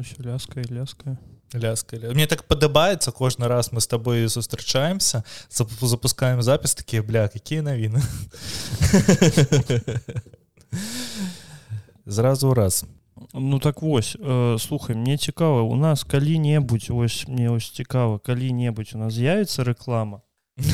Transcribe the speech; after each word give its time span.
Усё 0.00 0.16
ляскае 0.24 0.64
ляскае 0.64 1.18
ляска. 1.52 1.96
Ля... 1.96 2.10
мне 2.14 2.26
так 2.26 2.44
падабаецца 2.48 3.12
кожны 3.12 3.48
раз 3.48 3.72
мы 3.72 3.80
с 3.80 3.86
тобой 3.86 4.28
сустрачаемся 4.28 5.24
зап- 5.50 5.84
запускаем 5.84 6.42
запіс 6.42 6.74
такія 6.74 7.02
бля 7.02 7.28
какие 7.28 7.60
навіны 7.60 8.00
зразу 12.06 12.54
раз. 12.54 12.84
Ну 13.34 13.58
так 13.58 13.82
вось 13.82 14.16
э, 14.18 14.58
слухай 14.58 14.96
мне 14.96 15.18
цікава 15.18 15.62
у 15.62 15.76
нас 15.76 16.04
калі-небудзь 16.04 16.90
ось 16.90 17.28
мне 17.28 17.50
ось 17.50 17.70
цікава 17.70 18.18
калі-небудзь 18.18 18.94
у 18.94 18.98
нас 18.98 19.12
з'явіцца 19.12 19.64
рэклама 19.64 20.22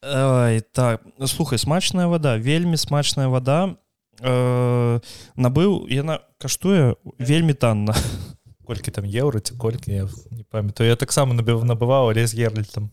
Ай, 0.00 0.60
так 0.72 1.02
слухай 1.26 1.58
смачная 1.58 2.06
вода 2.06 2.38
вельмі 2.38 2.76
смачная 2.76 3.28
вода 3.28 3.76
э, 4.20 5.00
набыў 5.36 5.86
яна 5.90 6.20
каштуе 6.38 6.96
вельмі 7.18 7.54
танна 7.54 7.94
колькі 8.66 8.90
там 8.90 9.04
еўра 9.04 9.40
ці 9.40 9.54
колькі 9.54 9.92
я 9.92 10.08
не 10.30 10.44
памятаю 10.44 10.90
я 10.90 10.96
таксама 10.96 11.34
набыў 11.34 11.64
набываў 11.64 12.10
але 12.10 12.26
з 12.26 12.34
герлітам 12.34 12.90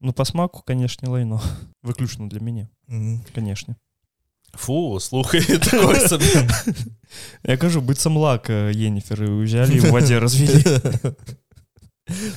ну 0.00 0.12
по 0.12 0.24
смаку 0.24 0.62
канешне 0.62 1.08
лайно. 1.08 1.40
Выключна 1.82 2.28
для 2.28 2.40
мяне 2.40 2.68
канешне 3.34 3.76
фу 4.56 4.98
слухай 5.00 5.40
я 7.42 7.56
кажу 7.56 7.80
быццам 7.80 8.16
лак 8.16 8.50
енеферы 8.50 9.30
узялі 9.30 9.80
в 9.80 9.90
вадзе 9.90 10.18
развілі 10.18 10.62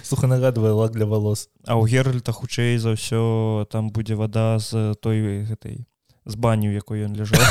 слуха 0.04 0.28
нагадвае 0.28 0.72
лак 0.72 0.92
для 0.94 1.06
волос. 1.06 1.50
А 1.66 1.76
ў 1.76 1.88
геральта 1.88 2.32
хутчэй 2.32 2.78
за 2.80 2.96
ўсё 2.96 3.68
там 3.70 3.92
будзе 3.92 4.16
вода 4.16 4.60
з 4.60 4.96
той 5.04 5.44
гэтай 5.44 5.86
з 6.28 6.36
баню 6.36 6.72
якой 6.72 7.06
ён 7.08 7.16
ляжаў 7.16 7.40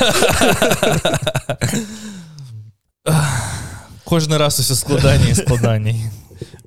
кожны 4.04 4.38
раз 4.38 4.60
усё 4.60 4.74
складаней 4.74 5.34
складаней 5.34 6.10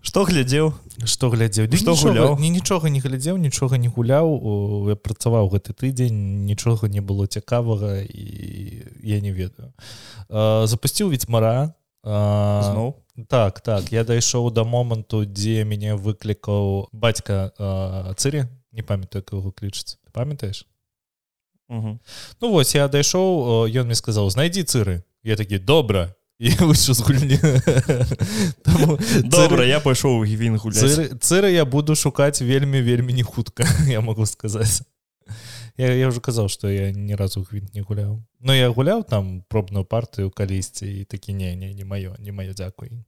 што 0.01 0.23
глядзеў 0.25 0.73
што 1.05 1.29
глядзеў 1.29 1.67
Ды 1.71 1.77
Што 1.77 1.95
гуляў? 1.95 2.35
ні 2.39 2.49
нічога 2.49 2.89
не 2.89 2.99
глядзеў 2.99 3.37
нічога 3.37 3.77
не 3.77 3.87
гуляў 3.87 4.27
я 4.89 4.95
працаваў 4.95 5.47
гэты 5.53 5.73
тыдзень 5.73 6.45
нічога 6.45 6.89
не 6.89 6.99
было 7.01 7.27
цікавага 7.27 8.03
і 8.03 8.25
я 9.03 9.19
не 9.21 9.31
ведаю. 9.31 9.71
Запусціў 10.67 11.09
ведьмара 11.09 11.73
зноў 12.03 12.95
так 13.27 13.59
так. 13.59 13.91
Я 13.91 14.03
дайшоў 14.03 14.51
да 14.51 14.63
моманту 14.63 15.23
дзе 15.25 15.63
мяне 15.63 15.95
выклікаў 15.95 16.89
бацька 16.91 17.51
цырі 18.15 18.47
не 18.71 18.83
памятаю 18.83 19.23
як 19.23 19.33
яго 19.33 19.51
клічыць 19.51 19.99
памятаеш 20.11 20.65
Мгм. 21.69 21.99
Ну 22.41 22.51
вось 22.51 22.75
я 22.75 22.87
дайшоў 22.87 23.69
ён 23.69 23.85
мне 23.85 23.95
сказаў 23.95 24.29
знайдзі 24.29 24.65
цыры 24.65 25.03
я 25.23 25.35
такі 25.37 25.59
добра 25.61 26.15
выйшаў 26.39 26.93
з 26.97 27.01
гульні 27.05 27.37
добра 29.29 29.65
я 29.65 29.79
пайшоў 29.79 30.19
у 30.19 30.25
гівін 30.25 30.57
гуляць 30.57 30.81
цыры, 30.81 31.05
цыры 31.19 31.51
я 31.51 31.65
буду 31.65 31.95
шукаць 31.95 32.41
вельмі 32.41 32.81
вельмі 32.81 33.13
не 33.13 33.23
хутка 33.23 33.67
я 33.87 34.01
могу 34.01 34.25
сказаць 34.25 34.81
я, 35.77 35.93
я 35.93 36.07
уже 36.07 36.21
казаў 36.21 36.49
что 36.49 36.69
я 36.71 36.91
ні 36.91 37.15
разу 37.15 37.43
гвинт 37.43 37.75
не 37.75 37.81
гуляў 37.81 38.23
но 38.39 38.55
я 38.55 38.71
гуляў 38.71 39.03
там 39.03 39.43
пробную 39.49 39.85
партыю 39.85 40.31
калісьці 40.31 40.87
і 40.87 41.05
такі 41.05 41.33
не 41.33 41.55
не 41.55 41.73
не 41.73 41.83
маё 41.83 42.15
не 42.19 42.31
маё 42.31 42.53
дзякуй 42.53 43.03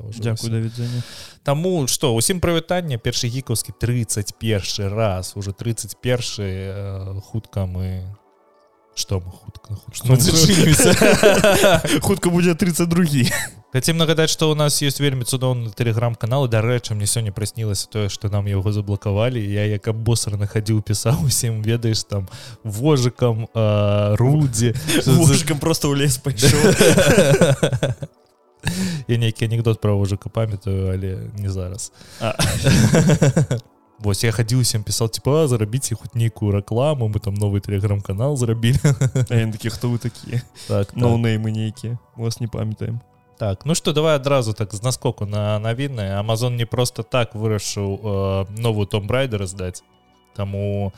Ўсё. 0.00 0.50
да 0.50 0.60
відзення. 0.60 1.02
Таму 1.42 1.86
што 1.86 2.14
усім 2.14 2.40
прывітанне 2.40 2.98
першы 2.98 3.28
гікаўскі 3.28 3.72
31 3.78 4.92
раз 4.92 5.32
уже 5.36 5.52
31 5.52 6.20
э, 6.38 7.20
хутка 7.20 7.66
мы 7.66 8.16
што 8.96 9.20
мы 9.20 9.30
хутка 9.30 9.74
хутка? 9.74 10.08
Будзе 12.30 12.54
32 12.54 13.04
Хацем 13.76 14.00
нагадаць 14.00 14.32
што 14.32 14.48
у 14.48 14.56
нас 14.56 14.80
ёсць 14.80 15.04
вельмі 15.04 15.28
цудоўны 15.28 15.68
тэлеграм-канал 15.68 16.48
дарэчы 16.48 16.96
мне 16.96 17.04
сёння 17.04 17.28
праснілася 17.28 17.92
тое 17.92 18.08
што 18.08 18.32
нам 18.32 18.48
яго 18.48 18.72
заблакавалі 18.72 19.36
я 19.36 19.68
як 19.68 19.92
абосраны 19.92 20.48
хадзіў 20.48 20.80
пісаў 20.80 21.28
усім 21.28 21.60
ведаеш 21.60 22.08
там 22.08 22.24
вожыкам 22.64 23.52
э, 23.52 24.16
рудзі 24.16 24.72
мужикам 25.04 25.60
просто 25.60 25.92
ў 25.92 26.00
лес 26.00 26.16
пайшоў 26.16 26.56
я 29.08 29.18
нейкі 29.18 29.44
анекдот 29.44 29.80
пра 29.80 29.92
вожыка 29.92 30.28
памятаю 30.28 30.92
але 30.92 31.30
не 31.38 31.50
зараз. 31.50 31.92
А. 32.20 32.34
Вось 33.98 34.24
я 34.24 34.32
хадзіў 34.32 34.60
усім 34.60 34.84
пісаў 34.84 35.08
типа 35.08 35.48
зарабіце 35.48 35.96
хоць 35.96 36.12
нейкую 36.12 36.52
рэкламу 36.52 37.08
мы 37.08 37.20
там 37.20 37.32
новый 37.34 37.64
тэлеграм-канал 37.64 38.36
зрабілі 38.36 38.76
такі 39.56 39.70
хто 39.72 39.88
вы 39.88 39.98
такія 39.98 40.42
так, 40.68 40.92
так. 40.92 40.96
ноунеймы 40.96 41.50
нейкія 41.50 41.98
вас 42.16 42.40
не 42.40 42.46
памятаем 42.46 43.00
Так, 43.38 43.66
ну 43.66 43.74
что 43.74 43.92
давай 43.92 44.16
адразу 44.16 44.52
так 44.52 44.74
з 44.74 44.82
наскоку 44.82 45.26
на 45.26 45.58
навіны 45.58 46.12
Амазон 46.12 46.56
не 46.56 46.66
просто 46.66 47.02
так 47.02 47.34
вырашыў 47.34 47.88
э, 47.96 48.60
новую 48.60 48.86
том 48.86 49.06
брайдера 49.06 49.46
здаць 49.46 49.82
Таму 50.36 50.92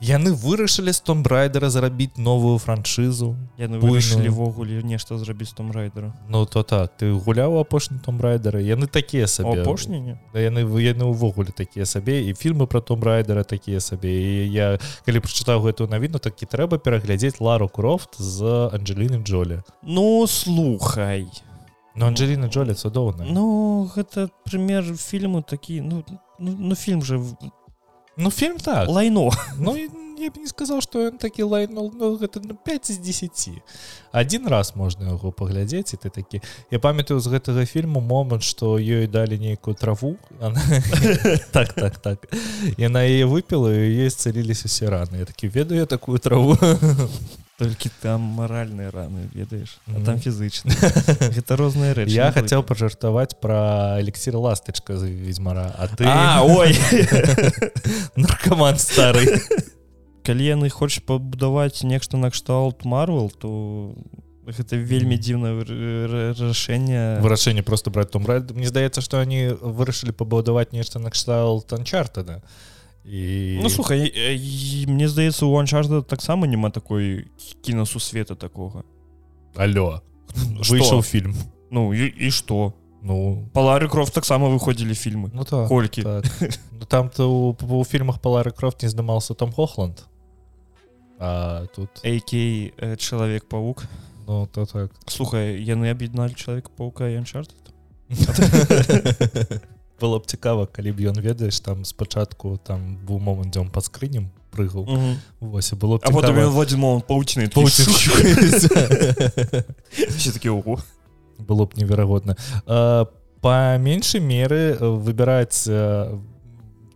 яны 0.00 0.32
вырашылі 0.32 0.92
з 0.92 1.00
том 1.00 1.22
брайдера 1.22 1.68
зарабіць 1.70 2.16
новую 2.16 2.58
франшызу 2.58 3.36
яны 3.60 3.78
вырашылі 3.78 4.28
ввогуле 4.32 4.80
нешта 4.82 5.18
зрабіць 5.18 5.52
том 5.52 5.70
райдера 5.72 6.12
Ну 6.28 6.46
то 6.46 6.62
так 6.62 6.96
ты 6.96 7.12
гуляў 7.12 7.60
апошні 7.60 7.98
том 8.04 8.16
брайдера 8.18 8.60
яны 8.60 8.86
такія 8.86 9.26
сабе 9.26 9.60
апошні 9.60 10.00
не 10.00 10.18
Да, 10.32 10.40
яны 10.40 10.64
яны 10.80 11.04
ўвогуле 11.04 11.52
такія 11.52 11.84
сабе 11.86 12.24
і 12.24 12.34
фільмы 12.34 12.66
про 12.66 12.80
том 12.80 13.02
райдера 13.04 13.44
такія 13.44 13.80
сабе 13.80 14.08
і 14.08 14.48
я 14.52 14.78
калі 15.04 15.20
прачытаў 15.20 15.60
гэтую 15.68 15.88
навіну 15.92 16.18
такі 16.18 16.46
трэба 16.46 16.78
пераглядзець 16.78 17.40
лару 17.40 17.68
крофт 17.68 18.16
з 18.16 18.70
Анджеліны 18.72 19.22
Джолі. 19.22 19.60
Ну 19.82 20.26
слухай. 20.26 21.28
Ну 21.94 22.06
Анджеліна 22.06 22.48
Джолі 22.48 22.74
цудоўна 22.74 23.26
ну 23.28 23.90
гэта 23.94 24.30
прымер 24.48 24.96
фільму 24.96 25.42
такі 25.42 25.80
ну 25.80 26.04
ну, 26.38 26.56
ну 26.58 26.74
фільм 26.74 27.02
же 27.02 27.16
в- 27.16 27.36
Ну 28.16 28.30
фільм 28.30 28.58
так. 28.58 28.88
Лайно. 28.88 29.30
Ну 29.58 29.76
я 30.20 30.28
б 30.28 30.36
не 30.36 30.48
сказаў 30.50 30.82
што 30.84 31.08
ён 31.08 31.16
такі 31.16 31.48
лайнул 31.48 31.88
ну, 31.96 32.12
гэта 32.20 32.42
ну, 32.44 32.52
5 32.54 32.92
з 32.92 32.98
10 33.00 33.48
один 34.12 34.48
раз 34.52 34.76
можна 34.76 35.16
яго 35.16 35.32
паглядзець 35.32 35.96
і 35.96 35.96
ты 35.96 36.12
такі 36.12 36.42
я 36.70 36.78
памятаю 36.78 37.20
з 37.20 37.32
гэтага 37.32 37.64
фільму 37.64 38.04
момант 38.04 38.44
што 38.44 38.76
ёй 38.76 39.08
далі 39.08 39.40
нейкую 39.40 39.74
траву 39.74 40.16
так 41.52 41.72
так 41.72 41.98
так. 41.98 42.28
Яна 42.76 43.04
яе 43.08 43.24
выпіла 43.24 43.72
ей 43.72 44.10
сцэліліся 44.10 44.68
усе 44.68 44.92
раны. 44.92 45.24
Я 45.24 45.24
такі 45.24 45.48
ведаю 45.48 45.80
я 45.80 45.86
такую 45.86 46.18
траву 46.18 46.56
толькі 47.60 47.90
там 48.00 48.24
маральныя 48.40 48.88
раны 48.90 49.28
ведаеш 49.36 49.76
а 49.86 50.00
Мгм. 50.00 50.04
там 50.08 50.16
фізычна 50.18 50.72
гэта 51.36 51.56
розныя 51.60 51.92
рэчы 51.92 52.10
я 52.16 52.32
хацеў 52.32 52.64
пажартаваць 52.64 53.36
пра 53.36 54.00
элексір 54.00 54.40
ластачка 54.40 54.96
з 54.96 55.12
ведьзьмара 55.12 55.68
а 55.76 55.84
ты 55.92 56.08
А, 56.08 56.40
ой! 56.48 56.72
Наркоман 58.16 58.78
стары 58.80 59.40
калі 60.24 60.44
яны 60.44 60.68
хочуць 60.72 61.04
пабудаваць 61.04 61.82
нешта 61.84 62.16
накшталт 62.16 62.84
марвел 62.88 63.30
то 63.30 63.94
гэта 64.50 64.76
вельмі 64.76 65.14
дзіўнае 65.20 65.52
рашэнне 66.40 67.20
вырашэнне 67.22 67.62
просто 67.62 67.90
браць 67.94 68.10
том 68.10 68.26
райд. 68.26 68.50
Мне 68.50 68.66
здаецца 68.66 69.00
што 69.04 69.20
они 69.20 69.52
вырашылі 69.60 70.12
пабудаваць 70.12 70.72
нешта 70.72 70.98
накшталт 70.98 71.72
анчартада 71.72 72.40
і 73.04 73.58
Ну 73.62 73.68
слухай 73.68 74.12
э, 74.14 74.86
мне 74.86 75.08
здаецца 75.08 75.46
у 75.46 75.56
анчарда 75.56 76.02
таксама 76.02 76.46
няма 76.46 76.70
такой 76.70 77.28
кінасусвета 77.62 78.34
такога 78.34 78.84
алло. 79.56 80.02
Што? 80.60 80.74
выйшаў 80.74 81.02
фільм 81.02 81.34
Ну 81.70 81.94
і, 81.94 82.06
і 82.06 82.30
што 82.30 82.74
ну. 83.02 83.48
Палары 83.54 83.88
крофт 83.88 84.14
таксама 84.14 84.48
выходзілі 84.48 84.94
фільмы 84.94 85.30
ну 85.32 85.44
так 85.44 85.68
колькі 85.68 86.02
так. 86.08 86.24
ну, 86.72 86.84
там 86.86 87.08
то 87.08 87.30
у, 87.30 87.56
у 87.56 87.84
фільмах 87.84 88.20
палары 88.20 88.52
крофт 88.52 88.82
не 88.82 88.88
здымался 88.88 89.34
там 89.34 89.52
хохланд 89.52 90.04
а 91.18 91.66
тут 91.74 91.88
AK 92.04 92.32
э, 92.76 92.96
чалавек 92.96 93.48
павук 93.48 93.84
ну 94.26 94.46
то 94.46 94.66
так. 94.66 94.92
Слухай 95.06 95.56
яны 95.64 95.90
аб'ядналі 95.90 96.34
чалавека 96.34 96.70
паука 96.76 97.08
і 97.08 97.16
анчарт 97.16 97.54
было 100.00 100.18
б 100.18 100.26
цікава 100.26 100.66
калі 100.66 100.92
б 100.92 101.00
ён 101.12 101.20
ведаеш 101.20 101.60
там 101.60 101.84
спачатку 101.84 102.58
там 102.64 102.96
быў 103.06 103.18
момант 103.20 103.52
дзе 103.52 103.60
он 103.60 103.70
под 103.70 103.84
скрынем 103.84 104.30
прыгаў. 104.50 104.88
Вось 105.40 105.72
і 105.72 105.76
было 105.76 105.98
б 105.98 106.00
а 106.02 106.10
потом 106.10 106.34
цікава. 106.34 106.46
ён 106.46 106.50
в 106.50 106.58
один 106.58 106.78
момент 106.80 107.06
пауціны 107.06 107.48
Пауцін- 107.52 107.92
все 110.16 110.32
такі 110.32 110.48
ого 110.48 110.78
было 111.38 111.66
б 111.66 111.70
неверагодна. 111.76 112.36
Па 113.40 113.78
меншай 113.78 114.20
меры 114.20 114.76
э, 114.76 115.00
выбіраць 115.00 115.64
э, 115.66 116.18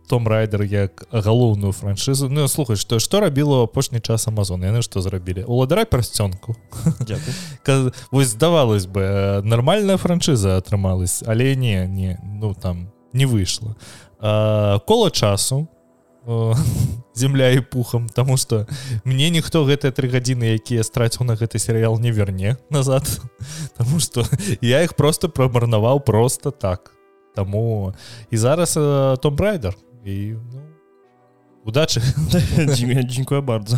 том 0.07 0.27
райдер 0.27 0.61
як 0.61 1.07
галоўную 1.11 1.73
франшызу. 1.73 2.29
Ну 2.29 2.47
слухай 2.47 2.75
што 2.77 2.99
што 2.99 3.19
рабіла 3.19 3.63
апошні 3.63 3.99
час 3.99 4.27
Амазон 4.27 4.61
яны 4.61 4.83
што 4.85 5.01
зрабілі? 5.01 5.41
Уладара 5.49 5.85
пярсцёнку 5.85 6.55
Дякую. 7.01 7.33
Ка- 7.65 7.91
вось 8.11 8.27
здавалось 8.27 8.85
бы 8.85 9.01
э, 9.01 9.41
нармальная 9.41 9.97
франшыза 9.97 10.61
атрымалась 10.61 11.23
але 11.25 11.55
не 11.55 11.87
не 11.87 12.19
ну 12.21 12.53
там 12.53 12.91
не 13.15 13.25
выйшла 13.25 13.75
А, 14.19 14.79
кола 14.79 15.11
часу 15.11 15.67
э, 16.25 16.55
земля 17.15 17.49
і 17.49 17.61
пухам 17.61 18.09
тому 18.09 18.37
что 18.37 18.65
мне 19.03 19.29
ніхто 19.29 19.65
гэтыя 19.65 19.91
тры 19.91 20.09
гадзіны 20.09 20.55
якія 20.55 20.83
страціў 20.83 21.27
на 21.27 21.35
гэты 21.35 21.59
серыял 21.59 21.99
не 21.99 22.11
верне 22.11 22.57
назад 22.69 23.05
Таму 23.77 23.99
что 23.99 24.25
я 24.61 24.81
их 24.83 24.95
просто 24.95 25.29
прамарнаваў 25.29 25.99
просто 25.99 26.51
так. 26.51 26.91
Таму 27.35 27.93
і 28.31 28.37
зараз 28.37 28.77
э, 28.77 29.17
том 29.21 29.35
брайдер 29.35 29.75
і 30.05 30.39
ну, 30.39 30.61
удачы 31.65 32.01
дзякую 33.11 33.41
bardzo 33.41 33.77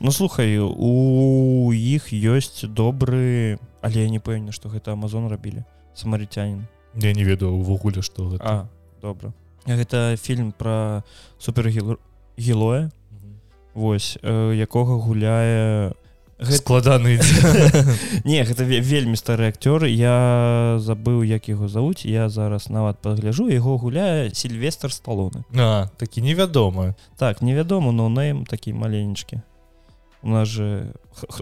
Ну 0.00 0.12
слухай 0.12 0.58
у 0.60 1.72
іх 1.72 2.12
ёсць 2.12 2.62
добры 2.68 3.58
але 3.80 4.04
я 4.04 4.08
не 4.08 4.20
пэўне 4.20 4.52
што 4.52 4.68
гэта 4.68 4.92
Амазон 4.92 5.26
рабілі 5.26 5.64
самарыцянин 5.94 6.68
я 6.98 7.14
не 7.14 7.24
ведаю 7.24 7.54
увогуле 7.54 8.02
што 8.02 8.28
гэта 8.34 8.44
а, 8.44 8.68
добра 9.02 9.32
гэта 9.66 10.16
фільм 10.16 10.52
про 10.52 11.02
супергелоя 11.38 12.90
Вось 13.78 14.18
э, 14.22 14.54
якога 14.58 14.98
гуляе 14.98 15.94
Гэта... 16.38 16.58
складаны. 16.58 17.18
Не 18.24 18.42
гэта 18.42 18.62
вельмі 18.62 19.14
стары 19.14 19.50
акцёр 19.50 19.86
я 19.86 20.78
забыў 20.82 21.22
як 21.22 21.46
яго 21.46 21.66
завуць. 21.66 22.02
Я 22.06 22.28
зараз 22.28 22.70
нават 22.70 22.98
пагляжу 22.98 23.46
яго 23.50 23.78
гуляе 23.78 24.34
сильвестр 24.34 24.90
сталоны 24.90 25.42
а 25.54 25.90
такі 25.98 26.22
невядомы 26.22 26.94
так 27.18 27.42
невядома 27.42 27.92
но 27.92 28.08
нейм 28.08 28.46
такі 28.46 28.72
маленечкі. 28.72 29.42
У 30.22 30.30
нас 30.30 30.48
же 30.48 30.94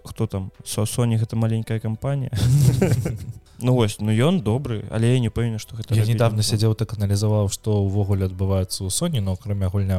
хто 0.05 0.26
там? 0.26 0.53
Со 0.64 0.85
Соні 0.87 1.17
гэта 1.17 1.37
маленькая 1.37 1.81
кампанія 1.81 2.32
Ну 3.58 3.73
вось 3.73 3.97
ну 4.00 4.12
ён 4.12 4.43
добры 4.44 4.85
але 4.91 5.14
я 5.14 5.20
не 5.20 5.31
пэўна 5.32 5.56
што 5.58 5.76
гэта 5.76 5.97
я 5.97 6.05
недавно 6.05 6.44
сядзеў 6.44 6.76
так 6.76 6.93
аналізаваў 6.93 7.49
што 7.49 7.81
ўвогуле 7.81 8.29
адбываецца 8.29 8.85
ў 8.85 8.91
Соні 8.93 9.25
но 9.25 9.32
акрамя 9.32 9.73
гульня 9.73 9.97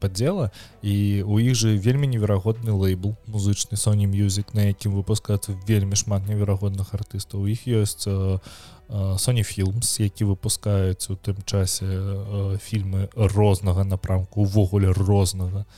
паддзела 0.00 0.48
і 0.80 1.24
у 1.28 1.36
іх 1.38 1.54
же 1.54 1.76
вельмі 1.76 2.08
неверагодны 2.08 2.72
лейбл 2.72 3.16
музычны 3.28 3.76
Соні 3.76 4.08
мюзік 4.08 4.54
на 4.56 4.72
якім 4.72 4.96
выпускаецца 4.96 5.52
вельмі 5.68 5.96
шмат 5.96 6.24
неверагодных 6.24 6.96
артыстаў. 6.96 7.44
У 7.44 7.52
іх 7.52 7.68
ёсць 7.68 8.08
Соні 9.18 9.44
фільмс 9.44 10.00
які 10.00 10.24
выпускаюць 10.24 11.04
у 11.12 11.20
тым 11.20 11.44
часе 11.44 11.84
фільмы 12.64 13.08
рознага 13.12 13.84
напрамку 13.84 14.48
увогуле 14.48 14.88
рознага 14.92 15.68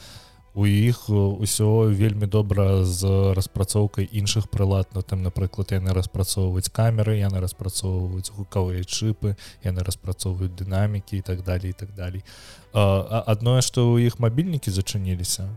у 0.56 0.64
іх 0.64 1.12
ўсё 1.12 1.93
вельмі 1.93 2.26
добра 2.26 2.81
з 2.81 3.05
распрацоўкай 3.37 4.08
іншых 4.08 4.49
прылад. 4.49 4.88
На 4.97 5.03
там 5.03 5.20
напрыклад 5.23 5.76
яны 5.76 5.93
распрацоўваюць 5.93 6.73
камеры 6.73 7.20
яны 7.20 7.44
распрацоўваюць 7.44 8.32
гукавыя 8.32 8.81
чыпы 8.81 9.37
яны 9.61 9.85
распрацоўваюць 9.85 10.56
дынамікі 10.56 11.20
і 11.20 11.23
так 11.23 11.44
далее 11.44 11.70
і 11.70 11.76
так 11.76 11.93
далей. 11.93 12.25
Адное 12.73 13.61
што 13.61 13.85
ў 13.93 14.08
іх 14.08 14.17
мабільнікі 14.17 14.73
зачыніліся 14.73 15.53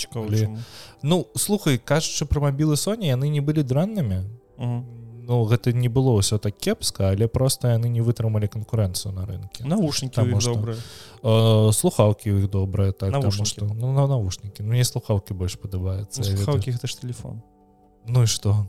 цікавы 0.00 0.58
ну 1.02 1.28
слухай 1.36 1.78
кажучы 1.78 2.26
пра 2.26 2.40
мабілы 2.40 2.80
Соні 2.80 3.12
яны 3.12 3.28
не 3.28 3.44
былі 3.44 3.62
дрэннымі 3.62 4.24
ну 5.26 5.44
гэта 5.44 5.72
не 5.72 5.88
было 5.88 6.12
ўсё 6.20 6.38
так 6.38 6.56
кепска 6.58 7.10
але 7.10 7.28
просто 7.28 7.68
яны 7.72 7.88
не 7.88 8.00
вытрымалі 8.00 8.48
канкурэнцыю 8.48 9.12
на 9.12 9.26
рынке? 9.26 9.64
Наушники 9.64 10.20
добрые. 10.20 10.76
э, 11.22 11.72
слухаўкі 11.72 12.30
у 12.32 12.38
іх 12.44 12.50
добрыя 12.50 12.92
так 12.92 13.14
что 13.32 13.64
ну, 13.64 13.92
на 13.92 14.06
наушники. 14.06 14.62
Ну 14.62 14.72
не 14.74 14.84
слухаўкі 14.84 15.34
больш 15.34 15.56
падабаецца 15.56 16.20
ну, 16.20 16.36
слухаўкі 16.36 16.70
гэта 16.70 16.86
ж 16.86 16.96
телефон. 17.00 17.42
Ну 18.06 18.22
і 18.22 18.26
что? 18.26 18.66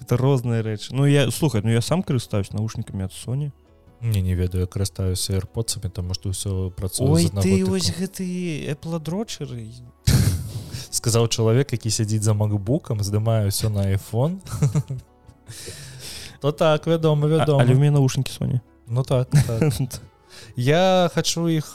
Это 0.00 0.16
розныя 0.16 0.62
рэчы 0.62 0.94
ну 0.94 1.06
я 1.06 1.30
слухай 1.30 1.60
ну 1.62 1.70
я 1.70 1.80
сам 1.80 2.02
карыстаюсь 2.02 2.52
наушникамі 2.52 3.04
ад 3.04 3.12
Соні 3.12 3.52
не 4.00 4.22
не 4.22 4.34
ведаю 4.34 4.68
карыстаюся 4.68 5.36
эрпоцамі 5.36 5.90
тому 5.90 6.14
что 6.14 6.30
ўсё 6.30 6.70
працуе 6.70 7.28
ты 7.42 7.64
вось 7.64 7.90
гэты 7.90 8.24
эпладрочеры 8.72 9.68
сказаў 10.90 11.28
чалавек 11.28 11.72
які 11.72 11.90
сядзіць 11.90 12.22
за 12.22 12.34
макбукам 12.34 13.02
здымаю 13.02 13.48
ўсё 13.50 13.68
на 13.68 13.92
iphone. 13.94 14.40
То 16.40 16.52
так 16.52 16.86
вядома 16.86 17.28
вядома 17.28 17.62
але 17.62 17.74
у 17.74 17.78
меня 17.78 17.90
наушники 17.90 18.30
Соні 18.30 18.60
ну 18.86 19.02
так, 19.02 19.28
так. 19.46 19.72
я 20.56 21.10
хочу 21.14 21.48
іх 21.48 21.72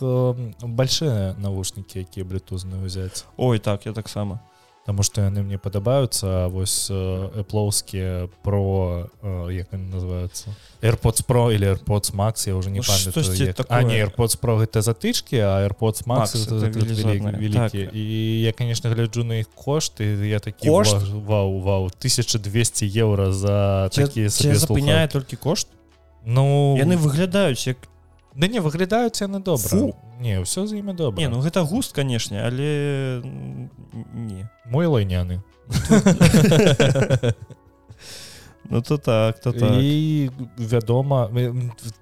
большие 0.62 1.36
навушники 1.38 2.00
якія 2.00 2.26
блютузны 2.26 2.84
ўзяць 2.86 3.26
ой 3.38 3.60
так 3.60 3.86
я 3.86 3.94
таксама 3.94 4.40
Таму 4.86 5.04
што 5.04 5.22
яны 5.22 5.44
мне 5.46 5.60
падабаюцца 5.62 6.50
вось 6.50 6.90
эплоўскія 6.90 8.30
про 8.42 9.10
як 9.54 9.70
называются? 9.74 10.50
AirPods 10.82 11.22
Pro 11.28 11.54
или 11.54 11.68
AirPods 11.68 12.16
Max 12.16 12.48
я 12.48 12.56
уже 12.56 12.72
не 12.72 12.82
памятаю 12.82 13.14
не 13.84 14.02
AirPods 14.02 14.40
Pro 14.42 14.58
гэта 14.58 14.82
затычки 14.82 15.36
а 15.36 15.62
AirPods 15.68 16.06
Max, 16.06 16.34
Max 16.34 17.38
великие 17.38 17.86
так. 17.86 17.96
і 17.96 18.42
я 18.42 18.52
конечно 18.54 18.90
гляджу 18.90 19.24
на 19.24 19.40
іх 19.40 19.48
кошты 19.54 20.26
я 20.26 20.40
такі 20.40 20.70
кошт? 20.70 20.98
Вау 21.14 21.60
вау 21.60 21.86
1200 21.86 22.86
евро 22.86 23.32
за 23.32 23.90
такие 23.94 24.30
запыняе 24.30 25.08
толькі 25.08 25.36
кошт? 25.36 25.68
Ну 26.26 26.76
яны 26.78 26.98
выглядаюць 26.98 27.68
як 27.68 27.78
Да 28.36 28.48
не 28.48 28.60
выглядаюць 28.60 29.22
яны 29.22 29.40
добра 29.40 29.68
Фу. 29.68 29.96
не 30.20 30.40
ўсё 30.40 30.68
з 30.68 30.80
імі 30.80 30.94
добра 30.94 31.20
не, 31.20 31.28
ну 31.28 31.42
гэта 31.42 31.64
густ 31.68 31.92
канешне 31.92 32.42
але 32.42 33.22
не. 34.14 34.50
Мой 34.66 34.86
лайняны 34.88 35.42
Ну 38.70 38.82
то 38.82 38.98
так 38.98 39.40
то 39.40 39.52
так. 39.52 39.74
і 39.82 40.30
вядома 40.58 41.30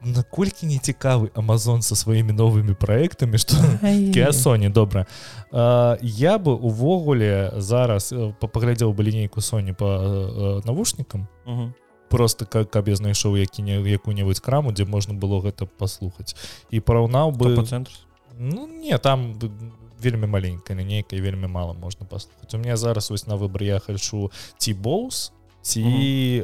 наколькі 0.06 0.68
не 0.68 0.78
цікавы 0.78 1.32
Амазон 1.34 1.82
со 1.82 1.96
сваімі 1.96 2.30
новымі 2.34 2.78
праектамі 2.78 3.38
што 3.42 3.58
Соні 4.32 4.70
добра. 4.70 5.08
А, 5.52 5.98
я 6.02 6.38
бы 6.38 6.54
увогуле 6.54 7.54
зараз 7.58 8.14
паглядзеў 8.40 8.94
бы 8.94 9.02
лінейку 9.02 9.42
Соні 9.42 9.74
по 9.74 10.62
навушнікам 10.66 11.28
просто 12.10 12.46
как 12.46 12.70
каб 12.70 12.88
я 12.88 12.96
знайшоў 12.96 13.38
які 13.38 13.62
не 13.62 13.80
якую-небудзь 13.80 14.42
краму 14.42 14.72
дзе 14.72 14.86
можна 14.86 15.14
было 15.14 15.42
гэта 15.42 15.66
паслухаць 15.66 16.36
і 16.70 16.80
параўнаў 16.80 17.32
бы 17.32 17.56
цэнтр 17.64 17.92
ну 18.38 18.68
не 18.68 18.98
там 18.98 19.34
вельмі 20.00 20.28
маленькая 20.28 20.78
лінейка 20.78 21.16
вельмі 21.16 21.48
мала 21.48 21.74
можна 21.74 22.06
паслухаць 22.06 22.54
у 22.54 22.58
меня 22.58 22.78
зараз 22.78 23.10
вось 23.10 23.28
на 23.28 23.36
выбор 23.36 23.64
я 23.64 23.80
хачу 23.80 24.32
ці 24.58 24.74
боус 24.74 25.32
ці 25.62 25.84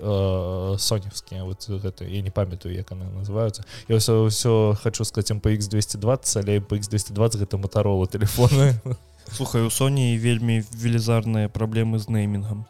э, 0.03 0.75
соневскія 0.77 1.43
вот 1.43 1.69
гэта 1.69 2.03
я 2.03 2.21
не 2.21 2.31
памятаю 2.31 2.75
як 2.75 2.91
она 2.91 3.05
называются. 3.05 3.63
Я 3.87 3.95
ўсё 3.95 4.27
ўсё 4.27 4.75
хочу 4.75 5.05
сказать 5.05 5.31
mпx 5.31 5.69
220 5.71 6.37
але 6.37 6.59
mпx 6.59 6.89
220 6.89 7.39
гэта 7.41 7.57
моторола 7.57 8.07
телефоны. 8.07 8.75
Слухай 9.31 9.61
у 9.61 9.69
Соні 9.69 10.17
вельмі 10.17 10.63
велізарныя 10.71 11.49
праблемы 11.49 11.97
з 11.99 12.09
неймінгам 12.09 12.65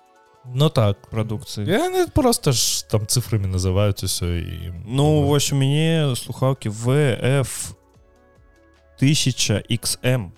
Ну 0.54 0.70
так 0.70 1.10
прадукцыі 1.10 1.66
я 1.66 2.08
просто 2.14 2.52
ж 2.52 2.88
там 2.88 3.08
цифрамі 3.08 3.48
называюць 3.48 4.06
усё 4.06 4.38
і 4.38 4.74
ну 4.86 5.22
вось 5.26 5.52
у 5.52 5.56
мяне 5.56 6.14
слухаўкі 6.16 6.70
вф 6.70 7.74
1000 9.02 9.66
xm 9.70 10.30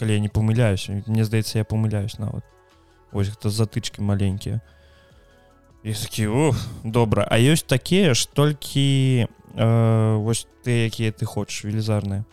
калі 0.00 0.12
я 0.12 0.20
не 0.20 0.28
памыляюсь 0.28 0.88
мне 0.88 1.24
здаецца 1.24 1.58
я 1.58 1.64
памыляюсь 1.64 2.18
нават 2.18 2.44
ось 3.12 3.28
гэта 3.28 3.50
затычки 3.50 4.00
маленькія 4.00 4.60
такі 5.84 6.52
добра 6.84 7.28
а 7.28 7.36
ёсць 7.36 7.66
такія 7.66 8.14
ж 8.14 8.28
толькі 8.32 9.28
э, 9.54 10.16
вось 10.16 10.48
ты 10.64 10.88
якія 10.88 11.12
ты 11.12 11.24
хочаш 11.24 11.64
велізарныя 11.64 12.24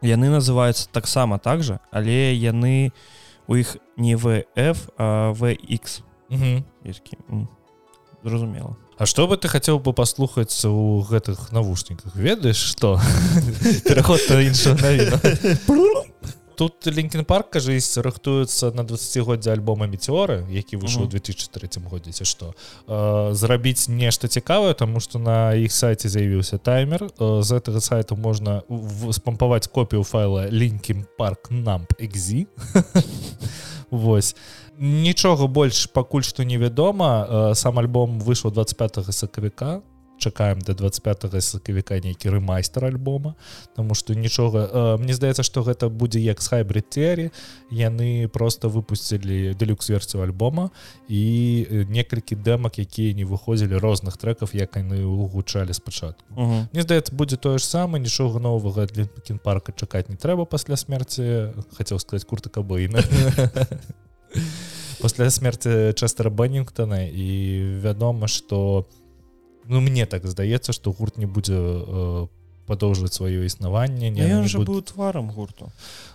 яны 0.00 0.32
называюцца 0.32 0.88
таксама 0.88 1.38
так 1.38 1.62
жа 1.62 1.80
але 1.92 2.32
яны 2.32 2.92
у 3.46 3.56
іх 3.56 3.76
не 3.96 4.16
вф 4.16 4.88
а 4.96 5.36
vx 6.30 7.46
зразумела 8.24 8.76
А 8.98 9.04
что 9.06 9.28
бы 9.28 9.36
ты 9.36 9.48
хацеў 9.48 9.78
бы 9.78 9.92
паслухаць 9.92 10.64
у 10.64 11.04
гэтых 11.04 11.52
навушніках 11.52 12.16
ведаеш 12.16 12.56
что? 12.56 12.98
Пераход 13.84 14.20
тут 16.56 16.86
лінкен 16.86 17.24
парк 17.24 17.50
кажись 17.50 17.98
рыхтуецца 18.00 18.72
на 18.72 18.82
20годдзе 18.88 19.52
альбома 19.52 19.86
метеоры 19.86 20.46
які 20.48 20.80
выйшаў 20.80 21.04
у 21.04 21.08
2003 21.12 21.84
годзе 21.84 22.12
ці 22.16 22.24
што 22.24 22.54
зрабіць 23.36 23.88
нешта 23.92 24.28
цікавае 24.28 24.74
тому 24.74 25.00
что 25.00 25.18
на 25.18 25.54
іх 25.54 25.72
сайце 25.72 26.08
з'явіўся 26.08 26.58
таймер. 26.58 27.12
З 27.20 27.60
гэтага 27.60 27.80
сайта 27.80 28.16
можна 28.16 28.62
спампаваць 29.12 29.68
копію 29.68 30.02
файла 30.02 30.48
лінкім 30.48 31.04
парк 31.18 31.50
намп 31.50 31.92
экзі 32.00 32.46
Вось 33.90 34.34
нічога 34.78 35.46
больш 35.46 35.86
пакуль 35.92 36.22
што 36.22 36.44
невядома. 36.44 37.52
Сам 37.54 37.78
альбом 37.78 38.18
выйшаў 38.20 38.52
25 38.52 39.04
сакавіка. 39.10 39.82
Чакаем 40.18 40.60
до 40.60 40.74
25 40.74 41.42
сакавіка 41.44 42.00
нейкі 42.00 42.30
рэмайстер 42.30 42.84
альбома 42.84 43.34
Таму 43.76 43.94
что 43.94 44.14
нічога 44.14 44.70
э, 44.72 44.96
Мне 44.96 45.12
здаецца 45.14 45.42
что 45.42 45.62
гэта 45.62 45.88
будзе 45.88 46.20
як 46.20 46.40
з 46.40 46.48
хайбритері 46.48 47.30
яны 47.70 48.28
просто 48.28 48.68
выпусцілі 48.68 49.54
дэлюкс 49.54 49.90
версію 49.90 50.22
альбома 50.24 50.70
і 51.08 51.84
некалькі 51.88 52.36
дэмак 52.36 52.78
якія 52.78 53.12
не 53.12 53.24
выходзілі 53.24 53.76
розных 53.76 54.16
трекаў 54.16 54.48
як 54.52 54.76
яны 54.76 55.04
угучалі 55.04 55.74
спачатку. 55.74 56.24
Мне 56.72 56.82
здаецца 56.82 57.12
будзе 57.12 57.36
тое 57.36 57.58
ж 57.58 57.66
самае 57.68 58.00
нічога 58.00 58.40
новага 58.40 58.86
для 58.86 59.04
кінпарка 59.04 59.72
чакаць 59.76 60.08
не 60.08 60.16
трэба 60.16 60.46
пасля 60.46 60.76
смерти 60.76 61.52
хацеў 61.76 62.00
сказать 62.00 62.24
курта 62.24 62.48
кабына 62.48 63.04
пасля 65.00 65.30
смерти 65.30 65.92
частера 65.92 66.30
баннінгтона 66.30 67.02
і 67.02 67.60
вядома 67.82 68.28
что 68.28 68.86
ну 69.68 69.80
мне 69.80 70.06
так 70.06 70.26
здаецца 70.26 70.72
что 70.72 70.92
гурт 70.92 71.18
не 71.18 71.26
будзе 71.26 71.54
э, 71.54 72.26
падоўжваць 72.66 73.14
сваё 73.14 73.44
існаванне 73.46 74.10
не 74.10 74.40
уже 74.40 74.58
буд... 74.58 74.68
быў 74.68 74.82
тварам 74.82 75.30
гурту 75.30 75.70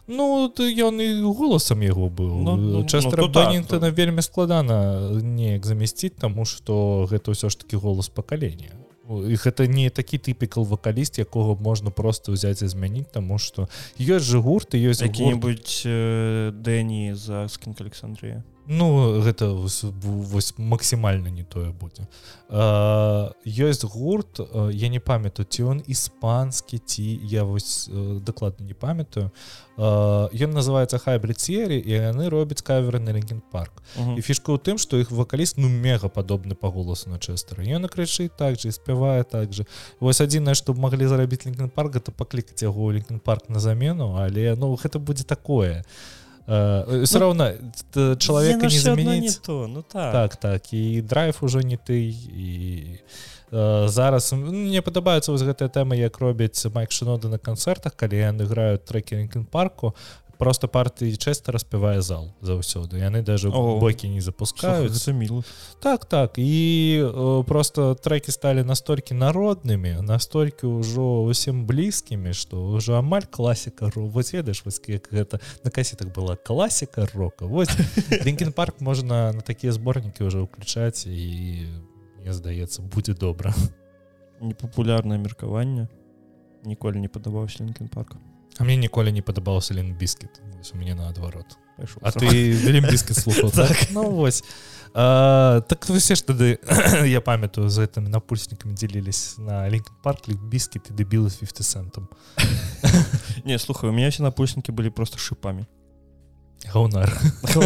ну 0.07 0.51
ён 0.57 1.01
і 1.01 1.21
голасам 1.21 1.81
яго 1.81 2.09
быў 2.09 2.41
ну, 2.41 2.55
ну, 2.55 2.85
частера 2.85 3.23
ну, 3.23 3.29
баннінгтона 3.29 3.87
так, 3.87 3.97
вельмі 3.97 4.21
складана 4.21 4.99
неяк 5.21 5.65
замясціць 5.65 6.17
таму 6.19 6.45
что 6.45 7.07
гэта 7.09 7.31
ўсё 7.31 7.49
ж 7.49 7.57
таки 7.57 7.77
голас 7.77 8.09
пакалення 8.09 8.80
іх 9.19 9.47
это 9.47 9.67
не 9.67 9.89
такі 9.89 10.17
тыпікал 10.17 10.63
вакаліст 10.65 11.19
якога 11.19 11.59
можна 11.59 11.91
просто 11.91 12.31
ўзяць 12.31 12.63
і 12.63 12.67
змяніць 12.67 13.11
таму 13.11 13.37
что 13.37 13.67
ёсць 13.99 14.25
же 14.25 14.39
гурты 14.39 14.79
ёсць 14.79 15.03
які-нибудь 15.03 15.83
э, 15.85 16.51
Дэні 16.51 17.15
за 17.15 17.47
скінк 17.49 17.81
Александрія 17.81 18.43
Ну 18.67 19.21
гэта 19.21 19.49
вось, 19.49 20.53
максімальна 20.57 21.29
не 21.29 21.43
тое 21.43 21.71
будзе. 21.73 22.05
Ёсць 22.47 23.83
гурт 23.83 24.39
я 24.71 24.89
не 24.89 24.99
памятаю 24.99 25.49
ці 25.49 25.63
ён 25.73 25.81
іспанскі 25.87 26.77
ці 26.77 27.03
я 27.25 27.43
вось 27.43 27.89
дакладна 28.21 28.65
не 28.65 28.73
памятаю. 28.73 29.31
Ён 29.77 30.53
называется 30.53 31.01
хайбридсері 31.01 31.81
і 31.81 32.13
яны 32.13 32.29
робяць 32.29 32.61
каверы 32.61 32.99
на 32.99 33.13
регін 33.13 33.41
парк. 33.51 33.81
Uh 33.97 34.07
-huh. 34.07 34.17
і 34.17 34.21
фішка 34.21 34.51
ў 34.53 34.59
тым 34.61 34.77
што 34.77 34.97
іх 34.97 35.11
вакаліст 35.11 35.57
ну 35.57 35.69
мега 35.69 36.07
падобны 36.07 36.53
па 36.53 36.69
голасу 36.69 37.09
на 37.09 37.17
чэстера. 37.17 37.63
Ён 37.63 37.89
крычы 37.89 38.29
так 38.29 38.59
же 38.59 38.71
спявае 38.71 39.23
так 39.23 39.53
же 39.53 39.65
вось 39.99 40.21
адзінае 40.21 40.55
што 40.55 40.73
маглі 40.73 41.07
зарабіць 41.07 41.45
лінкен 41.45 41.69
парк 41.69 41.95
это 41.95 42.11
паклікаць 42.11 42.63
яго 42.63 42.93
лінкен 42.93 43.19
парк 43.19 43.49
на 43.49 43.59
замену 43.59 44.15
але 44.17 44.55
ну 44.55 44.75
гэта 44.75 44.99
будзе 44.99 45.23
такое. 45.23 45.83
а 45.83 46.20
Э, 46.47 47.03
все 47.03 47.19
ну, 47.19 47.25
равно 47.25 47.51
чалавека 48.17 48.67
не 48.67 48.79
заменіць 48.79 49.37
то 49.37 49.67
ну 49.67 49.83
так. 49.87 50.11
Так 50.11 50.35
так 50.35 50.73
і 50.73 51.01
драйв 51.01 51.37
ужо 51.41 51.61
не 51.61 51.77
ты 51.77 52.09
і 52.33 52.99
э, 53.51 53.87
зараз 53.87 54.33
мне 54.33 54.81
падабаецца 54.81 55.31
вось 55.31 55.45
гэтая 55.45 55.69
тэма 55.69 55.95
як 55.95 56.17
робяць 56.17 56.65
майк 56.73 56.91
шнода 56.91 57.29
на 57.29 57.37
канцэртах 57.37 57.95
калі 57.95 58.17
яны 58.17 58.45
граюць 58.45 58.81
трекі 58.81 59.29
парку 59.51 59.93
просто 60.41 60.65
партыі 60.67 61.13
часто 61.21 61.51
распявае 61.51 62.01
зал 62.01 62.33
заўсёды. 62.41 62.97
Яны 62.97 63.21
даже 63.21 63.53
бойкі 63.53 64.09
не 64.09 64.21
запускаюць. 64.21 64.89
Замілу 64.89 65.43
так 65.79 66.05
так. 66.05 66.33
І 66.37 66.97
э, 67.05 67.43
просто 67.45 67.93
трекі 67.93 68.31
сталі 68.31 68.63
настолькі 68.63 69.13
народнымі 69.13 70.01
настолькі 70.01 70.65
ўжо 70.81 71.21
усім 71.29 71.69
блізкімі 71.69 72.33
что 72.33 72.73
ўжо 72.73 72.97
амаль 72.97 73.29
класіка 73.29 73.93
вось 73.93 74.33
ведаеш 74.33 74.65
вось 74.65 74.81
як 74.89 75.13
гэта 75.13 75.37
на 75.63 75.69
касетах 75.69 76.09
была 76.09 76.33
класіка 76.35 77.05
рока. 77.13 77.45
Вось 77.45 77.77
Дінкін 78.25 78.51
парк 78.51 78.81
можна 78.81 79.33
на 79.33 79.41
такія 79.45 79.69
зборнікі 79.77 80.25
ўжо 80.25 80.49
ўключаць 80.49 81.05
і 81.05 81.69
мне 82.17 82.33
здаецца 82.33 82.81
будзе 82.81 83.13
добра. 83.13 83.53
Непапулярнае 84.41 85.21
меркаванне. 85.21 85.85
Ніколі 86.65 86.97
не 86.97 87.13
падабаўся 87.13 87.61
лінкен 87.61 87.93
парка 87.93 88.17
А 88.61 88.63
мне 88.63 88.77
ніколі 88.77 89.09
не 89.11 89.25
падабаўся 89.25 89.73
лен 89.73 89.95
біскет 89.97 90.37
у 90.73 90.77
мяне 90.77 90.93
наадварот 90.93 91.57
А 92.01 92.11
ты 92.11 92.53
біскет 92.85 93.17
слухаў 93.17 93.49
так? 93.55 93.89
Ну 93.89 94.11
вось. 94.11 94.43
Так 94.93 95.89
усе 95.89 96.13
ж 96.13 96.21
тады 96.21 96.59
я 97.09 97.21
памятаю 97.21 97.73
за 97.73 97.89
гэтымі 97.89 98.13
напульснікамі 98.13 98.77
дзелілись 98.77 99.41
на 99.41 99.65
лінк 99.65 99.89
парк 100.05 100.29
біскет 100.29 100.91
і 100.91 100.93
дэбілы 100.93 101.33
50 101.33 101.65
центам 101.65 102.05
Не 103.45 103.57
слухай 103.57 103.89
у 103.89 103.93
меня 103.93 104.13
все 104.13 104.21
напульснікі 104.21 104.71
былі 104.71 104.93
просто 104.93 105.17
шипамі 105.17 105.65
гаўнар 106.69 107.09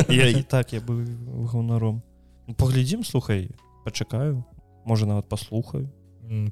я 0.07 0.31
і 0.31 0.43
так 0.55 0.71
я 0.71 0.79
быў 0.79 1.03
гаўнаром 1.51 2.03
ну, 2.47 2.55
паглядзім 2.55 3.03
слухай 3.03 3.51
пачакаю 3.83 4.45
можа 4.85 5.03
нават 5.05 5.27
паслухаю 5.27 5.91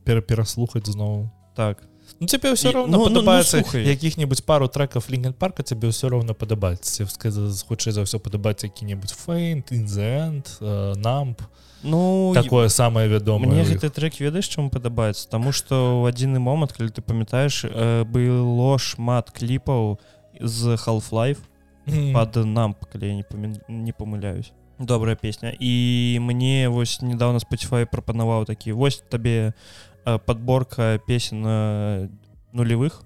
перапераслухаць 0.03 0.91
зноў 0.91 1.31
так 1.55 1.87
Ну 2.19 2.27
тебе 2.27 2.53
все 2.53 2.71
равно 2.71 2.97
ну, 2.97 3.03
падабаецца 3.05 3.57
ну, 3.57 3.65
ну, 3.73 3.79
якіх-нибудь 3.79 4.45
пару 4.45 4.67
треков 4.67 5.09
лінген 5.09 5.33
парка 5.33 5.63
тебе 5.63 5.89
все 5.89 6.09
равно 6.09 6.33
падабаецца 6.33 7.05
хутчэй 7.05 7.91
за 7.91 8.01
ўсё 8.05 8.19
падабацца 8.19 8.67
які-небудзь 8.67 9.13
фейнт 9.13 9.71
інзент 9.71 10.57
намп 10.61 11.41
Ну 11.83 12.31
такое 12.33 12.69
самое 12.69 13.09
вядома 13.09 13.51
мне 13.51 13.63
гэты 13.63 13.89
трек 13.89 14.19
ведаеш 14.19 14.47
чаму 14.47 14.69
падабаецца 14.69 15.27
Таму 15.27 15.51
что 15.51 15.99
ў 15.99 16.15
адзіны 16.15 16.39
момант 16.39 16.71
калі 16.71 16.89
ты 16.89 17.03
памятаеш 17.03 17.67
э, 17.67 18.07
было 18.07 18.79
шмат 18.79 19.35
кліпаў 19.35 19.99
з 20.39 20.79
half-life 20.79 21.43
mm. 21.85 22.15
под 22.15 22.39
намп 22.47 22.87
калі 22.87 23.07
я 23.11 23.15
не 23.15 23.23
памя... 23.27 23.59
не 23.67 23.91
памыляюсь 23.91 24.55
добрая 24.79 25.15
песня. 25.15 25.53
І 25.59 26.17
мне 26.19 26.67
вось 26.67 27.01
недавно 27.01 27.39
спаціфай 27.39 27.85
прапанаваў 27.85 28.45
такі 28.45 28.71
вось 28.71 29.03
табе 29.09 29.53
Э, 29.53 29.92
подборка 30.03 30.99
песен 31.07 31.43
э, 31.45 32.09
нулевых 32.51 33.03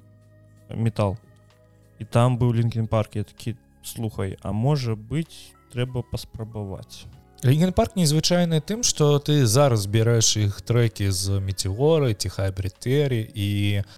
металл. 0.69 1.17
І 1.99 2.05
там 2.05 2.37
быў 2.37 2.53
лінкен 2.53 2.87
парк. 2.87 3.15
Я 3.15 3.23
такі 3.23 3.55
слухай 3.87 4.37
а 4.41 4.51
можа 4.51 4.95
быть 4.95 5.53
трэба 5.73 6.03
паспрабаваць 6.03 7.07
лінген 7.43 7.71
парк 7.73 7.95
незвычайны 7.95 8.59
тым 8.61 8.83
что 8.83 9.19
ты 9.19 9.45
зараз 9.45 9.87
збіраеш 9.87 10.37
іх 10.37 10.61
трекі 10.61 11.09
з 11.11 11.39
метеоры 11.39 12.13
ці 12.13 12.29
хайбритэрі 12.29 13.21
і 13.33 13.47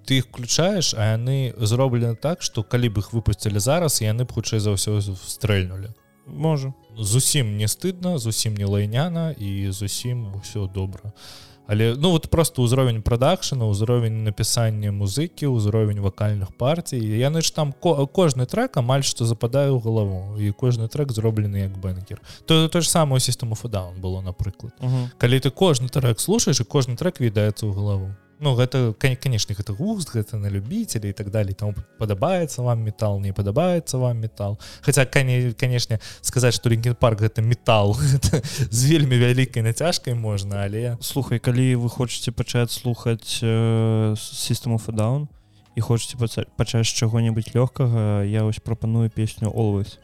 ты 0.06 0.20
их 0.22 0.28
включаеш 0.28 0.94
а 0.94 1.16
яны 1.16 1.54
зроблены 1.58 2.14
так 2.14 2.42
что 2.42 2.62
калі 2.62 2.88
б 2.88 3.02
іх 3.02 3.12
выпусцілі 3.12 3.58
зараз 3.58 4.00
яны 4.02 4.24
б 4.24 4.32
хутчэй 4.32 4.60
за 4.60 4.76
ўсё 4.76 5.00
стрэльнули 5.00 5.90
можа 6.26 6.72
зусім 6.96 7.56
не 7.56 7.66
стыдна 7.66 8.18
зусім 8.18 8.54
не 8.54 8.64
лайняна 8.64 9.30
і 9.32 9.70
зусім 9.70 10.36
усё 10.38 10.70
добра 10.70 11.10
а 11.10 11.49
але 11.70 11.94
ну 11.94 12.10
вот 12.10 12.26
просто 12.28 12.66
ўзровень 12.66 12.98
прадакшана 13.02 13.70
ўзровень 13.70 14.26
напісання 14.26 14.90
музыкі 14.90 15.46
ўзровень 15.54 16.02
вакальных 16.02 16.50
партій 16.58 16.98
яны 16.98 17.46
ж 17.46 17.54
там 17.54 17.70
ко 17.70 18.10
кожны 18.10 18.42
трек 18.50 18.74
амаль 18.74 19.06
што 19.06 19.22
западаю 19.22 19.78
ў 19.78 19.82
галаву. 19.86 20.34
І 20.34 20.50
кожны 20.50 20.90
трек 20.90 21.14
зроблены 21.14 21.70
як 21.70 21.78
бэнкер. 21.78 22.18
То 22.46 22.66
то 22.66 22.80
ж 22.80 22.90
самую 22.90 23.22
сістэму 23.22 23.54
фудаун 23.54 24.02
было 24.02 24.18
напрыклад. 24.18 24.74
-huh. 24.82 25.14
калі 25.18 25.38
ты 25.38 25.50
кожны 25.50 25.88
трек 25.88 26.18
слушаеш 26.18 26.60
і 26.60 26.64
кожны 26.64 26.96
трек 26.96 27.20
відаецца 27.20 27.66
ў 27.66 27.74
галаву 27.74 28.10
ну 28.40 28.54
гэта 28.56 28.94
канешне 28.96 29.54
гэта 29.54 29.72
густ 29.76 30.10
гэта 30.16 30.38
на 30.40 30.48
любителя 30.48 31.10
і 31.10 31.12
так 31.12 31.30
далее 31.30 31.54
там 31.54 31.74
падабаецца 31.98 32.62
вам 32.62 32.80
метал 32.80 33.20
не 33.20 33.32
падабаецца 33.32 33.98
вам 33.98 34.18
метал. 34.18 34.58
Хотя 34.80 35.04
канешне 35.04 36.00
сказаць 36.22 36.54
что 36.54 36.68
регген 36.68 36.94
парк 36.96 37.20
гэта 37.20 37.42
метал 37.42 37.94
з 38.70 38.84
вельмі 38.84 39.20
вялікай 39.20 39.62
нацяжкай 39.62 40.14
можна 40.14 40.64
але 40.64 40.96
слухай 41.00 41.38
калі 41.38 41.76
вы 41.76 41.88
хочетце 41.88 42.32
пачаць 42.32 42.72
слухаць 42.72 43.44
сістэму 43.44 44.78
фадаун 44.78 45.28
і 45.76 45.80
хочетце 45.80 46.16
пачаць 46.56 46.88
чаго-небудзь 46.88 47.52
лёгкага 47.54 48.24
я 48.24 48.44
вось 48.44 48.58
прапаную 48.58 49.10
песню 49.10 49.52
always. 49.52 50.00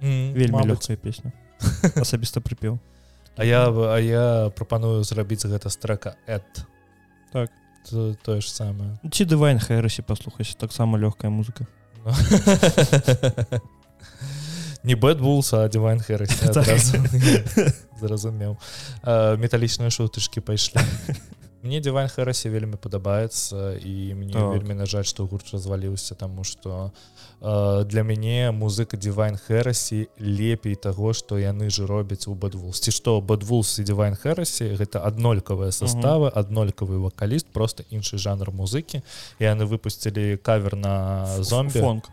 Mm, 0.00 0.32
вельмі 0.32 0.62
лёгкая 0.70 0.96
песня. 0.96 1.32
Асабіста 1.96 2.40
прыпеў. 2.40 2.78
А 3.36 3.44
я 3.44 3.66
а 3.66 3.98
я 3.98 4.52
прапаную 4.54 5.02
зрабіць 5.02 5.46
гэта 5.46 5.70
страка 5.70 6.14
эт 6.26 6.44
так 7.32 7.50
тое 7.88 8.40
ж 8.40 8.46
самае 8.50 8.96
ці 9.10 9.24
дывайн 9.24 9.58
хэрасі 9.58 10.02
паслухайся 10.02 10.56
таксама 10.58 10.98
лёгкая 10.98 11.30
музыка. 11.30 11.66
Не 14.82 14.94
бэтбулса 14.98 15.68
дивайн 15.70 16.00
хэр 16.02 16.26
зразумеў 18.02 18.58
металічныя 19.38 19.90
шутышки 19.94 20.42
пайшлі 20.42 20.82
мне 21.62 21.80
дивайн 21.80 22.10
хэрасе 22.10 22.50
вельмі 22.50 22.74
падабаецца 22.74 23.78
і 23.78 24.14
мне 24.18 24.34
так. 24.34 24.50
вельмі 24.50 24.74
на 24.74 24.86
жаль 24.86 25.06
што 25.06 25.26
гурт 25.30 25.54
разваліўся 25.54 26.18
таму 26.18 26.42
что 26.42 26.90
э, 26.90 27.21
для 27.42 28.02
мяне 28.06 28.52
музыка 28.54 28.96
дивайн 28.96 29.34
хэрасі 29.34 30.06
лепей 30.18 30.76
таго 30.78 31.10
што 31.10 31.38
яны 31.42 31.70
ж 31.74 31.86
робяць 31.90 32.30
у 32.30 32.34
бадвулсці 32.38 32.94
што 32.94 33.18
бадвулс 33.20 33.82
і 33.82 33.84
дивайн 33.88 34.14
хэрасі 34.14 34.78
гэта 34.78 35.02
аднолькавыя 35.02 35.74
составы 35.74 36.30
аднолькавы 36.30 37.02
вакаліст 37.02 37.50
просто 37.50 37.82
іншы 37.90 38.18
жанр 38.22 38.54
музыкі. 38.54 39.02
І 39.38 39.42
яны 39.42 39.66
выпусцілі 39.66 40.38
кавер 40.38 40.76
на 40.76 41.26
зомбі 41.42 41.80
фонг 41.80 42.06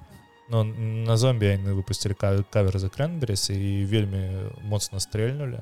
Ну, 0.50 0.64
на 0.64 1.14
зомбі 1.14 1.46
яны 1.46 1.78
выпусцілі 1.78 2.18
кавер 2.50 2.80
за 2.82 2.90
крэнберес 2.90 3.54
і 3.54 3.86
вельмі 3.86 4.50
моцна 4.66 4.98
стрельнули 4.98 5.62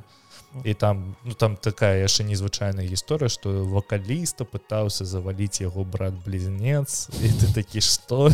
і 0.64 0.74
там 0.74 1.16
ну 1.26 1.34
там 1.34 1.58
такая 1.58 2.00
яшчэ 2.00 2.24
незвычайная 2.24 2.88
гісторыя 2.88 3.28
што 3.28 3.68
вакаліста 3.68 4.48
пытаўся 4.48 5.04
заваліць 5.04 5.60
яго 5.60 5.84
брат-блізнец. 5.84 7.12
І 7.20 7.28
ты 7.36 7.52
такі 7.52 7.84
што 7.84 8.32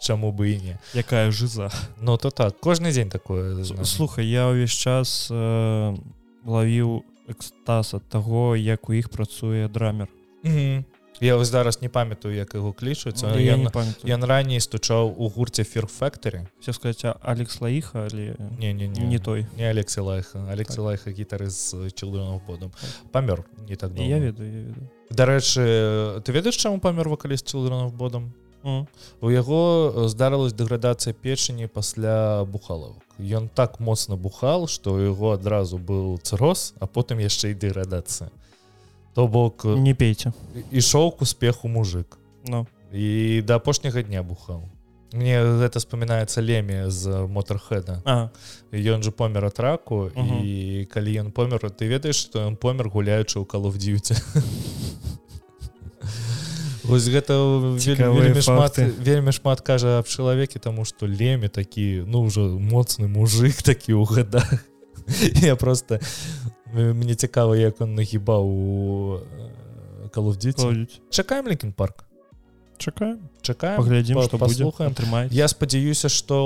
чаму 0.00 0.32
бы 0.32 0.50
і 0.50 0.60
не. 0.60 0.78
Якая 0.94 1.30
жиза 1.30 1.70
Ну 2.00 2.16
то 2.16 2.30
так. 2.30 2.58
Кожны 2.60 2.90
дзень 2.90 3.10
такое 3.10 3.64
слухай 3.84 4.26
я 4.26 4.48
ўвесь 4.48 4.72
час 4.72 5.28
э, 5.30 5.96
лавіў 6.44 7.04
экстаз 7.28 7.94
ад 7.94 8.04
таго 8.08 8.56
як 8.56 8.88
у 8.88 8.92
іх 8.92 9.08
працуе 9.08 9.68
драмер. 9.68 10.08
Mm 10.44 10.52
-hmm. 10.52 10.84
Я 11.20 11.36
вось 11.36 11.48
зараз 11.48 11.82
не 11.82 11.88
памятаю 11.88 12.34
як 12.34 12.54
яго 12.54 12.72
клічуць 12.72 13.22
ён 13.22 14.26
раней 14.26 14.60
стучаў 14.60 15.14
у 15.16 15.28
гурце 15.28 15.64
фір 15.64 15.86
фактары 15.86 16.46
все 16.60 16.72
сказать 16.72 17.04
Алекс 17.22 17.60
лаіха 17.60 18.08
але 18.10 18.34
не 18.58 18.72
не 18.72 18.88
не 18.88 19.06
не 19.06 19.18
той. 19.18 19.46
не 19.56 19.70
Алексе 19.70 20.00
лайха 20.00 20.38
Алексе 20.50 20.76
так. 20.76 20.84
лайха 20.84 21.10
гітары 21.10 21.50
з 21.50 21.90
челдоном 21.94 22.40
подам 22.40 22.72
памёр 23.12 23.44
не 23.68 23.76
так 23.76 23.92
я 23.94 24.18
ведаю 24.18 24.74
дарэчы 25.10 26.20
ты 26.26 26.32
ведаеш 26.32 26.56
чаму 26.56 26.78
памёр 26.78 27.08
вакаліст 27.08 27.46
челдронов 27.46 27.92
бодам 27.92 28.32
у 28.64 29.30
яго 29.30 30.08
здарылась 30.08 30.52
дэградацыя 30.52 31.14
печані 31.14 31.66
пасля 31.66 32.44
бухалавак. 32.44 33.02
Ён 33.18 33.48
так 33.48 33.80
моцна 33.80 34.16
бухал 34.16 34.68
што 34.68 34.98
яго 35.00 35.34
адразу 35.34 35.78
быў 35.78 36.18
цроз 36.22 36.74
а 36.80 36.86
потым 36.86 37.18
яшчэ 37.18 37.52
і 37.52 37.58
дэградацыя. 37.58 38.30
То 39.14 39.28
бок 39.28 39.64
не 39.64 39.94
пейце. 39.94 40.32
ішоў 40.70 41.12
к 41.12 41.22
успеху 41.22 41.68
мужик 41.68 42.18
Ну. 42.44 42.66
І 42.92 43.42
да 43.46 43.56
апошняга 43.56 44.02
дня 44.02 44.22
бухаў. 44.22 44.68
Мне 45.12 45.44
гэта 45.44 45.78
вспоминается 45.78 46.40
леме 46.40 46.90
з 46.90 47.26
моторхеда 47.28 48.00
ён 48.72 49.02
же 49.02 49.12
помер 49.12 49.44
ат 49.44 49.60
раку 49.60 50.08
і 50.08 50.88
калі 50.88 51.20
ён 51.20 51.32
помер 51.32 51.68
ты 51.70 51.84
ведаеш 51.86 52.16
што 52.16 52.40
ён 52.40 52.56
помер 52.56 52.88
гуляючы 52.88 53.36
ў 53.36 53.44
каловдзіце 53.44 54.16
Вось 56.92 57.08
гэта 57.08 57.40
вельмі 57.80 58.44
шмат 58.44 58.76
вельмі 59.00 59.32
шмат 59.32 59.64
кажа 59.64 59.98
аб 60.04 60.06
чалавеке 60.12 60.60
таму 60.60 60.84
што 60.84 61.08
леме 61.08 61.48
такі 61.48 62.04
ну 62.04 62.28
ўжо 62.28 62.52
моцны 62.60 63.08
мужик 63.08 63.64
такі 63.64 63.96
ў 63.96 64.04
годах 64.04 64.68
я 65.40 65.56
просто 65.56 66.00
мне 66.76 67.14
цікава 67.16 67.56
як 67.56 67.80
он 67.80 67.96
нагібаў 67.96 68.44
у 68.44 69.20
каловдзіці 70.12 70.86
чакаем 71.08 71.48
лікін 71.48 71.72
парк 71.72 72.04
чакаем 72.82 73.18
чакаем 73.46 73.82
глядзім 73.86 74.20
што 74.26 74.38
паслухаем 74.42 74.94
трымаць 74.98 75.30
я 75.36 75.46
спадзяюся 75.52 76.10
што 76.12 76.38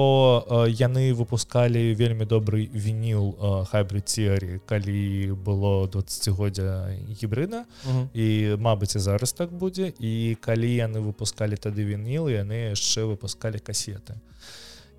яны 0.69 1.13
выпускалі 1.17 1.83
вельмі 2.01 2.29
добрый 2.29 2.69
вініл 2.73 3.33
хайбрыцері 3.73 4.61
калі 4.69 5.33
было 5.49 5.89
20годдзя 5.89 6.93
гібрыда 7.21 7.65
і 8.13 8.29
Мабыць 8.61 8.97
і 8.97 9.05
зараз 9.09 9.33
так 9.33 9.53
будзе 9.53 9.93
і 9.99 10.37
калі 10.41 10.71
яны 10.77 11.01
выпускалі 11.01 11.57
тады 11.57 11.89
вініл 11.89 12.29
яны 12.33 12.77
яшчэ 12.77 13.09
выпускалі 13.09 13.59
касеты 13.59 14.21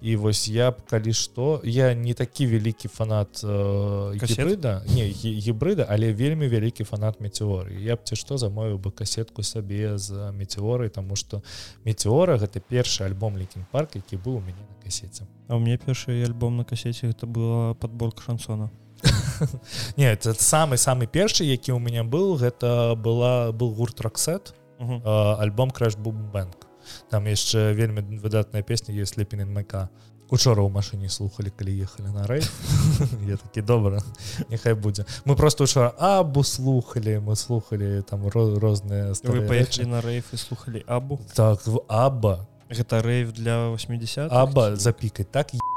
і 0.02 0.16
вось 0.16 0.48
я 0.48 0.72
б 0.72 0.82
калі 0.90 1.14
што 1.14 1.62
я 1.64 1.94
не 1.96 2.14
такі 2.14 2.48
вялікі 2.48 2.88
фанат 2.88 3.42
э, 3.44 4.14
гібрыда. 4.14 4.84
Не 4.94 5.10
гібрыда 5.10 5.88
але 5.90 6.14
вельмі 6.14 6.48
вялікі 6.48 6.84
фанат 6.84 7.20
метеоры 7.22 7.74
я 7.82 7.96
б 7.96 8.06
ці 8.06 8.16
што 8.16 8.38
замовіў 8.38 8.78
бы 8.78 8.92
касетку 8.92 9.44
сабе 9.44 9.98
з 9.98 10.32
метеорай 10.32 10.90
тому 10.90 11.16
что 11.16 11.42
метеора 11.86 12.38
гэта 12.38 12.62
першы 12.62 13.06
альбом 13.06 13.38
лікін 13.38 13.66
парк 13.72 13.96
які 13.96 14.18
быў 14.18 14.38
у 14.38 14.42
мяне 14.42 14.62
на 14.70 14.76
касеце. 14.84 15.26
А 15.48 15.56
у 15.56 15.60
мне 15.60 15.78
першы 15.78 16.24
альбом 16.24 16.58
на 16.58 16.64
касеце 16.64 17.08
гэта 17.08 17.26
была 17.26 17.74
подборка 17.74 18.22
шансона. 18.22 18.70
Не 19.98 20.12
это 20.12 20.34
самый 20.34 20.78
самый 20.78 21.08
першы 21.08 21.44
які 21.44 21.72
у 21.72 21.80
меня 21.80 22.04
быў 22.04 22.38
гэта 22.38 22.96
была 22.96 23.52
был 23.52 23.74
гурт 23.74 24.02
роксет 24.02 24.54
альбом 24.80 25.72
крэш 25.72 25.98
бубэнк 25.98 26.67
там 27.10 27.26
яшчэ 27.26 27.74
вельмі 27.74 28.20
выдатная 28.20 28.64
песня 28.64 28.94
есть 28.96 29.18
лепін 29.18 29.48
майка 29.54 29.90
учора 30.30 30.64
ў 30.64 30.70
машыне 30.72 31.10
слухали 31.10 31.50
калі 31.50 31.72
ехалі 31.84 32.12
на 32.12 32.28
рэй 32.28 32.44
я 33.32 33.38
такі 33.38 33.62
добра 33.62 34.04
няхай 34.50 34.76
будзе 34.76 35.06
мы 35.26 35.36
просто 35.36 35.64
учора 35.64 35.94
абу 36.00 36.44
слухали 36.44 37.18
мы 37.18 37.36
слухали 37.36 38.02
там 38.02 38.28
розныя 38.28 39.16
вы 39.24 39.48
паехалі 39.48 39.88
на 39.88 40.02
рэйф 40.02 40.34
і 40.34 40.38
слухали 40.38 40.84
абу 40.88 41.20
так 41.34 41.66
в 41.68 41.82
аба 41.88 42.48
гэта 42.70 43.02
рэйв 43.02 43.32
для 43.32 43.70
80 43.72 44.32
аба 44.32 44.76
запікаць 44.76 45.32
так 45.32 45.54
я 45.54 45.77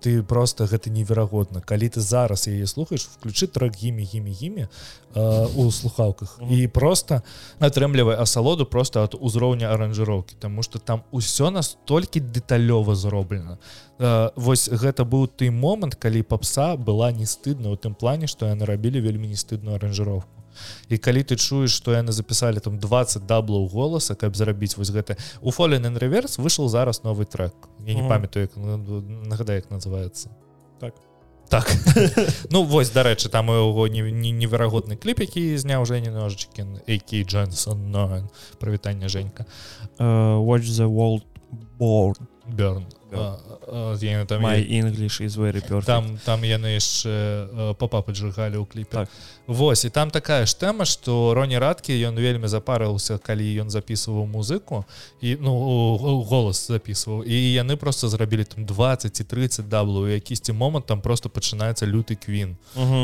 ты 0.00 0.22
просто 0.22 0.66
гэта 0.66 0.90
неверагодна. 0.90 1.60
Калі 1.60 1.88
ты 1.88 2.00
зараз 2.00 2.48
яе 2.48 2.66
слухаеш 2.66 3.06
включи 3.06 3.46
трек 3.46 3.74
гімі 3.76 4.02
гімі 4.02 4.30
гімі 4.30 4.66
у 5.56 5.70
слухаўках. 5.70 6.40
І 6.50 6.68
просто 6.68 7.22
атрымлівай 7.58 8.16
асалоду 8.16 8.66
просто 8.66 9.02
от 9.02 9.14
узроўня 9.14 9.72
аранжыроўкі 9.74 10.36
тому 10.38 10.62
что 10.62 10.78
там 10.78 11.02
усё 11.12 11.50
настолькі 11.50 12.20
дэталёва 12.20 12.94
зроблена. 12.94 13.58
Восьось 14.36 14.68
гэта 14.68 15.04
быў 15.04 15.26
ты 15.26 15.50
момант 15.50 15.94
калі 15.94 16.22
папса 16.22 16.76
была 16.76 17.12
не 17.12 17.26
стыдна 17.26 17.70
у 17.70 17.76
тым 17.76 17.94
плане 17.94 18.26
што 18.26 18.46
яны 18.46 18.64
рабілі 18.64 19.00
вельмі 19.00 19.28
не 19.28 19.36
стыдную 19.36 19.76
аранжыроўку 19.76 20.37
і 20.88 20.98
калі 20.98 21.22
ты 21.22 21.36
чуеш 21.36 21.74
што 21.74 21.92
яны 21.92 22.12
запісалі 22.12 22.60
там 22.60 22.78
20 22.78 23.26
даблаў 23.26 23.68
голаса 23.68 24.14
каб 24.14 24.36
зарабіць 24.36 24.76
вось 24.76 24.90
гэта 24.90 25.16
у 25.40 25.50
фолен 25.50 25.96
реверс 25.96 26.38
выйшаў 26.38 26.68
зараз 26.68 27.02
новы 27.04 27.24
трек. 27.24 27.54
Я 27.86 27.94
не 27.94 28.08
памятаю 28.08 28.48
нагада 29.26 29.54
як 29.54 29.70
называется 29.70 30.30
так. 30.80 30.94
Так. 31.48 31.64
Ну 32.50 32.64
вось 32.64 32.90
дарэчы 32.90 33.28
там 33.28 33.48
яго 33.48 33.88
неверагодны 33.88 34.96
кліп 34.96 35.20
які 35.20 35.56
зняў 35.56 35.86
Жені 35.86 36.10
ножчыкін 36.10 36.80
які 36.86 37.24
Джонсон 37.24 37.90
но 37.90 38.28
прывітанне 38.60 39.08
Женька. 39.08 39.46
Uh, 39.98 40.38
watch 40.44 40.68
the 40.68 40.86
world 40.86 41.22
born 41.78 42.16
burn 43.10 44.26
там 44.26 44.42
English 44.42 45.20
is 45.20 45.36
very 45.36 45.60
perfect. 45.60 45.86
там 45.86 46.18
там 46.24 46.42
яны 46.42 46.76
яшчэ 46.76 47.74
папа 47.78 48.02
поджигалі 48.02 48.56
ў 48.56 48.66
кліпе 48.66 49.04
так. 49.04 49.08
Вось 49.46 49.84
і 49.84 49.90
там 49.90 50.10
такая 50.10 50.46
ж 50.46 50.52
тэма 50.60 50.84
што 50.84 51.32
роні 51.34 51.58
радкі 51.58 51.96
ён 52.04 52.20
вельмі 52.20 52.48
запарыўся 52.48 53.18
калі 53.18 53.48
ён 53.64 53.70
записываў 53.70 54.28
музыку 54.28 54.84
і 55.20 55.36
ну 55.40 55.52
голос 56.28 56.68
записываў 56.68 57.24
і 57.24 57.36
яны 57.56 57.76
просто 57.76 58.08
зрабілі 58.08 58.44
там 58.44 58.64
20 58.64 59.16
ці 59.16 59.24
30 59.24 59.68
даблу 59.68 60.08
якісьці 60.08 60.52
момант 60.52 60.86
там 60.86 61.00
просто 61.00 61.28
пачынаецца 61.28 61.86
люты 61.86 62.16
квін 62.16 62.56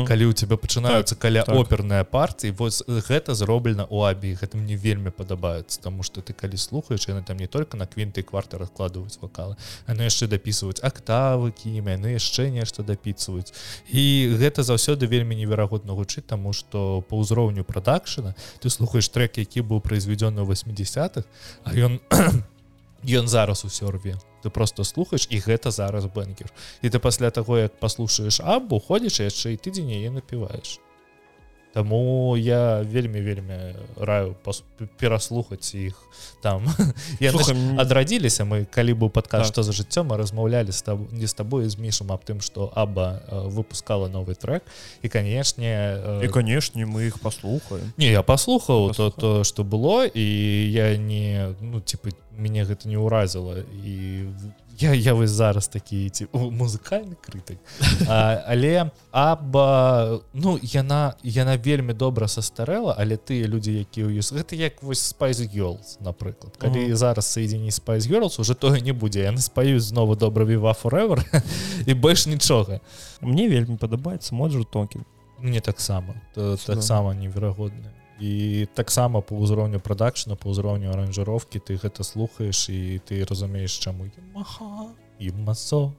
калі 0.05 0.25
у 0.25 0.33
тебя 0.33 0.57
пачынаюцца 0.57 1.15
так, 1.15 1.19
каля 1.19 1.43
так. 1.43 1.55
оперная 1.55 2.03
партыі 2.03 2.51
вось 2.51 2.83
гэта 2.87 3.33
зроблена 3.33 3.85
у 3.89 4.05
абі 4.05 4.37
гэта 4.37 4.57
мне 4.57 4.75
вельмі 4.75 5.09
падабаецца 5.09 5.81
тому 5.81 6.03
что 6.03 6.21
ты 6.21 6.33
калі 6.33 6.57
слухаеш 6.57 7.07
яны 7.09 7.23
там 7.23 7.37
не 7.37 7.47
только 7.47 7.77
на 7.77 7.87
квінты 7.87 8.21
кварты 8.21 8.57
раскладваюць 8.57 9.17
вокалы 9.21 9.55
яны 9.95 10.11
яшчэ 10.11 10.27
дапісваюць 10.27 10.83
актавы 10.83 11.55
кім 11.55 11.87
яны 11.87 12.19
яшчэ 12.19 12.51
нешта 12.51 12.83
дапіцваюць 12.83 13.55
і 13.89 14.35
гэта 14.35 14.67
заўсёды 14.67 15.07
вельмі 15.07 15.39
неверагодна 15.39 15.95
гучыць 15.95 16.27
таму 16.27 16.51
што 16.51 17.01
по 17.07 17.23
ўзроўню 17.23 17.63
прадакшана 17.63 18.35
ты 18.59 18.69
слухаеш 18.69 19.07
трек 19.09 19.39
які 19.39 19.63
быў 19.63 19.79
произведённы 19.79 20.43
80-х 20.43 21.23
а 21.63 21.69
ён 21.71 22.03
ён 23.05 23.27
зараз 23.27 23.65
усё 23.65 23.91
рве. 23.91 24.17
Ты 24.41 24.49
просто 24.49 24.83
слухаеш 24.83 25.27
і 25.29 25.39
гэта 25.39 25.71
зараз 25.71 26.05
бэнкер 26.05 26.49
і 26.81 26.89
ты 26.89 26.99
пасля 26.99 27.31
таго 27.31 27.57
як 27.57 27.79
паслушаеш 27.79 28.41
або 28.41 28.79
ходзіш 28.79 29.19
яшчэ 29.19 29.53
і 29.53 29.57
ты 29.57 29.71
дзень 29.71 29.93
яе 29.93 30.09
напіваеш 30.11 30.79
Таму 31.75 32.35
я 32.39 32.79
вельмі 32.87 33.19
вельмі 33.19 33.75
раю 33.99 34.35
пераслухаць 34.95 35.75
іх 35.75 35.99
там. 36.39 36.63
Адрадзіліся 37.83 38.47
мы 38.47 38.63
калі 38.63 38.95
быў 38.95 39.11
падказ 39.11 39.51
што 39.51 39.59
так. 39.59 39.67
за 39.67 39.75
жыццё 39.75 40.07
мы 40.07 40.15
размаўлялі 40.15 40.71
з 40.71 40.79
таб 40.79 41.03
не 41.11 41.27
з 41.27 41.35
табой 41.35 41.67
з 41.67 41.75
мішам 41.75 42.15
аб 42.15 42.23
тым 42.23 42.39
што 42.39 42.71
аба 42.71 43.19
выпускала 43.51 44.07
новы 44.07 44.39
трек. 44.39 44.63
І 45.03 45.11
канешне 45.11 45.99
і 46.23 46.27
канешне 46.31 46.87
мы 46.87 47.11
іх 47.11 47.19
паслухаем 47.19 47.91
не 47.99 48.15
я 48.15 48.23
паслухаў 48.23 48.95
то 48.95 49.11
то 49.11 49.43
што 49.43 49.67
было 49.67 50.07
і 50.07 50.25
я 50.71 50.95
не 50.95 51.51
ну 51.59 51.83
типа 51.83 52.15
мяне 52.37 52.63
гэта 52.63 52.87
не 52.87 52.95
ўразіла 52.95 53.67
і 53.83 54.31
я 54.79 54.93
я 54.93 55.13
вось 55.13 55.29
зараз 55.29 55.67
такі 55.67 56.09
ці 56.09 56.27
музыкальны 56.33 57.15
крытык 57.15 57.57
але 58.07 58.91
аба 59.11 60.19
ну 60.33 60.59
яна 60.61 61.15
яна 61.23 61.57
вельмі 61.57 61.93
добра 61.93 62.27
састарэла 62.27 62.95
але 62.97 63.17
тыя 63.17 63.47
людзі 63.47 63.71
якія 63.79 64.07
ў 64.07 64.19
ёсць 64.19 64.33
гэта 64.35 64.55
як 64.55 64.83
вось 64.83 65.01
спайс 65.01 65.39
girls 65.39 65.97
напрыклад. 66.01 66.57
Калі 66.57 66.79
uh 66.79 66.89
-huh. 66.89 66.95
зараз 66.95 67.25
соедзені 67.25 67.71
спайс 67.71 68.07
girls 68.07 68.41
уже 68.41 68.53
тое 68.53 68.81
не 68.81 68.93
будзе. 68.93 69.31
Яны 69.31 69.37
спаюць 69.37 69.83
знову 69.83 70.15
добра 70.15 70.45
віва 70.45 70.71
forever 70.83 71.41
і 71.85 71.93
больш 71.93 72.27
нічога. 72.27 72.79
Мне 73.21 73.49
вельмі 73.49 73.77
падабаецца 73.77 74.35
моджу 74.35 74.63
токен 74.63 75.05
мне 75.39 75.61
таксама 75.61 76.15
таксама 76.65 77.13
неверагодна 77.13 77.91
і 78.19 78.67
таксама 78.73 79.21
по 79.21 79.35
ўзроўню 79.35 79.79
прадакшна 79.79 80.35
по 80.35 80.49
ўзроўню 80.49 80.91
аранжыроўкі 80.91 81.59
ты 81.59 81.75
гэта 81.75 82.03
слухаеш 82.03 82.69
і 82.69 83.01
ты 83.03 83.25
разумееш 83.27 83.75
чаму 83.77 84.07
і 85.19 85.31
масо. 85.31 85.91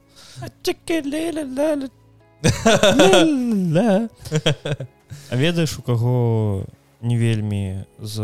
А 5.29 5.35
ведаеш 5.35 5.79
у 5.79 5.81
каго 5.81 6.65
не 7.01 7.17
вельмі 7.17 7.85
з 7.99 8.15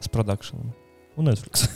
з 0.00 0.08
прадакшаном 0.08 0.72
у 1.16 1.22
Netflix 1.22 1.68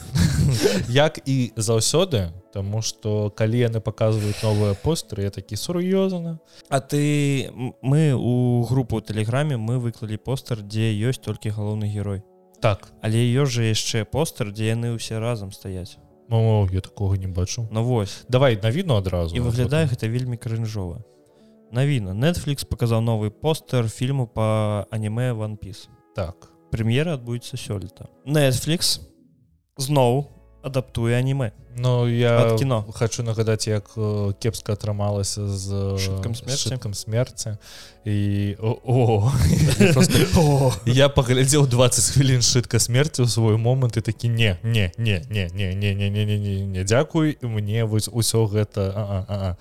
як 0.89 1.21
і 1.27 1.53
заўсёды 1.57 2.33
Таму 2.53 2.83
что 2.83 3.31
калі 3.31 3.59
яны 3.59 3.81
показваюць 3.81 4.43
новыя 4.45 4.75
постеры 4.77 5.25
я 5.25 5.31
такі 5.31 5.57
сур'ёзна 5.57 6.39
А 6.69 6.81
ты 6.81 7.51
мы 7.83 8.13
у 8.13 8.63
групу 8.69 9.01
тэлеграме 9.01 9.57
мы 9.57 9.79
выклалі 9.79 10.17
постер 10.17 10.61
дзе 10.63 10.93
ёсць 10.93 11.23
толькі 11.23 11.51
галоўны 11.51 11.89
герой. 11.89 12.23
Так. 12.61 12.93
Але 13.03 13.19
ёсць 13.19 13.57
жа 13.57 13.63
яшчэ 13.73 14.05
постер 14.05 14.53
дзе 14.53 14.77
яны 14.77 14.93
ўсе 14.95 15.19
разам 15.19 15.53
стаяць. 15.53 15.97
О, 16.29 16.69
я 16.73 16.81
такого 16.81 17.15
не 17.15 17.27
бачу. 17.27 17.69
Ну 17.71 17.85
вось. 17.85 18.25
Давай 18.29 18.61
навіну 18.63 18.97
адразу 18.97 19.37
і 19.37 19.41
выглядае 19.41 19.89
гэта 19.89 20.09
вельмі 20.09 20.37
крынжова 20.37 21.03
навіна. 21.73 22.13
Netflix 22.13 22.69
показаў 22.69 23.01
новы 23.01 23.31
постер 23.31 23.89
фільму 23.89 24.27
по 24.27 24.87
аніме 24.91 25.33
one 25.33 25.57
piece 25.57 25.89
так. 26.15 26.53
Прэм'ера 26.71 27.17
адбудзецца 27.17 27.57
сёлета. 27.57 28.09
Netflix 28.25 29.01
зноў 29.87 30.23
адаптуе 30.69 31.19
аніме 31.19 31.51
Ну 31.77 32.09
я 32.09 32.57
кіно 32.59 32.85
хочу 32.93 33.23
нагадаць 33.23 33.67
як 33.69 33.91
кепска 34.41 34.73
атрымалася 34.73 35.49
з 35.49 35.97
шуткам 35.99 36.35
смерткам 36.35 36.95
смерці 36.95 37.57
і 38.05 38.57
о, 38.61 38.77
о, 38.85 39.33
я, 39.79 39.93
просто... 39.93 40.73
я 40.87 41.09
паглядзеў 41.09 41.67
20 41.67 42.05
хвілін 42.15 42.43
шытка 42.43 42.83
смерці 42.83 43.23
ў 43.23 43.29
свой 43.31 43.57
момант 43.57 43.97
і 43.97 44.03
такі 44.03 44.29
не 44.29 44.59
не 44.63 44.91
не 44.99 45.23
не 45.31 45.49
не 45.55 45.75
не 45.75 45.95
не 45.95 46.11
не 46.11 46.25
не 46.27 46.39
не 46.39 46.67
не 46.67 46.85
дзякуй 46.85 47.39
мне 47.41 47.85
вось 47.85 48.09
усё 48.09 48.51
гэта 48.51 48.93
а 48.97 49.05
-а 49.07 49.23
-а. 49.31 49.57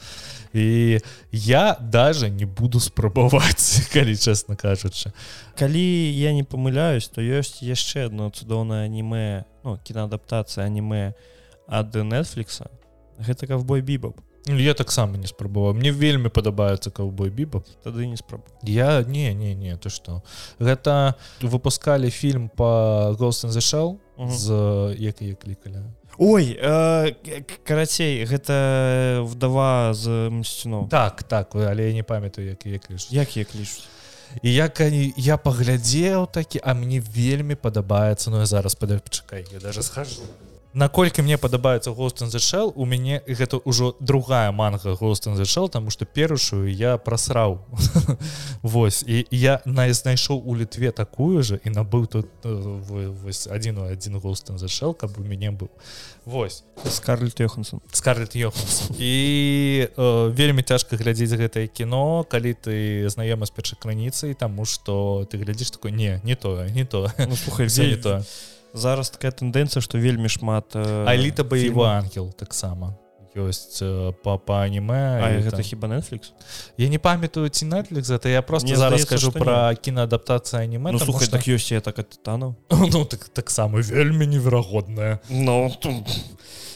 і 0.53 0.99
я 1.31 1.77
даже 1.79 2.29
не 2.29 2.45
буду 2.45 2.79
спрабаваць 2.79 3.87
калі 3.93 4.17
честно 4.17 4.55
кажучы 4.55 5.11
калі 5.55 6.19
я 6.19 6.33
не 6.33 6.43
памыляюсь 6.43 7.07
то 7.13 7.21
ёсць 7.21 7.61
яшчэ 7.61 8.05
одно 8.05 8.29
цудоўнае 8.29 8.85
аніме 8.85 9.43
ну 9.63 9.79
кінаадаптацыя 9.83 10.65
аніме 10.65 11.13
ад 11.71 11.95
Netflix 11.95 12.61
гэта 13.17 13.47
кавбой 13.47 13.81
бібаб 13.81 14.19
ну, 14.47 14.57
я 14.57 14.73
таксама 14.73 15.17
не 15.17 15.27
спрабаваў 15.27 15.73
мне 15.73 15.91
вельмі 15.91 16.29
падабаецца 16.29 16.91
каўбой 16.91 17.31
бібаб 17.31 17.63
тады 17.83 18.05
не 18.05 18.17
спраб 18.19 18.43
я 18.63 19.03
не 19.07 19.33
не 19.33 19.55
не 19.55 19.77
то 19.77 19.89
что? 19.89 20.21
Гэта 20.59 21.15
выпускалі 21.41 22.11
фільм 22.11 22.49
по 22.49 23.15
the 23.17 23.63
Shell 23.63 23.97
з 24.19 24.95
як 24.99 25.21
я 25.21 25.35
клікалі 25.35 25.83
Ой 26.17 26.59
э, 26.61 27.15
карацей 27.63 28.25
гэта 28.25 29.23
вдава 29.23 29.93
з 29.93 30.29
мсціно 30.29 30.87
так 30.91 31.23
так 31.23 31.55
але 31.55 31.87
я 31.87 31.93
не 31.93 32.03
памятаю 32.03 32.49
як 32.49 32.65
як 32.65 32.91
ліж 32.91 33.07
як 33.11 33.37
я 33.37 33.45
клічусь 33.45 33.87
і 34.41 34.53
як 34.53 34.79
они 34.79 35.13
я 35.17 35.37
паглядзеў 35.37 36.27
такі 36.31 36.59
а 36.63 36.73
мне 36.73 36.99
вельмі 36.99 37.55
падабаецца 37.55 38.29
Ну 38.29 38.39
я 38.39 38.45
зараз 38.45 38.75
падчакай 38.75 39.45
я 39.53 39.59
даже 39.59 39.83
схожу 39.83 40.21
наколькі 40.73 41.21
мне 41.21 41.37
падабаецца 41.37 41.91
гостон 41.91 42.29
зашэл 42.31 42.71
у 42.75 42.85
мяне 42.85 43.21
гэта 43.27 43.59
ўжо 43.65 43.95
другая 43.99 44.51
манга 44.51 44.95
гостон 44.95 45.35
зашэл 45.35 45.69
тому 45.69 45.89
что 45.89 46.05
першую 46.05 46.73
я 46.73 46.97
прасраў. 46.97 47.65
Вось 48.61 49.03
і 49.07 49.25
я 49.31 49.61
на 49.65 49.91
знайшоў 49.93 50.41
у 50.45 50.55
літве 50.55 50.91
такую 50.91 51.43
же 51.43 51.59
і 51.63 51.69
набыў 51.69 52.07
тут 52.07 52.27
вось 52.43 53.47
один 53.47 53.77
у 53.77 53.85
один 53.85 54.19
гостон 54.19 54.57
зашэл 54.57 54.93
каб 54.93 55.17
у 55.19 55.23
мяне 55.23 55.51
быў. 55.51 55.69
Вось. 56.25 56.63
Скарлет 56.85 57.39
йохансон 57.39 57.81
скарлет 57.91 58.35
йоханс 58.35 58.91
і 58.97 59.87
э, 59.97 60.31
вельмі 60.31 60.63
цяжка 60.63 60.95
глядзець 60.95 61.33
гэтае 61.33 61.67
кіно 61.67 62.23
калі 62.29 62.53
ты 62.53 63.07
знаёмы 63.09 63.45
з 63.45 63.51
першай 63.51 63.77
крыніцай 63.79 64.33
тому 64.33 64.65
что 64.65 65.27
ты 65.29 65.37
глядзіш 65.37 65.71
такой 65.71 65.91
не 65.91 66.21
не 66.23 66.35
тое 66.35 66.69
не 66.69 66.85
то 66.85 67.11
ну, 67.17 67.35
слухай 67.35 67.67
не 67.77 67.97
то 67.97 68.23
зараз 68.73 69.09
такая 69.09 69.31
тэндэнцыя 69.31 69.81
што 69.81 69.97
вельмі 69.97 70.29
шмат 70.29 70.75
э, 70.75 71.05
аліта 71.07 71.43
баявы 71.43 71.87
ангел 71.87 72.31
таксама. 72.31 72.97
Ёсць 73.31 73.79
э, 73.79 74.11
па 74.23 74.35
па 74.35 74.67
аніме 74.67 75.39
гэта 75.39 75.63
хіба 75.63 75.87
Netflix? 75.87 76.35
Я 76.75 76.89
не 76.91 76.99
памятаю 76.99 77.47
ці 77.47 77.65
Netflix 77.65 78.11
это 78.11 78.27
я 78.27 78.41
просто 78.41 78.67
Мне 78.67 78.75
зараз 78.75 79.07
што 79.07 79.31
про 79.31 79.71
кінаадаптацыя 79.75 80.63
аніме 80.63 80.91
ну, 80.91 80.99
слухай 80.99 81.27
что... 81.27 81.37
так 81.37 81.47
ёсць 81.47 81.71
я 81.71 81.79
так 81.79 81.95
тытану 81.95 82.55
ну 82.69 83.05
так 83.05 83.29
таксама 83.29 83.79
вельмі 83.79 84.27
неверагодная. 84.27 85.19
Ну 85.29 85.71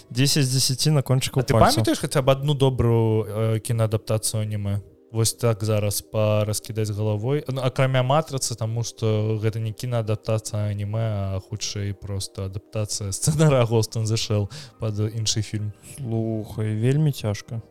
10 0.09 0.45
з 0.45 0.53
10 0.53 0.85
на 0.93 1.01
кончыку 1.01 1.43
ты 1.43 1.51
памятаеш 1.51 1.99
хаця 1.99 2.21
б 2.21 2.31
одну 2.31 2.53
добрую 2.53 3.25
э, 3.27 3.59
кінаадаптацыю 3.59 4.41
аніме 4.43 4.79
Вось 5.15 5.31
так 5.33 5.63
зараз 5.63 6.01
па 6.01 6.43
раскідаць 6.43 6.91
галавой. 6.91 7.45
Ну, 7.47 7.61
акрамя 7.63 8.03
матрыцы 8.03 8.51
таму 8.59 8.83
што 8.83 9.39
гэта 9.39 9.63
не 9.63 9.71
кінаадаптацыя 9.71 10.67
аніме 10.75 11.07
а 11.31 11.39
хутчэй 11.39 11.93
просто 11.95 12.51
адаптацыя 12.51 13.15
сцэнара 13.15 13.63
гостон 13.63 14.03
зашэл 14.11 14.49
под 14.75 14.99
іншы 15.15 15.39
фільм. 15.39 15.71
Слухай 15.95 16.75
вельмі 16.75 17.15
цяжка. 17.15 17.61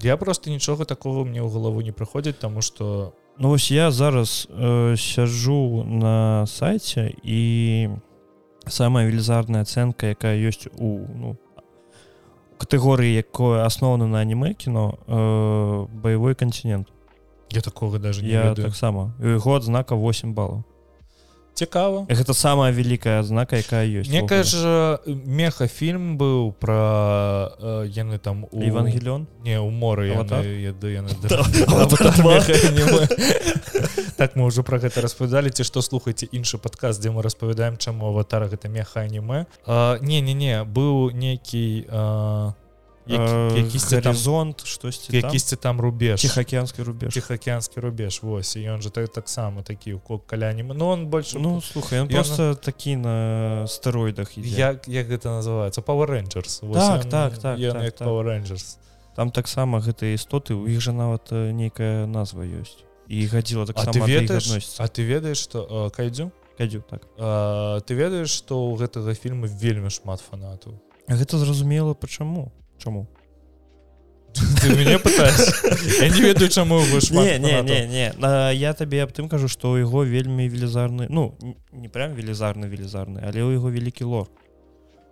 Я 0.00 0.16
просто 0.16 0.48
нічога 0.48 0.88
такого 0.88 1.28
мне 1.28 1.44
ў 1.44 1.52
галаву 1.52 1.84
не 1.84 1.92
прыходзіць 1.92 2.40
таму 2.40 2.64
что 2.64 3.12
Ну 3.36 3.48
вось 3.48 3.70
я 3.70 3.90
зараз 3.90 4.48
э, 4.48 4.96
сяджу 4.96 5.84
на 5.84 6.46
сайце 6.46 7.12
і 7.22 7.90
самая 8.66 9.04
велізарная 9.04 9.68
ацэнка 9.68 10.16
якая 10.16 10.40
ёсць 10.40 10.72
у 10.80 11.04
ну, 11.04 11.36
катэгорыі 12.56 13.12
якое 13.12 13.66
асноўна 13.66 14.06
на 14.06 14.24
аніме 14.24 14.54
кіно 14.54 14.96
э, 15.04 15.86
баявой 16.00 16.34
кантинент 16.34 16.93
я 17.54 17.60
такого 17.60 17.98
даже 17.98 18.22
не 18.22 18.30
я 18.30 18.54
таксама. 18.54 19.14
Год 19.18 19.62
знака 19.62 19.94
8 19.94 20.34
балаў 20.34 20.64
цікава 21.54 22.06
гэта 22.10 22.34
самая 22.34 22.74
вялікая 22.74 23.22
адзнака 23.22 23.62
якая 23.62 23.86
ёсць 23.86 24.10
некая 24.10 24.42
ж 24.42 24.98
меха 25.06 25.70
фільм 25.70 26.18
быў 26.18 26.50
про 26.58 27.54
э, 27.58 27.86
яны 27.94 28.18
там 28.18 28.46
у 28.50 28.60
евангелён 28.60 29.26
не 29.46 29.60
у 29.60 29.70
моры 29.70 30.08
яны 30.10 30.26
так 34.18 34.36
мы 34.36 34.44
уже 34.44 34.62
про 34.62 34.78
гэта 34.78 35.00
распавядалі 35.00 35.50
ці 35.50 35.62
што 35.62 35.82
слухайце 35.82 36.26
іншы 36.26 36.58
падказ 36.58 36.98
дзе 36.98 37.10
мы 37.14 37.22
распавядаем 37.22 37.78
чаму 37.78 38.10
аватара 38.10 38.50
гэта 38.50 38.68
меха 38.68 39.06
аніме 39.06 39.46
не 40.02 40.20
не 40.20 40.34
не 40.34 40.64
быў 40.66 41.14
нейкі 41.14 41.86
а 41.88 42.52
якісьці 43.06 43.96
горизонт 43.96 44.66
штосьці 44.66 45.16
якісьці 45.16 45.56
там 45.56 45.80
рубеж? 45.80 46.20
Ціхаокеанскі 46.20 46.82
рубеж. 46.82 47.14
Ціхаокеанскі 47.14 47.80
рубеж 47.80 48.22
Вось 48.22 48.56
і 48.56 48.60
ён 48.68 48.82
же 48.82 48.90
так 48.90 49.08
таксама 49.08 49.62
такі 49.62 49.92
у 49.92 49.98
кок 49.98 50.26
каляне 50.26 50.62
Ну 50.62 50.88
он 50.88 51.06
больше 51.06 51.38
ну 51.38 51.60
слухай 51.60 52.00
он 52.00 52.08
просто 52.08 52.54
такі 52.54 52.96
на 52.96 53.66
стэроідах 53.66 54.38
як 54.38 54.88
як 54.88 55.08
гэта 55.08 55.28
называется 55.28 55.80
Power 55.80 56.08
Rangers 56.08 56.60
так 56.72 57.04
так 57.04 57.38
так 57.38 57.58
Power 58.00 58.24
Rangers. 58.24 58.78
Там 59.14 59.30
таксама 59.30 59.78
гэтыя 59.78 60.14
істоты 60.14 60.54
у 60.54 60.66
іх 60.66 60.80
жа 60.80 60.92
нават 60.92 61.30
нейкая 61.30 62.06
назва 62.06 62.42
ёсць 62.42 62.82
і 63.08 63.26
гадзіла 63.26 63.66
так 63.66 63.76
ты 63.92 64.00
ведаеш 64.00 64.74
А 64.78 64.88
ты 64.88 65.02
ведаеш 65.02 65.38
что 65.38 65.90
кайдзю? 65.94 66.32
Кайдзю 66.58 66.82
так. 66.88 67.02
Ты 67.86 67.94
ведаеш 67.94 68.30
што 68.30 68.58
у 68.58 68.76
гэтага 68.76 69.14
фільма 69.14 69.46
вельмі 69.46 69.90
шмат 69.90 70.20
фанатаў 70.20 70.74
гэта 71.08 71.38
зразумела 71.38 71.94
пачаму 71.94 72.50
чаму 72.84 73.08
мяне 74.68 74.98
я 76.00 76.08
не 76.08 76.20
ведаю 76.20 76.48
чаму 76.48 76.80
не, 76.80 77.38
не, 77.38 77.62
не, 77.62 77.86
не. 77.86 78.12
А, 78.22 78.50
я 78.50 78.72
табе 78.74 79.02
аб 79.02 79.12
тым 79.12 79.28
кажу 79.28 79.48
што 79.48 79.74
ў 79.74 79.86
яго 79.86 80.04
вельмі 80.04 80.48
велізарны 80.48 81.06
ну 81.08 81.34
не 81.72 81.88
прям 81.88 82.14
велізарны 82.14 82.66
велізарны 82.68 83.22
але 83.24 83.40
ў 83.40 83.56
яго 83.56 83.70
вялікі 83.70 84.04
лор. 84.04 84.28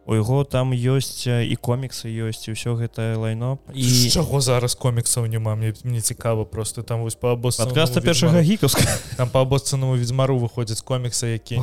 У 0.04 0.18
яго 0.18 0.42
там 0.42 0.74
ёсць 0.74 1.30
і 1.30 1.54
коміксы 1.62 2.10
ёсць 2.10 2.50
і 2.50 2.58
ўсё 2.58 2.74
гэта 2.74 3.14
лайно. 3.14 3.62
І 3.70 4.10
чаго 4.10 4.42
зараз 4.42 4.74
коміксаў 4.74 5.30
няма 5.30 5.54
мне 5.54 5.70
мне 5.86 6.00
цікава 6.02 6.42
просто 6.44 6.82
там 6.82 7.06
вось 7.06 7.14
па 7.14 7.38
або 7.38 7.54
адкаста 7.54 8.02
першага 8.02 8.42
гікаўска 8.42 8.82
там 9.16 9.30
па 9.30 9.46
абоццанаму 9.46 9.94
відзьмару 9.94 10.42
выходзяць 10.42 10.82
коміксы 10.82 11.38
якія 11.38 11.62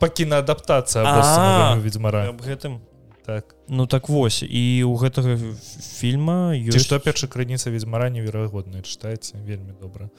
па 0.00 0.08
кінаадаптацыя 0.08 1.78
відзьмара 1.78 2.34
аб 2.34 2.42
гэтым 2.42 2.82
так. 3.26 3.56
Ну 3.68 3.86
так 3.86 4.08
вось 4.08 4.42
і 4.42 4.84
у 4.84 4.94
гэтага 4.96 5.36
фільма 5.98 6.54
ёсць 6.54 6.84
што 6.84 7.00
перша 7.00 7.26
крыніца 7.26 7.72
ведзьмара 7.72 8.10
неверагодна 8.12 8.84
чытаецца 8.84 9.40
вельмі 9.40 9.72
добра. 9.80 10.10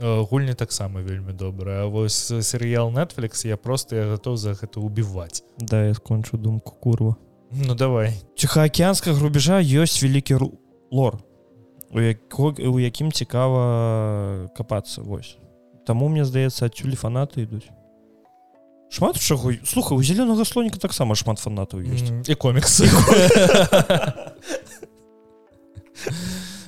Гульні 0.00 0.54
таксама 0.54 1.00
вельмі 1.00 1.32
добрая. 1.32 1.86
Вось 1.86 2.32
серыял 2.40 2.90
Netflix 2.90 3.46
я 3.46 3.56
просто 3.56 3.96
я 3.96 4.06
готов 4.10 4.36
за 4.36 4.52
гэта 4.52 4.80
убіваць. 4.80 5.44
Да 5.58 5.86
я 5.86 5.94
скончу 5.94 6.36
думку 6.36 6.74
курва. 6.80 7.16
Ну 7.50 7.74
давай. 7.74 8.12
Ціхаакеанскага 8.36 9.20
рубежа 9.20 9.60
ёсць 9.60 10.02
вялікі 10.02 10.40
лор 10.90 11.20
у 11.92 12.00
яко 12.00 12.54
у 12.58 12.78
якім 12.80 13.12
цікава 13.12 14.50
капацца 14.56 15.02
вось. 15.02 15.38
Таму 15.86 16.08
мне 16.08 16.24
здаецца 16.24 16.66
адсюль 16.66 16.96
фанаты 16.96 17.46
ідуць 17.46 17.70
шмат 18.90 19.20
чаго 19.20 19.52
слуха 19.64 19.94
у 19.94 20.02
зялёнага 20.02 20.44
слоніка 20.44 20.78
таксама 20.78 21.14
шмат 21.14 21.38
фанатаў 21.38 21.80
ёсць. 21.82 22.28
І 22.28 22.34
коміксы. 22.34 22.90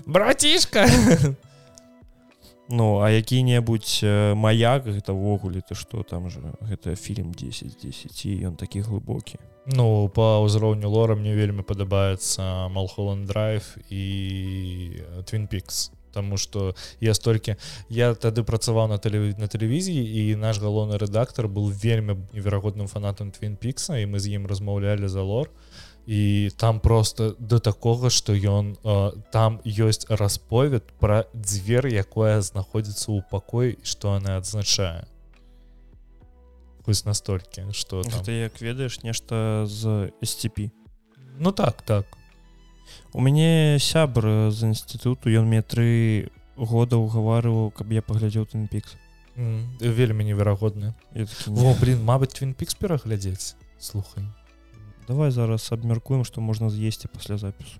Братишка! 0.07 0.87
Ну 2.69 3.01
а 3.01 3.09
які-небудзь 3.09 4.05
маяк 4.37 4.85
гэта 4.85 5.17
ўвогуле 5.17 5.65
ты 5.65 5.73
што 5.73 6.05
там 6.05 6.29
же 6.29 6.45
гэта 6.61 6.93
фільм 7.01 7.33
10 7.33 7.81
10 7.81 8.13
і 8.29 8.31
ён 8.45 8.61
такі 8.61 8.85
глыбокі. 8.85 9.41
Ну 9.73 10.09
по 10.13 10.45
ўзроўню 10.45 10.89
лора 10.89 11.17
мне 11.17 11.33
вельмі 11.33 11.65
падабаецца 11.65 12.69
малхолланд 12.69 13.25
драйв 13.25 13.65
і 13.89 15.01
твин 15.25 15.49
пікс 15.49 15.97
Таму 16.19 16.37
что 16.37 16.75
я 16.99 17.15
столькі 17.15 17.55
я 17.89 18.11
тады 18.19 18.43
працаваў 18.43 18.91
на 18.91 18.99
тэле 18.99 19.39
на 19.39 19.47
тэлевізіі 19.47 20.03
і 20.03 20.35
наш 20.35 20.59
галоўны 20.59 20.99
рэдактор 20.99 21.47
был 21.47 21.71
вельмі 21.71 22.19
неверагодным 22.35 22.91
фанатам 22.91 23.31
твин 23.31 23.55
пікса 23.55 24.03
і 24.03 24.11
мы 24.11 24.19
з 24.19 24.35
ім 24.35 24.51
размаўлялі 24.51 25.07
за 25.07 25.23
лор. 25.23 25.47
І 26.09 26.51
там 26.57 26.81
просто 26.81 27.37
до 27.39 27.61
такога 27.61 28.11
что 28.11 28.35
ён 28.35 28.75
там 29.31 29.61
ёсць 29.63 30.09
расповед 30.09 30.83
про 30.99 31.29
дзвер 31.37 31.87
якое 31.87 32.41
знаходзіцца 32.43 33.13
ў 33.13 33.23
пакой 33.31 33.79
что 33.85 34.19
она 34.19 34.41
адзначае 34.43 35.07
настолькі 37.05 37.69
что 37.73 38.03
ты 38.25 38.49
як 38.49 38.61
ведаеш 38.61 39.03
нешта 39.05 39.67
з 39.67 40.11
сцп 40.25 40.73
ну 41.39 41.53
так 41.53 41.83
так 41.83 42.18
у 43.13 43.21
мяне 43.21 43.79
сябр 43.81 44.51
з 44.51 44.73
інстытуту 44.73 45.31
ён 45.31 45.49
мне 45.49 45.63
тры 45.63 46.31
года 46.57 46.99
ўгаварываў 46.99 47.71
каб 47.71 47.93
я 47.93 48.03
паглядзеў 48.03 48.47
тынпікс 48.51 48.97
вельмі 49.81 50.25
неверагодны 50.27 50.95
блин 51.15 52.03
Мабыць 52.03 52.35
твинпікс 52.35 52.75
пераглядзець? 52.75 53.55
Слухай. 53.79 54.25
Давай 55.07 55.31
зараз 55.31 55.73
абмяркуем 55.73 56.25
што 56.25 56.41
можна 56.41 56.71
з'есці 56.71 57.09
пасля 57.09 57.39
запісу. 57.39 57.79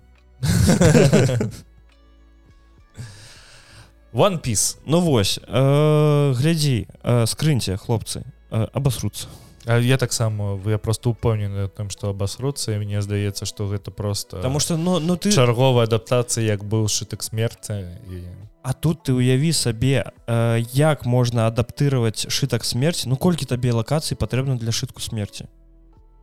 One 4.13 4.41
piece. 4.41 4.77
Ну 4.85 5.01
вось 5.01 5.39
э, 5.43 6.33
глядзі 6.33 6.87
э, 7.03 7.25
скрыньце 7.27 7.77
хлопцы 7.77 8.23
э, 8.49 8.67
абасруцца 8.73 9.27
я 9.77 9.97
таксама 9.97 10.55
вы 10.55 10.77
просто 10.77 11.09
упэўнены 11.09 11.69
там 11.69 11.89
что 11.89 12.09
абасруцца 12.09 12.73
і 12.73 12.79
мне 12.79 13.01
здаецца 13.01 13.45
что 13.45 13.67
гэта 13.67 13.91
просто 13.91 14.37
потому 14.37 14.59
что 14.59 14.77
ну 14.77 14.99
ну 14.99 15.15
ты 15.15 15.31
чарговая 15.31 15.85
адаптацыя 15.85 16.45
як 16.45 16.63
быў 16.63 16.87
шытак 16.87 17.23
смерці 17.23 17.85
і 18.09 18.23
А 18.61 18.73
тут 18.73 19.03
ты 19.03 19.13
уяві 19.13 19.53
сабе 19.53 20.11
э, 20.27 20.65
як 20.73 21.05
можна 21.05 21.47
адаптыраваць 21.47 22.27
шытак 22.27 22.65
смерці 22.65 23.07
Ну 23.07 23.15
колькі 23.15 23.45
табе 23.45 23.71
лакацый 23.71 24.17
патрэбна 24.17 24.57
для 24.57 24.71
шытку 24.71 25.01
смерці 25.01 25.45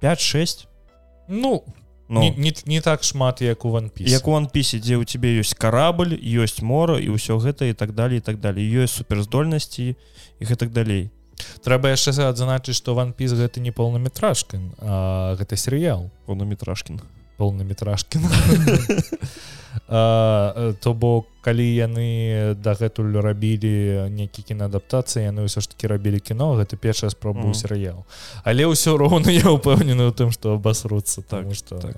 5-6 0.02 0.66
Ну 1.28 1.64
ну. 2.08 2.20
не, 2.20 2.30
не, 2.30 2.52
не 2.66 2.80
так 2.80 3.04
шмат 3.04 3.42
як 3.42 3.64
у 3.64 3.70
ванпісе 3.70 4.10
як 4.10 4.28
у 4.28 4.32
ванпісе 4.32 4.78
дзе 4.78 4.96
ў 4.96 5.04
цябе 5.04 5.40
ёсць 5.40 5.54
карабль 5.54 6.14
ёсць 6.14 6.62
мора 6.62 6.98
і 7.00 7.10
ўсё 7.16 7.38
гэта 7.38 7.70
і 7.70 7.74
так 7.74 7.94
далее 7.94 8.18
і 8.18 8.24
так 8.24 8.38
далее. 8.40 8.62
Ёсць 8.62 8.94
суперздольнасці 8.94 9.96
і 9.96 10.42
гэтак 10.44 10.70
далей 10.70 11.10
трэба 11.64 11.92
яшчэ 11.92 12.16
адзначыць 12.28 12.76
што 12.76 12.94
ванпіс 12.94 13.36
гэта 13.36 13.60
не 13.60 13.70
полнометражкін 13.70 14.72
гэта 15.36 15.54
серыял. 15.56 16.10
Полнометражкін 16.26 17.00
полнометражкін 17.36 18.22
то 19.86 20.94
бок 20.94 21.28
калі 21.44 21.62
яны 21.62 22.56
дагэтуль 22.58 23.20
рабілі 23.22 24.08
нейкі 24.10 24.42
кінадаптацыі 24.42 25.28
яны 25.28 25.44
ўсё 25.46 25.60
ж 25.60 25.68
таки 25.68 25.86
рабілі 25.86 26.18
кіно 26.18 26.56
гэта 26.56 26.80
першая 26.80 27.12
спроба 27.12 27.44
mm. 27.44 27.54
серыял. 27.54 28.08
Але 28.42 28.66
ўсё 28.66 28.96
роўна 28.96 29.30
я 29.30 29.52
ўпэўнены 29.52 30.08
ў 30.08 30.12
тым 30.16 30.32
што 30.32 30.56
абасруцца 30.56 31.22
так 31.22 31.52
что 31.54 31.78
так. 31.78 31.94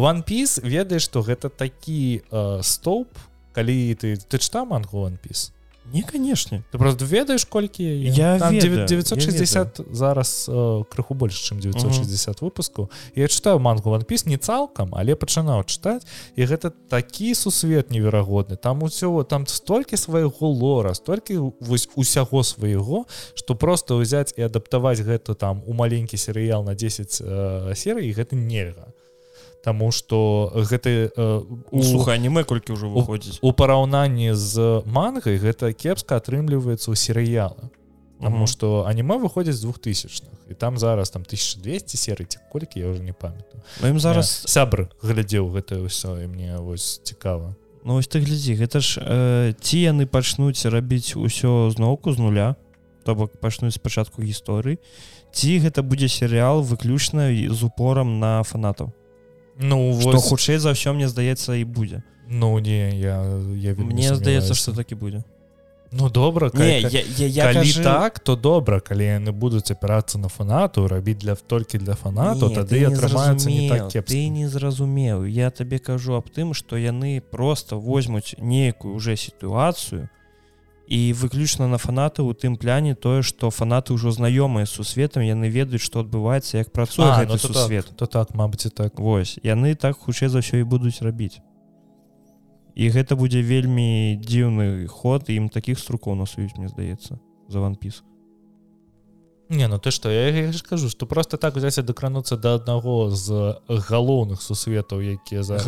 one 0.00 0.24
piece 0.24 0.58
ведаеш 0.64 1.06
што 1.06 1.20
гэта 1.22 1.52
такі 1.52 2.24
стоп 2.64 3.12
калі 3.52 3.94
ты 3.94 4.16
ты 4.16 4.36
чта 4.40 4.64
мангу 4.64 5.04
one 5.06 5.20
piece 5.20 5.52
не 5.92 6.02
канешне 6.02 6.62
ты 6.72 6.78
просто 6.78 7.04
ведаеш 7.04 7.44
колькі 7.44 7.84
я 7.84 8.38
там 8.38 8.58
960 8.58 9.78
я 9.78 9.84
зараз 9.94 10.46
э, 10.48 10.84
крыху 10.90 11.14
больш 11.14 11.34
чым 11.34 11.60
960 11.60 12.36
угу. 12.36 12.46
выпуску. 12.46 12.90
Я 13.14 13.28
читаю 13.28 13.58
мангу 13.58 13.90
ванпіс 13.90 14.26
не 14.26 14.36
цалкам 14.36 14.94
але 14.94 15.14
пачынаў 15.14 15.64
чытаць 15.64 16.06
і 16.36 16.44
гэта 16.44 16.72
такі 16.88 17.34
сусвет 17.34 17.90
неверагодны 17.90 18.56
там 18.56 18.82
усё 18.82 19.24
там 19.24 19.46
столькі 19.46 19.96
свайго 19.96 20.46
лора 20.48 20.94
столькі 20.94 21.52
вось 21.60 21.88
усяго 21.94 22.42
свайго 22.42 23.06
что 23.34 23.54
просто 23.54 23.98
ўзяць 23.98 24.34
і 24.36 24.42
адаптаваць 24.42 25.00
гэта 25.00 25.34
там 25.34 25.62
у 25.66 25.72
маленькі 25.72 26.16
серыял 26.16 26.64
на 26.64 26.74
10 26.74 27.20
э, 27.20 27.72
серый 27.74 28.12
гэта 28.12 28.36
нельга 28.36 28.92
Таму 29.62 29.90
что 29.92 30.52
гэты 30.54 31.12
э, 31.12 31.42
слуха 31.82 32.12
аніме 32.16 32.44
колькі 32.44 32.72
ўжо 32.72 32.88
выходзіць. 32.88 33.38
у 33.42 33.52
параўнанні 33.52 34.32
з 34.32 34.82
мангай 34.86 35.36
гэта 35.36 35.72
кепска 35.76 36.16
атрымліваецца 36.16 36.88
ў 36.88 36.96
серыялы. 36.96 37.68
Таму 38.20 38.46
что 38.46 38.84
аніме 38.88 39.20
выходзіць 39.20 39.60
з 39.60 39.64
двухтысячных 39.64 40.32
і 40.48 40.54
там 40.54 40.78
зараз 40.78 41.10
там 41.10 41.22
1200 41.22 41.96
серый 41.96 42.24
ці 42.24 42.38
колькі 42.52 42.80
я 42.80 42.88
уже 42.88 43.02
не 43.02 43.12
памятаю. 43.12 43.60
Ім 43.84 44.00
зараз 44.00 44.44
сябр 44.48 44.88
глядзеў 45.02 45.52
гэта 45.52 45.80
ўсё 45.84 46.24
і 46.24 46.26
мне 46.26 46.56
вось 46.56 47.00
цікава. 47.04 47.56
Ну 47.84 48.00
вось 48.00 48.08
ты 48.08 48.20
глядзі 48.20 48.56
гэта 48.56 48.80
ж 48.80 49.00
э, 49.00 49.54
ці 49.60 49.78
яны 49.80 50.04
пачнуць 50.04 50.64
рабіць 50.68 51.16
усё 51.16 51.70
зноўку 51.72 52.12
з 52.12 52.18
нуля 52.18 52.56
то 53.04 53.14
бок 53.14 53.40
пачнуць 53.40 53.76
спачатку 53.76 54.22
гісторыі 54.22 54.76
ці 55.32 55.50
гэта 55.64 55.80
будзе 55.80 56.08
серыял 56.08 56.60
выключна 56.60 57.32
з 57.32 57.60
упорам 57.64 58.20
на 58.20 58.42
фанатаў 58.44 58.92
Ну 59.60 59.92
вось... 59.92 60.24
хутчэй 60.24 60.58
за 60.58 60.72
ўсё 60.72 60.92
мне 60.96 61.08
здаецца 61.08 61.54
і 61.60 61.64
будзе 61.64 62.02
Ну 62.30 62.58
не 62.58 62.96
я, 62.96 63.22
я 63.54 63.74
мне 63.74 64.14
здаецца 64.14 64.54
что 64.54 64.72
такі 64.72 64.94
будзе 64.94 65.22
Ну 65.92 66.08
добра 66.08 66.50
не, 66.54 66.80
я, 66.80 67.02
я, 67.18 67.26
я 67.26 67.44
калі 67.52 67.66
кажу... 67.66 67.82
так 67.82 68.18
то 68.20 68.36
добра 68.36 68.80
калі 68.80 69.04
яны 69.04 69.32
будуць 69.32 69.70
апірацца 69.70 70.18
на 70.18 70.28
фанату 70.28 70.86
рабіць 70.88 71.18
для 71.18 71.34
толькі 71.34 71.78
для 71.78 71.94
фанату 71.94 72.48
не, 72.48 72.54
тады 72.54 72.84
атрымаецца 72.86 73.50
не 73.50 73.68
так 73.68 74.06
ты 74.06 74.28
не 74.28 74.46
зразумеў 74.48 75.26
я 75.26 75.50
табе 75.50 75.78
кажу 75.78 76.14
аб 76.14 76.30
тым 76.30 76.54
што 76.54 76.78
яны 76.78 77.20
просто 77.20 77.76
возьмуць 77.76 78.38
нейкую 78.38 78.94
уже 78.94 79.16
сітуацыю 79.16 80.08
і 80.90 81.12
выключна 81.12 81.68
на 81.68 81.78
фанаты 81.78 82.22
у 82.26 82.34
тым 82.34 82.58
пляне 82.58 82.98
тое 82.98 83.22
што 83.22 83.54
фанаты 83.54 83.94
ўжо 83.94 84.10
знаёмыя 84.10 84.66
сусветам 84.66 85.22
яны 85.22 85.46
ведаюць 85.46 85.86
што 85.86 86.02
адбываецца 86.02 86.58
як 86.58 86.74
працуе 86.74 87.06
ну, 87.30 87.38
то 87.38 87.54
свет 87.54 87.86
так, 87.86 87.96
то 87.96 88.06
так 88.06 88.34
мабыць 88.34 88.66
і 88.66 88.74
так. 88.74 88.98
Вось 88.98 89.38
яны 89.46 89.78
так 89.78 89.94
хутчэй 90.02 90.26
за 90.26 90.42
ўсё 90.42 90.58
і 90.58 90.66
будуць 90.66 90.98
рабіць 90.98 91.38
і 92.74 92.90
гэта 92.90 93.14
будзе 93.14 93.38
вельмі 93.38 94.18
дзіўны 94.18 94.90
ход 94.90 95.30
ім 95.30 95.46
таких 95.46 95.78
струкоў 95.78 96.18
насуюць 96.18 96.58
мне 96.58 96.66
здаецца 96.66 97.22
за 97.46 97.58
ванпіс 97.62 98.02
Не 99.50 99.70
ну 99.70 99.78
ты 99.78 99.94
што 99.94 100.10
я, 100.10 100.26
я 100.26 100.52
скажу 100.58 100.90
што 100.90 101.06
просто 101.06 101.38
так 101.38 101.54
узяць 101.54 101.78
дакрануцца 101.86 102.34
да 102.34 102.58
аднаго 102.58 103.14
з 103.14 103.62
галоўных 103.70 104.42
сусветаў 104.42 105.06
якія 105.06 105.46
за 105.46 105.62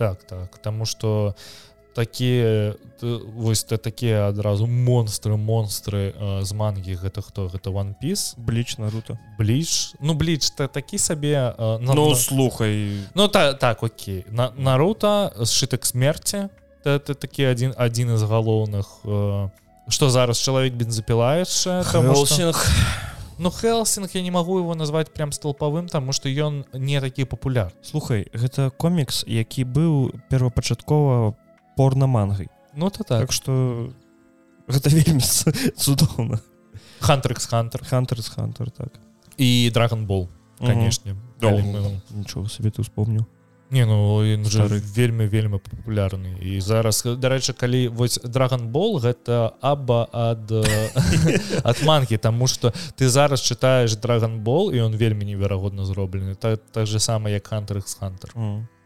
так 0.00 0.24
так 0.24 0.56
таму 0.64 0.88
што 0.88 1.36
у 1.36 1.73
такія 1.94 2.74
вось 3.02 3.64
ты 3.64 3.78
такія 3.78 4.28
адразу 4.28 4.66
монстры 4.66 5.36
монстры 5.36 6.14
з 6.42 6.52
мангі. 6.52 6.94
Гэта 6.96 7.22
хто? 7.22 7.48
Гэта 7.48 7.70
one 7.70 7.94
piece? 8.02 8.34
Бліч 8.36 8.78
наруто. 8.78 9.18
Бліч? 9.38 9.94
Ну 10.00 10.14
бліч 10.14 10.50
ты 10.58 10.68
такі 10.68 10.98
сабе 10.98 11.54
на, 11.58 11.94
ну 11.94 12.14
слухай. 12.14 12.98
Ну 13.14 13.28
та, 13.28 13.54
так 13.54 13.82
окей. 13.82 14.24
На 14.30 14.50
наруто 14.56 15.32
сшытак 15.44 15.84
смерти 15.84 16.48
ты 16.84 17.14
такі 17.14 17.44
адзін 17.44 17.74
адзін 17.76 18.16
з 18.18 18.22
галоўных 18.22 18.86
что 19.88 20.10
зараз 20.10 20.38
чалавек 20.38 20.74
бензапілаеш 20.74 21.66
Ну 23.36 23.50
хелсинг 23.50 24.10
я 24.14 24.22
не 24.22 24.30
могу 24.30 24.58
его 24.58 24.74
назвать 24.74 25.12
прям 25.12 25.32
столпавым 25.32 25.88
тому 25.88 26.12
что 26.12 26.28
ён 26.28 26.64
не 26.72 27.00
такі 27.00 27.24
папуляр 27.24 27.72
слухай 27.82 28.28
гэта 28.32 28.70
комікс 28.70 29.24
які 29.26 29.64
быў 29.64 30.14
первапачаткова 30.30 31.34
порно-мангай 31.76 32.48
Ну 32.76 32.90
то 32.90 33.04
так, 33.04 33.20
так 33.20 33.32
что 33.32 33.92
гэта 34.66 34.90
вельмі 34.90 35.22
цудоўна 35.76 36.40
хантеркс 37.00 37.46
хантер. 37.46 37.84
Хантерс 37.84 38.28
хантер 38.28 38.70
так. 38.70 38.92
І 39.36 39.70
драгонбол 39.74 40.28
канешне 40.58 41.16
нічого 42.10 42.48
сабе 42.48 42.70
ты 42.70 42.80
успомніў 42.80 43.26
не 43.70 43.86
ну 43.86 44.16
уже 44.16 44.62
вельмі 44.68 45.26
вельмі 45.26 45.58
папулярны. 45.58 46.38
І 46.40 46.60
зараз 46.60 47.02
дарэчы 47.04 47.52
калі 47.52 47.88
вось 47.88 48.20
драгонбол 48.22 49.00
гэта 49.00 49.54
аба 49.60 50.08
ад 50.12 50.52
ад 51.64 51.82
манкі 51.82 52.16
тому 52.16 52.46
что 52.46 52.72
ты 52.96 53.08
зараз 53.08 53.40
чытаеш 53.40 53.96
драгонбол 53.96 54.72
і 54.72 54.80
он 54.80 54.96
вельмі 54.96 55.24
неверагодна 55.24 55.84
зроблены. 55.84 56.34
Так 56.34 56.60
так 56.72 56.86
же 56.86 57.00
самае 57.00 57.34
як 57.34 57.46
хантеркс 57.46 57.94
хантер 57.94 58.30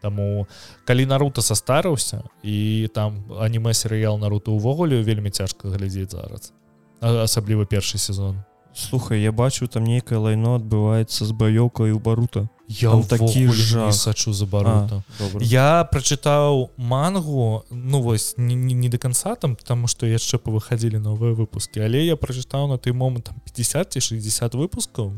Таму 0.01 0.47
калі 0.85 1.05
наруто 1.05 1.41
састарыўся 1.41 2.23
і 2.43 2.89
там 2.93 3.25
аніме 3.39 3.73
серыял 3.73 4.17
наруто 4.17 4.51
ўвогуле 4.51 5.03
вельмі 5.03 5.29
цяжка 5.29 5.69
глядзець 5.69 6.11
зараз. 6.11 6.53
Асабліва 7.01 7.65
першы 7.65 7.97
сезон. 7.97 8.43
Слухай 8.73 9.21
я 9.21 9.31
бачу 9.31 9.67
там 9.67 9.83
нейкае 9.83 10.19
лайно 10.19 10.55
адбываецца 10.55 11.25
з 11.25 11.31
баёкай 11.31 11.91
у 11.91 11.99
барута 11.99 12.47
я 12.69 12.91
Там 12.91 13.03
такі 13.03 13.49
не 13.75 13.91
сачу 13.91 14.33
за 14.33 14.45
барута. 14.45 15.01
Я 15.41 15.89
прачытаў 15.91 16.69
мангу 16.77 17.63
ну 17.71 18.01
вось 18.01 18.35
не, 18.37 18.55
не, 18.55 18.73
не 18.73 18.89
до 18.89 18.97
конца 18.97 19.35
там 19.35 19.55
потому 19.55 19.87
что 19.87 20.05
яшчэ 20.05 20.37
павыхадзілі 20.37 21.01
новыя 21.01 21.33
выпуски 21.33 21.79
але 21.81 22.05
я 22.05 22.15
прачытаў 22.15 22.67
на 22.69 22.77
той 22.77 22.93
момант 22.93 23.25
там 23.25 23.35
50 23.43 23.93
ці 23.93 23.99
60 24.01 24.53
выпускаў 24.53 25.13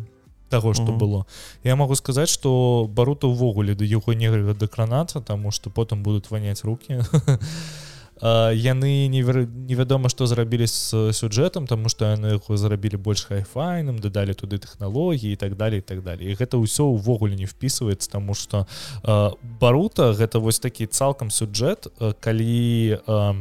того 0.50 0.74
что 0.74 0.84
Мгм. 0.92 0.98
было 0.98 1.26
я 1.64 1.76
могу 1.76 1.96
сказаць 1.96 2.30
что 2.30 2.88
барута 2.90 3.28
ўвогуле 3.28 3.76
да 3.76 3.84
яго 3.84 4.14
нельга 4.14 4.54
дакранацца 4.54 5.20
тому 5.20 5.52
что 5.52 5.70
потым 5.70 6.04
будуць 6.04 6.32
ваняць 6.32 6.64
руки. 6.64 7.04
А, 7.28 7.38
яны 8.22 9.08
невядома 9.08 10.10
што 10.10 10.28
зрабілі 10.30 10.68
з 10.68 11.12
сюджэтам 11.14 11.68
тому 11.68 11.90
что 11.90 12.06
яны 12.06 12.38
яго 12.38 12.58
зрабілі 12.58 12.98
больш 12.98 13.26
хайфайным 13.26 14.00
дадалі 14.00 14.34
туды 14.34 14.62
тэхналогіі 14.62 15.34
і 15.34 15.36
так 15.36 15.58
далее 15.58 15.80
і 15.80 15.86
так 15.86 16.04
далее 16.04 16.32
і 16.32 16.38
гэта 16.38 16.62
ўсё 16.62 16.86
ўвогуле 16.94 17.36
не 17.36 17.50
впісваецца 17.50 18.12
тому 18.12 18.34
что 18.34 18.68
барута 19.60 20.14
гэта 20.14 20.40
вось 20.40 20.60
такі 20.60 20.86
цалкам 20.86 21.32
сюджэт 21.32 21.88
калі 22.22 23.02
э, 23.02 23.34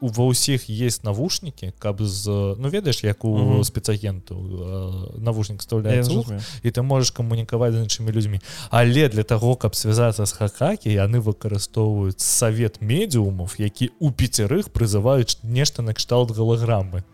ва 0.00 0.24
ўсіх 0.28 0.68
есть 0.68 1.04
навушнікі 1.04 1.72
каб 1.78 2.02
з 2.02 2.54
ну 2.58 2.68
ведаеш 2.68 3.04
як 3.04 3.24
у 3.24 3.36
Мгм. 3.38 3.64
спецагенту 3.64 4.34
э, 4.36 5.18
навушнік 5.18 5.60
вставляецца 5.60 6.12
зразумеў. 6.12 6.40
і 6.62 6.68
ты 6.70 6.82
можаш 6.82 7.10
камунікаваць 7.10 7.72
з 7.72 7.82
іншымі 7.84 8.12
людзьмі 8.12 8.40
але 8.70 9.08
для 9.08 9.22
таго 9.22 9.56
каб 9.56 9.74
связацца 9.74 10.26
з 10.26 10.32
хакакі 10.32 10.92
яны 10.92 11.20
выкарыстоўваюць 11.20 12.20
савет 12.20 12.80
медіумов 12.80 13.56
які 13.58 13.90
у 14.00 14.10
пяцярых 14.10 14.68
прызываюць 14.70 15.38
нешта 15.42 15.82
накшталт 15.82 16.30
галаграмы 16.30 17.04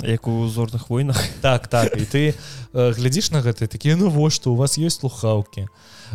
як 0.00 0.26
у 0.28 0.48
зорных 0.48 0.88
войнах 0.88 1.20
так 1.40 1.68
так 1.68 1.96
і 1.96 2.04
ты 2.08 2.22
э, 2.72 2.92
глядзіш 2.92 3.30
на 3.30 3.42
гэта 3.42 3.68
такія 3.68 3.96
ну 3.96 4.08
вось 4.08 4.34
што 4.34 4.52
у 4.52 4.56
вас 4.56 4.78
есть 4.78 5.00
слухаўкі 5.00 5.68
э, 5.68 5.68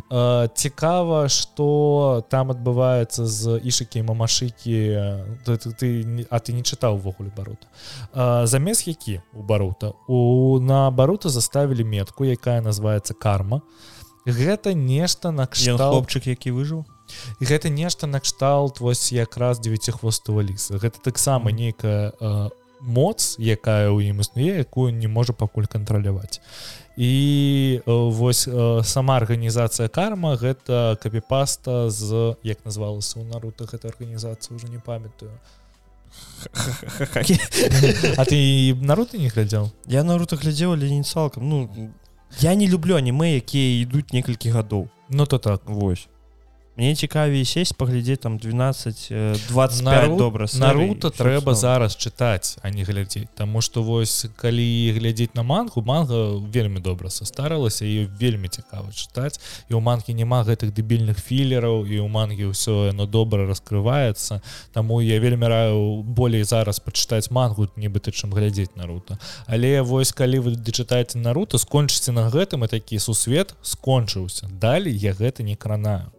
цікава 0.09 1.29
что 1.29 2.23
там 2.29 2.51
адбываецца 2.51 3.25
з 3.25 3.57
ішыкі 3.63 4.03
мамашыкі 4.03 4.77
ты, 5.45 5.57
ты, 5.57 5.87
а 6.29 6.39
ты 6.39 6.53
не 6.53 6.63
чытаў 6.63 6.97
увогуле 6.97 7.31
барута 7.35 7.67
э, 8.13 8.45
замес 8.45 8.87
які 8.87 9.21
у 9.33 9.43
барута 9.43 9.93
у 10.07 10.59
на 10.59 10.91
барута 10.91 11.29
заставілі 11.29 11.83
метку 11.83 12.25
якая 12.25 12.61
называется 12.61 13.13
карма 13.13 13.61
гэта 14.25 14.73
нешта 14.73 15.29
Ён 15.29 15.43
накшталт 15.43 15.79
хлопчык 15.79 16.27
які 16.27 16.51
выжыў? 16.51 16.85
І 17.39 17.45
гэта 17.47 17.69
нешта 17.69 18.07
накшталт 18.07 18.79
вось 18.79 19.11
якраз 19.15 19.59
девяцихвостого 19.59 20.43
ліса. 20.43 20.75
Гэта 20.75 20.99
таксама 20.99 21.51
нейкая 21.51 22.11
э, 22.19 22.49
моц 22.81 23.39
якая 23.39 23.89
ў 23.89 24.11
ім 24.11 24.21
існуе 24.21 24.61
якую 24.61 24.93
не 24.93 25.07
можа 25.07 25.33
пакуль 25.33 25.65
кантраляваць 25.65 26.41
і 26.97 27.81
вось 27.85 28.49
сама 28.83 29.17
арганізацыя 29.21 29.87
карма 29.87 30.33
гэта 30.35 30.97
капіпаста 30.97 31.89
з 31.93 32.33
як 32.41 32.65
назвалася 32.65 33.21
ў 33.21 33.29
нарута 33.29 33.69
гэта 33.69 33.93
арганізацыя 33.93 34.57
уже 34.57 34.67
не 34.67 34.81
памятаю. 34.81 35.31
А 38.17 38.25
ты 38.25 38.73
наруты 38.81 39.21
не 39.21 39.29
глядзеў? 39.29 39.69
Я 39.85 40.03
наруто 40.03 40.41
глядзеў 40.41 40.73
але 40.73 40.89
не 40.89 41.03
цалкам. 41.03 41.45
Ну 41.45 41.69
я 42.41 42.55
не 42.55 42.65
люблю 42.65 42.97
аніме 42.97 43.37
якія 43.37 43.85
ідуць 43.85 44.09
некалькі 44.09 44.49
гадоў. 44.49 44.89
Ну 45.09 45.25
то 45.25 45.37
так. 45.37 45.61
Вось 45.69 46.09
мне 46.77 46.95
цікавей 46.95 47.45
сесть 47.45 47.75
паглядзець 47.75 48.21
там 48.21 48.37
12 48.37 49.07
э, 49.09 49.35
25 49.49 49.81
Нару- 49.81 50.17
добра 50.17 50.47
Наруто 50.53 51.09
трэба 51.09 51.53
зараз 51.55 51.97
чытаць 51.97 52.57
а 52.61 52.69
не 52.69 52.83
глядзець. 52.83 53.27
Таму 53.35 53.61
што 53.61 53.81
вось 53.81 54.25
калі 54.35 54.93
глядзець 54.93 55.33
на 55.33 55.43
мангу 55.43 55.81
манга 55.81 56.37
вельмі 56.37 56.79
добра 56.79 57.09
састарылася 57.09 57.85
і 57.85 58.05
вельмі 58.19 58.47
цікава 58.47 58.93
чытаць. 58.93 59.41
І 59.69 59.73
ў 59.73 59.81
манкі 59.81 60.13
няма 60.13 60.43
гэтых 60.45 60.69
дэбільных 60.69 61.17
філераў 61.17 61.89
і 61.89 61.97
ў 61.97 62.07
мангі 62.07 62.53
ўсё 62.53 62.93
яно 62.93 63.09
добра 63.09 63.49
раскрываецца. 63.49 64.41
Таму 64.71 65.01
я 65.01 65.19
вельмі 65.19 65.47
раю 65.49 66.03
болей 66.05 66.43
зараз 66.43 66.77
пачытаць 66.79 67.31
мангу 67.31 67.65
нібыта 67.75 68.13
чым 68.13 68.29
глядзець 68.29 68.77
Наруто. 68.77 69.17
Але 69.47 69.81
вось 69.81 70.13
калі 70.13 70.39
вы 70.45 70.53
дачытаеце 70.53 71.17
Наруто 71.17 71.57
скончыце 71.57 72.13
на 72.13 72.29
гэтым 72.29 72.65
і 72.65 72.67
такі 72.69 72.99
сусвет 72.99 73.55
скончыўся. 73.65 74.45
Далей 74.45 74.93
я 74.93 75.17
гэта 75.17 75.41
не 75.41 75.55
кранаю 75.55 76.13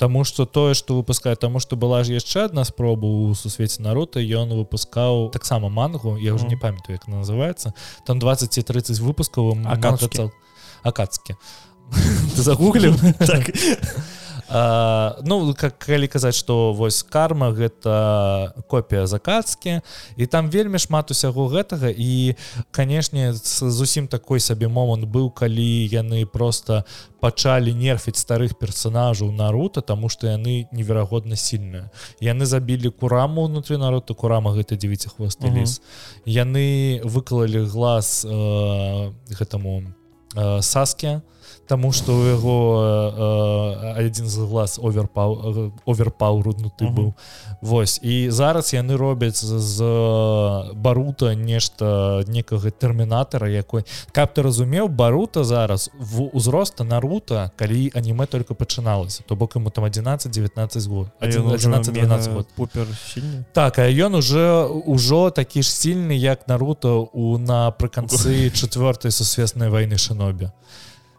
Таму 0.00 0.24
что 0.24 0.46
тое 0.46 0.72
что 0.74 0.96
выпускае 0.96 1.36
тому 1.36 1.60
что 1.60 1.76
была 1.76 2.02
ж 2.04 2.08
яшчэ 2.16 2.44
одна 2.48 2.64
спроба 2.64 3.04
у 3.06 3.34
сусвеце 3.34 3.82
наруто 3.82 4.18
ён 4.18 4.48
выпускаў 4.56 5.28
таксама 5.30 5.68
мангу 5.68 6.16
я 6.16 6.32
уже 6.34 6.44
Мгм. 6.44 6.54
не 6.54 6.56
памятаю 6.56 6.96
як 6.96 7.04
она 7.08 7.18
называется 7.20 7.72
там 8.06 8.18
20 8.18 8.50
ці 8.52 8.62
30 8.62 8.98
выпускаў 8.98 9.60
Акацуки. 9.68 10.30
акацкі 10.82 11.34
ты 12.36 12.40
загугліў 12.42 12.96
так 13.18 13.50
А, 14.52 15.16
ну 15.22 15.54
как 15.54 15.78
калі 15.78 16.08
казаць 16.08 16.34
что 16.34 16.72
вось 16.72 17.02
карма 17.06 17.54
гэта 17.54 18.50
копія 18.66 19.06
закацкі 19.06 19.80
і 20.16 20.26
там 20.26 20.50
вельмі 20.50 20.78
шмат 20.82 21.10
усяго 21.10 21.46
гэтага 21.46 21.86
і 21.86 22.34
канешне 22.74 23.30
зусім 23.32 24.08
такой 24.10 24.40
сабе 24.40 24.66
момант 24.66 25.06
быў 25.06 25.30
калі 25.30 25.86
яны 25.86 26.26
просто 26.26 26.82
пачалі 27.20 27.70
нерфіць 27.78 28.18
старых 28.18 28.58
персонажаў 28.58 29.30
наруто 29.30 29.86
тому 29.86 30.08
что 30.08 30.26
яны 30.26 30.66
неверагодна 30.72 31.36
сильныя 31.36 31.86
яны 32.18 32.42
забілі 32.42 32.90
кураму 32.90 33.46
унутры 33.46 33.78
наруто 33.78 34.14
курама 34.14 34.50
гэта 34.50 34.74
девяцихвосты 34.74 35.46
Мгм. 35.46 35.62
ліс 35.62 35.80
яны 36.26 36.98
выкалалі 37.06 37.70
глаз 37.70 38.26
э, 38.26 39.12
гэтаму 39.30 39.94
э, 40.34 40.60
саске 40.62 41.22
Таму 41.70 41.92
што 41.94 42.10
ў 42.18 42.34
яго 42.34 42.56
э, 42.82 44.02
адзін 44.02 44.26
з 44.26 44.42
глаз 44.42 44.82
оверпау 44.82 45.70
оверпаўруднуты 45.86 46.90
Мгм. 46.90 46.94
быў 46.98 47.08
Вось 47.62 48.00
і 48.02 48.30
зараз 48.34 48.72
яны 48.74 48.96
робяць 48.96 49.38
з, 49.38 49.78
барута 50.74 51.34
нешта 51.34 52.24
некага 52.26 52.70
тэрмінатара 52.74 53.46
якой 53.46 53.84
каб 54.10 54.34
ты 54.34 54.42
разумеў 54.42 54.88
барута 54.88 55.44
зараз 55.44 55.90
в 55.94 56.26
узроста 56.34 56.84
нарута 56.84 57.50
калі 57.56 57.92
аніме 57.94 58.26
только 58.26 58.54
пачыналася 58.54 59.22
то 59.28 59.36
бок 59.36 59.56
ему 59.56 59.70
там 59.70 59.84
11-19 59.84 60.88
год 60.88 61.08
11-12 61.20 62.34
год. 62.34 62.48
пупер 62.56 62.86
сильный 63.14 63.44
так 63.52 63.78
а 63.78 63.86
ён 63.86 64.14
уже 64.18 64.66
ўжо 64.66 65.30
такі 65.30 65.62
ж 65.62 65.68
сильны 65.68 66.16
як 66.16 66.48
наруто 66.48 67.06
у 67.12 67.38
напрыканцы 67.38 68.50
чавёртай 68.50 69.10
сусветнай 69.10 69.68
вайны 69.70 69.98
шанобе 69.98 70.50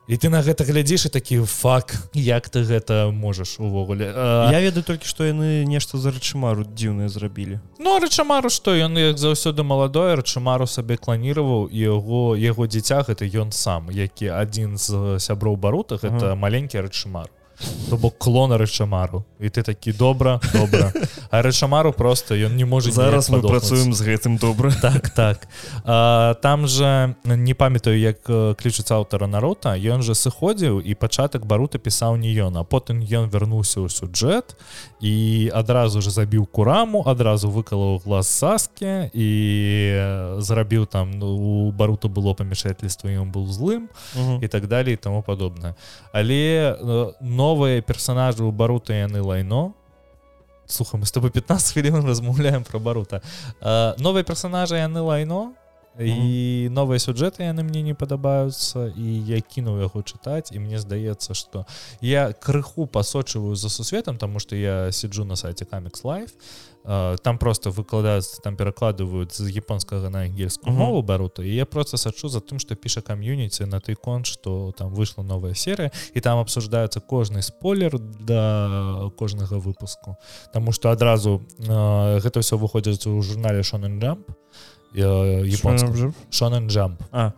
і 0.08 0.18
ты 0.18 0.30
на 0.30 0.42
гэта 0.42 0.66
глядзіш 0.66 1.06
і 1.06 1.10
такі 1.10 1.36
фак 1.46 1.96
як 2.14 2.50
ты 2.50 2.64
гэта 2.64 3.12
можаш 3.12 3.60
увогуле? 3.60 4.12
А, 4.16 4.50
я 4.52 4.60
ведаю 4.60 4.84
толькі 4.84 5.08
што 5.08 5.24
яны 5.24 5.64
нешта 5.66 5.98
за 5.98 6.12
рачымару 6.12 6.66
дзіўнае 6.66 7.08
зрабілі. 7.10 7.60
Ну 7.80 8.00
рачамару 8.00 8.50
што? 8.50 8.76
Ён 8.76 8.98
як 8.98 9.18
заўсёды 9.18 9.64
маладой 9.64 10.16
рачамару 10.16 10.68
сабе 10.68 10.98
кланіраваў 10.98 11.70
яго 11.72 12.36
яго 12.36 12.68
дзіця 12.68 13.04
гэта 13.08 13.24
ён 13.30 13.52
сам 13.52 13.88
які 13.92 14.28
адзін 14.36 14.78
з 14.78 15.20
сяброў 15.20 15.56
барута 15.56 15.96
гэта 15.96 16.34
Ага. 16.34 16.36
маленькі 16.36 16.82
рачамар 16.82 17.30
то 17.89 17.97
бок 17.97 18.17
клона 18.17 18.58
рачамару 18.58 19.24
і 19.39 19.50
ты 19.50 19.63
такі 19.63 19.91
добра 19.91 20.39
добра 20.54 20.93
а 21.30 21.41
рачамару 21.41 21.93
просто 21.93 22.36
ён 22.36 22.56
не 22.56 22.65
можа 22.65 22.91
зараз 22.91 23.30
мы 23.30 23.41
працуем 23.41 23.93
з 23.93 24.02
гэтым 24.02 24.39
добра 24.39 24.71
так 24.82 25.10
так. 25.10 25.47
А, 25.84 26.34
там 26.34 26.67
же 26.67 27.15
не 27.26 27.54
памятаю 27.54 28.00
як 28.00 28.21
клічуць 28.58 28.91
аўтара 28.91 29.28
нарута 29.28 29.76
ён 29.76 30.02
же 30.02 30.13
сыходзіў 30.13 30.80
і 30.80 30.93
пачатак 30.95 31.45
барута 31.45 31.80
пісаў 31.80 32.15
не 32.15 32.32
ён 32.38 32.58
а 32.58 32.63
потым 32.63 33.02
ён 33.02 33.30
вярнуўся 33.30 33.82
ў 33.82 33.89
сюджэт 33.89 34.56
і 35.02 35.50
адразу 35.54 36.02
же 36.02 36.12
забіў 36.12 36.45
кураму 36.45 37.04
адразу 37.06 37.50
выкалаў 37.50 38.00
глаз 38.06 38.28
саскі 38.28 39.10
і 39.13 39.30
зрабіў 40.38 40.86
там 40.86 41.12
ну, 41.12 41.28
у 41.28 41.71
барута 41.71 42.08
было 42.08 42.34
памяшательства 42.34 43.10
ён 43.10 43.32
быў 43.32 43.50
злым 43.50 43.89
і 44.41 44.47
так 44.47 44.67
далее 44.67 44.93
і 44.93 45.02
тому 45.02 45.21
падобна 45.26 45.76
але 46.13 46.78
э, 46.78 47.12
новыя 47.52 47.82
персонажы 47.82 48.44
у 48.46 48.52
барута 48.52 48.94
яны 48.94 49.22
лайно 49.22 49.74
слухай 50.66 50.98
мы 50.98 51.06
с 51.06 51.12
тобой 51.12 51.32
15 51.32 51.74
хвілін 51.74 52.08
размаўляем 52.08 52.64
про 52.64 52.80
барута 52.80 53.22
э, 53.60 53.94
новыя 54.00 54.24
персонажы 54.24 54.76
яны 54.76 55.02
лайно 55.02 55.52
і 56.00 56.70
новыя 56.72 56.96
сюджэты 56.96 57.44
яны 57.44 57.68
мне 57.68 57.82
не 57.84 57.94
падабаюцца 57.94 58.88
і 58.96 59.08
я 59.28 59.42
кінуў 59.44 59.84
яго 59.84 60.00
чытаць 60.00 60.56
і 60.56 60.64
мне 60.64 60.80
здаецца 60.80 61.36
что 61.36 61.66
я 62.00 62.32
крыху 62.32 62.88
пасочваю 62.88 63.56
за 63.56 63.68
сусветам 63.68 64.18
тому 64.18 64.40
что 64.40 64.56
я 64.56 64.92
сиджу 64.92 65.26
на 65.26 65.36
сайте 65.36 65.66
камикс 65.66 66.06
лайф 66.06 66.32
там 66.84 67.38
просто 67.38 67.70
выкладаюцца 67.70 68.41
там 68.41 68.56
перакладываюць 68.56 69.38
з 69.38 69.50
японскага 69.50 70.10
на 70.10 70.26
ангельскую 70.26 70.74
мову 70.74 71.02
барута 71.02 71.44
і 71.44 71.54
я 71.54 71.65
просто 71.65 71.98
сачу 71.98 72.29
за 72.29 72.40
тым 72.40 72.60
что 72.60 72.75
піша 72.75 73.02
кам'юніці 73.02 73.65
на 73.65 73.79
той 73.79 73.96
конт 73.96 74.25
что 74.25 74.73
там 74.77 74.94
выйшла 74.94 75.23
новая 75.23 75.54
серыя 75.54 75.92
і 76.13 76.19
там 76.21 76.40
обсуждается 76.40 77.00
кожны 77.00 77.42
спойлер 77.42 78.00
да 78.00 79.12
кожнага 79.17 79.60
выпуску 79.60 80.17
Таму 80.54 80.71
что 80.71 80.90
адразу 80.90 81.42
э, 81.60 82.19
гэта 82.19 82.42
все 82.42 82.58
выходзіць 82.58 83.08
у 83.08 83.21
журнале 83.21 83.63
Шонен 83.63 84.00
Джамп 84.00 84.29
японском. 84.94 86.15
Шонен 86.32 86.67
Джамп 86.67 87.02
А 87.12 87.34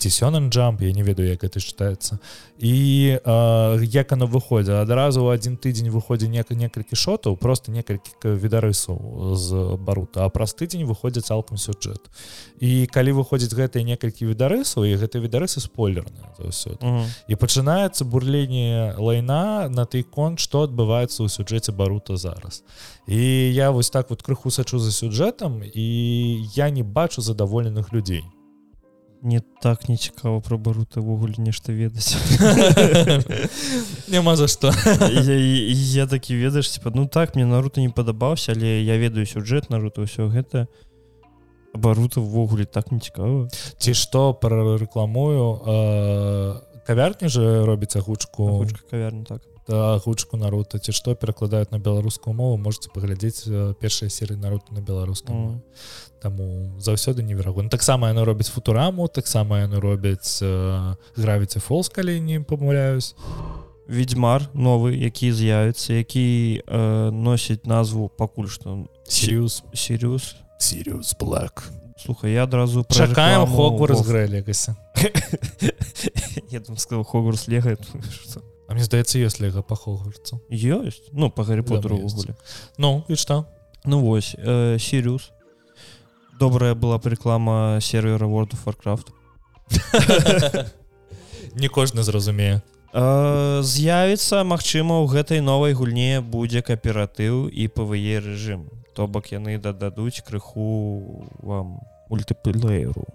восьось 0.00 0.14
цісёнан 0.14 0.50
джамп 0.50 0.82
я 0.82 0.92
не 0.92 1.02
ведаю 1.02 1.28
як 1.28 1.44
это 1.44 1.60
чытаецца 1.60 2.18
і 2.58 3.18
э, 3.24 3.84
як 3.84 4.12
оно 4.12 4.26
выходзіць 4.26 4.82
адразу 4.82 5.26
один 5.26 5.56
тыдзень 5.56 5.90
выходзіць 5.90 6.28
нек 6.28 6.50
некалькі 6.50 6.96
шотаў 6.96 7.36
просто 7.36 7.72
некалькі 7.72 8.10
відарысаў 8.24 9.34
з 9.36 9.76
барута 9.78 10.24
а 10.24 10.28
праз 10.28 10.54
тыдзень 10.54 10.84
выходзіць 10.84 11.26
цалкам 11.26 11.56
сюджэт 11.56 12.10
і 12.60 12.86
калі 12.86 13.12
выходзіць 13.12 13.54
гэтыя 13.54 13.84
некалькі 13.84 14.26
відарысаў 14.26 14.84
і 14.84 14.96
гэта 14.96 15.20
відарысы 15.20 15.60
спойлерныя 15.60 16.32
mm 16.38 16.80
-hmm. 16.80 17.04
і 17.28 17.34
пачынаецца 17.34 18.04
бурленне 18.04 18.94
лайна 18.98 19.68
на 19.68 19.84
той 19.84 20.02
конт 20.02 20.40
што 20.40 20.66
адбываецца 20.66 21.22
ў 21.24 21.28
сюджэце 21.28 21.72
барута 21.72 22.16
зараз. 22.16 22.64
І 23.06 23.54
я 23.54 23.70
вось 23.70 23.90
так 23.90 24.10
вот 24.10 24.22
крыху 24.22 24.50
сачу 24.50 24.78
за 24.78 24.90
сюджэтам 24.90 25.62
і 25.74 25.86
я 26.54 26.70
не 26.70 26.82
бачу 26.82 27.22
задаволеных 27.22 27.92
людзей 27.92 28.24
не 29.22 29.40
так 29.60 29.88
не 29.88 29.96
цікава 29.96 30.40
пра 30.40 30.56
барута 30.56 31.00
ўвогуле 31.00 31.36
нешта 31.38 31.72
ведаць 31.72 32.16
няма 34.12 34.36
за 34.36 34.48
што 34.48 34.72
я, 35.12 35.36
я 35.36 36.06
такі 36.06 36.36
ведаеш 36.36 36.70
типа 36.76 36.92
ну 36.94 37.06
так 37.06 37.36
мне 37.36 37.44
наруто 37.44 37.80
не 37.80 37.90
падабаўся 37.90 38.52
але 38.52 38.80
я 38.82 38.96
ведаю 38.96 39.26
сюджэт 39.26 39.70
наруто 39.70 40.08
ўсё 40.08 40.28
гэта. 40.32 40.68
Барута 41.70 42.18
ўвогуле 42.18 42.64
так 42.64 42.90
не 42.90 42.98
цікава 42.98 43.46
ці 43.78 43.94
што 43.94 44.32
прарэкламую 44.34 45.62
кавярні 46.86 47.28
же 47.28 47.64
робіць 47.64 47.94
агучку? 47.96 48.66
Кавярню 48.90 49.24
так 49.24 49.42
агучку 49.68 50.36
наруто. 50.36 50.78
Ці 50.78 50.92
што 50.92 51.14
перакладаюць 51.14 51.70
на 51.70 51.78
беларускую 51.78 52.34
мову 52.34 52.56
можете 52.56 52.88
паглядзець 52.94 53.44
першыя 53.80 54.10
серыі 54.10 54.38
народу 54.38 54.70
на 54.70 54.80
беларускую 54.80 55.38
mm. 55.38 55.60
Таму 56.20 56.76
заўсёды 56.78 57.22
неверагодна 57.22 57.70
таксама 57.70 58.08
яно 58.08 58.24
робіць 58.24 58.52
футураму 58.52 59.08
таксама 59.08 59.64
яны 59.64 59.80
робяць 59.80 60.42
э, 60.42 60.94
гравіці 61.16 61.60
фолс 61.60 61.88
калі 61.88 62.20
не 62.20 62.40
памыляюсь 62.40 63.16
ведьмар 63.88 64.44
новы 64.52 64.92
які 65.00 65.32
з'явіцца 65.32 65.96
які 65.96 66.60
э, 66.60 67.10
носіць 67.10 67.64
назву 67.64 68.12
пакуль 68.12 68.52
што 68.52 68.84
сириус. 69.08 69.64
Сириус? 69.72 70.36
Сириус 70.58 71.16
black 71.16 71.64
слухай 71.96 72.32
я 72.32 72.44
адразу 72.44 72.84
чакаем 72.84 73.46
хогу 73.46 73.86
разгрэлегася 73.86 74.76
я 76.50 76.60
там 76.60 76.76
сказал 76.76 77.04
хогурс 77.04 77.48
легает 77.48 77.80
А 78.70 78.74
мне 78.74 78.86
здаецца 78.86 79.18
ёсць 79.18 79.42
лего 79.42 79.66
па 79.66 79.74
хогурцу 79.74 80.38
ёсць 80.46 81.10
ну 81.10 81.26
па 81.26 81.42
гарри 81.42 81.66
потеру 81.66 81.98
ну 82.78 83.02
і 83.10 83.18
што 83.18 83.42
ну 83.84 83.98
вось 84.00 84.36
э, 84.38 84.78
сириус. 84.78 85.32
Добрая 86.38 86.74
была 86.74 86.98
б 86.98 87.10
реклама 87.10 87.80
сервера 87.82 88.26
world 88.26 88.54
of 88.54 88.64
warcraft. 88.64 89.10
Не 91.54 91.68
кожны 91.68 92.02
зразумее. 92.02 92.62
З'явіцца 92.92 94.42
Мачыма 94.42 95.02
ў 95.02 95.06
гэтай 95.06 95.40
новай 95.40 95.74
гульне 95.74 96.20
будзе 96.20 96.62
кааператыў 96.62 97.46
і 97.50 97.68
пве 97.70 98.18
рэжым. 98.18 98.70
То 98.94 99.06
бок 99.06 99.30
яны 99.30 99.58
дададуць 99.58 100.22
крыху 100.26 101.26
вам 101.38 101.78
мультыплееру. 102.08 103.06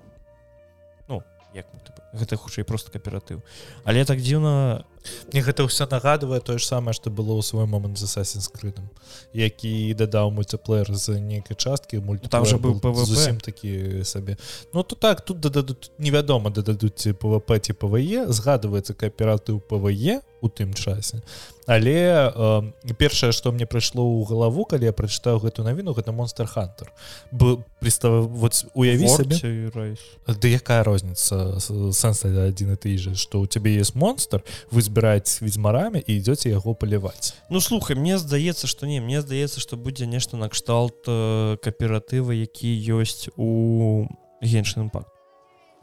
Ну 1.08 1.24
як 1.54 1.68
гэта 2.14 2.36
хутчэй 2.36 2.64
просто 2.64 2.92
кааператыў. 2.92 3.44
Але 3.84 4.06
так 4.06 4.20
дзіўна 4.20 4.86
мне 5.32 5.42
гэта 5.42 5.66
ўсё 5.66 5.88
нагадвае 5.90 6.40
тое 6.42 6.58
ж 6.58 6.66
самае 6.66 6.94
што 6.94 7.10
было 7.10 7.38
ў 7.38 7.42
свой 7.44 7.66
момант 7.66 7.98
з 7.98 8.10
асасін 8.10 8.42
скрытым 8.42 8.90
які 9.34 9.94
дадаў 9.94 10.32
мультиплеер 10.32 10.90
з 10.96 11.20
нейкай 11.20 11.58
часткі 11.58 12.00
мульт 12.00 12.30
там 12.30 12.46
жа 12.46 12.58
быў 12.58 12.80
зусім 13.06 13.40
такі 13.40 14.04
сабе. 14.04 14.38
Ну 14.74 14.84
то 14.84 14.96
так 14.96 15.22
тут 15.22 15.40
дададут 15.40 15.92
невядома 15.98 16.50
дададуць 16.50 17.16
пвп 17.20 17.60
ці 17.62 17.74
пве 17.74 18.26
згадваецца 18.30 18.94
кааператыў 18.94 19.60
пве 19.60 20.22
у 20.42 20.50
тым 20.50 20.74
часе. 20.74 21.22
Але 21.66 22.30
э, 22.30 22.94
першае 22.98 23.32
што 23.34 23.52
мне 23.52 23.66
прыйшло 23.66 24.06
ў 24.06 24.30
галаву 24.30 24.66
калі 24.70 24.86
я 24.86 24.94
прачытаў 24.94 25.42
гэту 25.42 25.66
навіну 25.66 25.98
гэта 25.98 26.14
монстр 26.14 26.46
хантер 26.46 26.94
бы 27.34 27.66
прыстава 27.82 28.22
вот 28.22 28.54
уяві 28.78 29.10
сабе. 29.10 29.98
да 30.30 30.48
якая 30.48 30.86
розніца 30.86 31.58
сэнс 31.58 32.26
адзін 32.30 32.74
і 32.74 32.78
ты 32.78 32.94
жа 33.02 33.18
што 33.18 33.42
у 33.42 33.50
цябе 33.50 33.74
есть 33.74 33.96
монстр 33.96 34.46
вы 34.70 34.86
збіраць 34.96 35.44
ведьзьмарамі 35.44 36.00
і 36.00 36.12
ідёце 36.16 36.50
яго 36.50 36.72
паліваць 36.74 37.36
Ну 37.52 37.60
слухай 37.60 38.00
мне 38.00 38.18
здаецца 38.18 38.68
што 38.68 38.88
не 38.88 39.04
мне 39.04 39.20
здаецца 39.20 39.60
што 39.60 39.76
будзе 39.76 40.08
нешта 40.08 40.40
накшталт 40.40 41.04
э, 41.08 41.58
кааператывы 41.60 42.40
які 42.40 42.72
ёсць 42.96 43.28
у 43.36 44.08
геншным 44.40 44.90
пак 44.90 45.12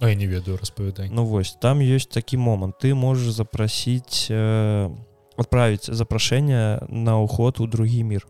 А 0.00 0.08
я 0.08 0.14
не 0.14 0.26
ведаю 0.26 0.56
распавядай 0.56 1.12
Ну 1.12 1.28
вось 1.28 1.52
там 1.60 1.84
ёсць 1.84 2.08
такі 2.08 2.40
момант. 2.40 2.80
Ты 2.80 2.94
можаш 2.94 3.36
запрасіць 3.36 4.32
э, 4.32 4.88
адправіць 5.36 5.92
запрашэнне 5.92 6.88
на 6.88 7.20
ўход 7.20 7.60
у 7.60 7.68
другі 7.68 8.02
мір. 8.08 8.24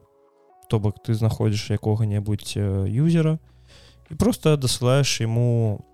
То 0.66 0.83
бок 0.83 0.99
ты 0.99 1.14
знаходзіш 1.14 1.78
якога-небудзь 1.78 2.59
э, 2.59 2.91
юзера 2.91 3.39
і 4.11 4.14
просто 4.18 4.59
дасылаеш 4.59 5.22
ему 5.22 5.87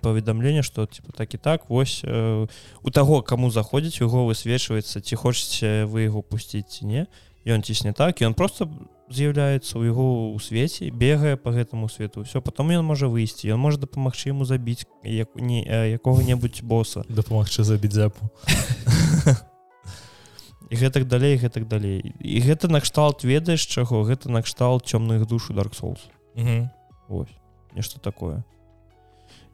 паведамлення 0.00 0.62
что 0.62 0.86
типа 0.86 1.12
так 1.12 1.34
і 1.34 1.38
так 1.38 1.70
вось 1.70 2.04
э, 2.04 2.48
у 2.82 2.90
таго 2.90 3.22
кому 3.22 3.50
заходзіць 3.50 4.00
яго 4.00 4.26
высвечваецца 4.26 5.00
ці 5.00 5.16
хочаце 5.16 5.84
вы 5.84 6.08
яго 6.08 6.22
пусціць 6.22 6.68
ці 6.68 6.86
не. 6.86 7.06
Ён 7.46 7.62
цісне 7.62 7.92
так 7.92 8.22
і 8.22 8.26
он 8.26 8.34
просто 8.34 8.68
з'яўляецца 9.10 9.78
ў 9.78 9.92
яго 9.92 10.32
у 10.32 10.38
свеце 10.40 10.90
бегае 10.90 11.36
по 11.36 11.52
гэтаму 11.52 11.88
свету. 11.88 12.24
Все 12.24 12.40
потом 12.40 12.72
ён 12.72 12.82
можа 12.82 13.06
выйсці 13.06 13.52
ён 13.52 13.60
можа 13.60 13.78
дапамагчы 13.78 14.32
ему 14.32 14.44
забіць 14.44 14.86
як 15.04 15.36
не 15.36 15.62
якога-небудзь 16.00 16.62
босса. 16.62 17.04
Дапамагчы 17.08 17.62
забіць 17.62 17.92
запу 17.92 18.30
і 20.70 20.74
гэтак 20.74 21.06
далей 21.06 21.36
гэтак 21.38 21.68
далей 21.68 22.16
і 22.18 22.40
гэта 22.40 22.66
накшталт 22.72 23.22
ведаеш 23.22 23.62
чаго 23.68 24.02
гэта 24.02 24.32
накшталт 24.32 24.88
цёмных 24.88 25.26
душу 25.26 25.54
dark 25.54 25.76
souls. 25.76 26.00
Ось 27.08 27.30
нешта 27.74 28.00
такое 28.00 28.42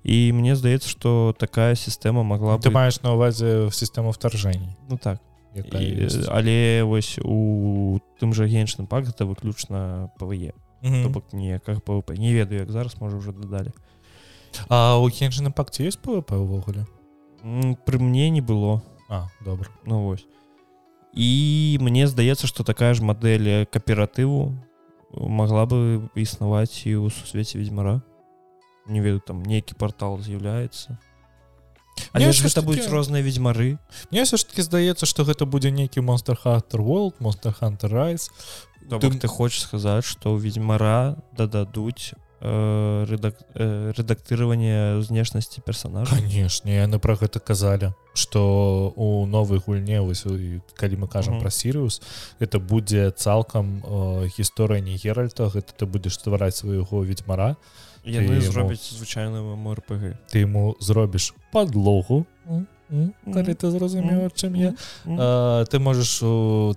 і 0.05 0.33
мне 0.33 0.57
здаецца 0.57 0.89
что 0.89 1.35
такая 1.39 1.75
сістэма 1.75 2.23
могла 2.23 2.59
ты 2.59 2.71
маеш 2.71 3.03
на 3.03 3.15
увазе 3.15 3.71
сістэму 3.71 4.13
вторжэній 4.13 4.77
ну 4.91 4.99
так. 4.99 5.19
І, 5.55 6.09
але 6.29 6.83
вось 6.83 7.19
у 7.21 8.01
тым 8.17 8.33
жа 8.33 8.49
генчным 8.49 8.87
пак 8.89 9.09
это 9.09 9.29
выключна 9.29 10.09
пве. 10.19 10.57
Бок 10.83 11.33
ніякага 11.33 11.81
пвп. 11.81 12.17
Не 12.17 12.33
ведаю 12.33 12.61
як 12.61 12.73
зараз 12.73 12.97
можа 13.01 13.17
уже 13.17 13.33
дадалі. 13.33 13.73
А 14.69 14.97
у 14.97 15.09
генчным 15.09 15.53
пакце 15.53 15.85
есть 15.85 16.01
пвп 16.01 16.33
увогуле? 16.33 16.87
Пры 17.85 17.99
мне 17.99 18.31
не 18.31 18.41
было. 18.41 18.81
А 19.11 19.29
добра. 19.45 19.69
Ну 19.85 20.05
вось. 20.05 20.25
І 21.13 21.77
мне 21.81 22.07
здаецца 22.07 22.47
что 22.47 22.65
такая 22.65 22.95
ж 22.95 23.03
мадэль 23.03 23.67
кааператыву 23.69 24.57
могла 25.13 25.69
бы 25.69 26.09
існаваць 26.17 26.89
і 26.89 26.97
ў 26.97 27.13
сусвеце 27.13 27.61
ведьзьмара 27.61 28.01
не 28.93 29.01
ведаю 29.01 29.24
там 29.24 29.40
нейкі 29.43 29.74
портал 29.80 30.20
з'яўляецца 30.20 31.01
Але 32.12 32.32
ж 32.32 32.45
гэта 32.45 32.62
будуць 32.64 32.88
розныя 32.88 33.22
ведьзьмары 33.24 33.78
Мне 34.11 34.24
все 34.24 34.36
ж 34.36 34.45
таки 34.45 34.62
здаецца 34.62 35.07
что 35.07 35.24
гэта 35.24 35.47
будзе 35.47 35.70
нейкі 35.70 36.01
монстр 36.01 36.36
хантер 36.36 36.80
world 36.80 37.16
монстр 37.20 37.53
хантер 37.53 37.93
райс 37.93 38.30
ты... 38.88 39.11
ты 39.11 39.28
хочешь 39.28 39.62
сказаць 39.62 40.05
что 40.05 40.34
ў 40.34 40.40
ведьзьмара 40.40 41.16
дададуць 41.32 42.12
э, 42.40 43.05
рэдак, 43.09 43.36
э, 43.55 43.93
рэдактыраванне 43.97 45.01
знешнасці 45.03 45.62
персонажа? 45.62 46.16
Канешне 46.16 46.80
яны 46.80 46.99
про 46.99 47.16
гэта 47.16 47.40
казалі 47.40 47.93
что 48.14 48.93
у 48.97 49.24
новой 49.26 49.61
гульне 49.61 50.01
вось 50.01 50.24
калі 50.76 50.97
мы 50.97 51.09
кажам 51.09 51.40
про 51.40 51.51
сириус 51.51 52.03
это 52.40 52.59
будзе 52.59 53.11
цалкам 53.12 53.80
э, 53.84 54.28
гісторыя 54.36 54.80
не 54.80 54.97
геральта 54.97 55.49
гэта 55.49 55.72
ты 55.72 55.86
будешь 55.86 56.20
ствараць 56.20 56.61
свайго 56.61 57.05
ведьзьмара 57.05 57.57
то 57.57 57.91
яны 58.05 58.41
зробяць 58.41 58.83
звычайную 58.83 59.57
мрпг 59.57 60.17
ты 60.31 60.39
ему 60.43 60.77
зробіш 60.81 61.35
подлогу 61.53 62.27
калі 63.33 63.55
ты 63.57 63.71
зразумела 63.71 64.29
чым 64.37 64.53
я. 64.55 64.75
Ты 65.65 65.79
можаш 65.81 66.19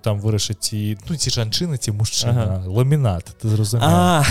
там 0.00 0.16
вырашыць 0.20 0.72
і 0.72 0.96
ну 1.08 1.16
ці 1.16 1.30
жанчына 1.30 1.76
ці 1.76 1.92
мужчына 1.92 2.64
ламінат 2.64 3.36
ты 3.36 3.48
зразумела 3.52 4.24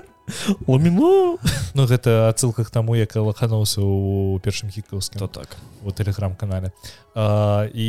ламіну 0.66 1.38
Ну 1.74 1.86
гэта 1.86 2.28
адсылках 2.28 2.70
таму 2.70 2.96
як 2.98 3.14
лахануўся 3.16 3.80
ў 3.80 4.40
першым 4.42 4.70
хікаўскім 4.70 5.18
то 5.22 5.28
так. 5.28 5.56
У 5.82 5.92
тэлеграм-канале 5.94 6.72
і 7.74 7.88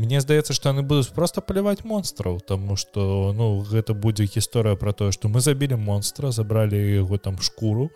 мне 0.00 0.20
здаецца 0.20 0.54
што 0.54 0.70
яны 0.70 0.82
будуць 0.82 1.10
просто 1.14 1.40
паліваць 1.40 1.84
монстраў 1.84 2.40
Таму 2.40 2.76
што 2.76 3.32
ну 3.34 3.62
гэта 3.62 3.94
будзе 3.94 4.26
гісторыя 4.26 4.76
про 4.76 4.92
тое 4.92 5.12
што 5.12 5.28
мы 5.28 5.40
забілі 5.40 5.76
монстра 5.76 6.30
забралі 6.30 6.78
яго 6.78 7.18
там 7.18 7.38
шкуру 7.38 7.90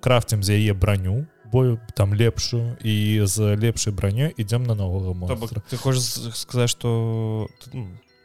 крафцем 0.00 0.42
з 0.42 0.56
яе 0.60 0.74
броню 0.74 1.26
бою 1.52 1.80
там 1.94 2.14
лепшую 2.14 2.76
і 2.84 3.22
з 3.24 3.56
лепшай 3.56 3.92
бронёй 3.92 4.34
ідзем 4.36 4.64
на 4.64 4.74
новага 4.74 5.14
монстра. 5.14 5.62
ты 5.70 5.76
хочаш 5.76 6.36
сказаць 6.36 6.70
што 6.70 7.48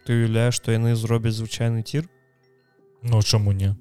ты 0.05 0.11
уяўляеш 0.13 0.55
што 0.55 0.71
яны 0.71 0.95
зробяць 0.95 1.35
звычайны 1.35 1.83
цір 1.83 2.09
Ну 3.03 3.21
чаму 3.21 3.51
не 3.51 3.75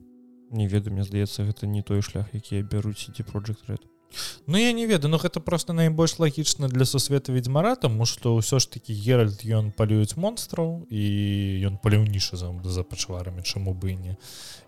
не 0.53 0.69
ведаю 0.69 0.95
мне 0.95 1.05
здаецца 1.09 1.49
гэта 1.49 1.67
не 1.67 1.83
той 1.83 2.03
шлях 2.09 2.33
які 2.37 2.63
бяруць 2.75 3.09
ідзе 3.09 3.25
project 3.33 3.69
red 3.73 3.92
Ну 4.47 4.59
я 4.59 4.73
не 4.73 4.87
ведаю 4.87 5.11
но 5.11 5.19
гэта 5.19 5.41
просто 5.41 5.73
найбольш 5.73 6.19
лагічна 6.19 6.69
для 6.69 6.85
сусвета 6.85 7.33
ведьмара 7.33 7.77
тому 7.77 8.07
что 8.07 8.37
ўсё 8.37 8.59
ж 8.59 8.69
таки 8.69 8.93
геральд 8.93 9.45
ён 9.45 9.73
палююць 9.73 10.17
монстраў 10.17 10.87
і 10.91 11.03
ён 11.67 11.79
паляўніша 11.83 12.37
за 12.37 12.53
за 12.65 12.83
пачварамі 12.83 13.43
чаму 13.43 13.75
бы 13.75 13.95
не. 13.95 14.17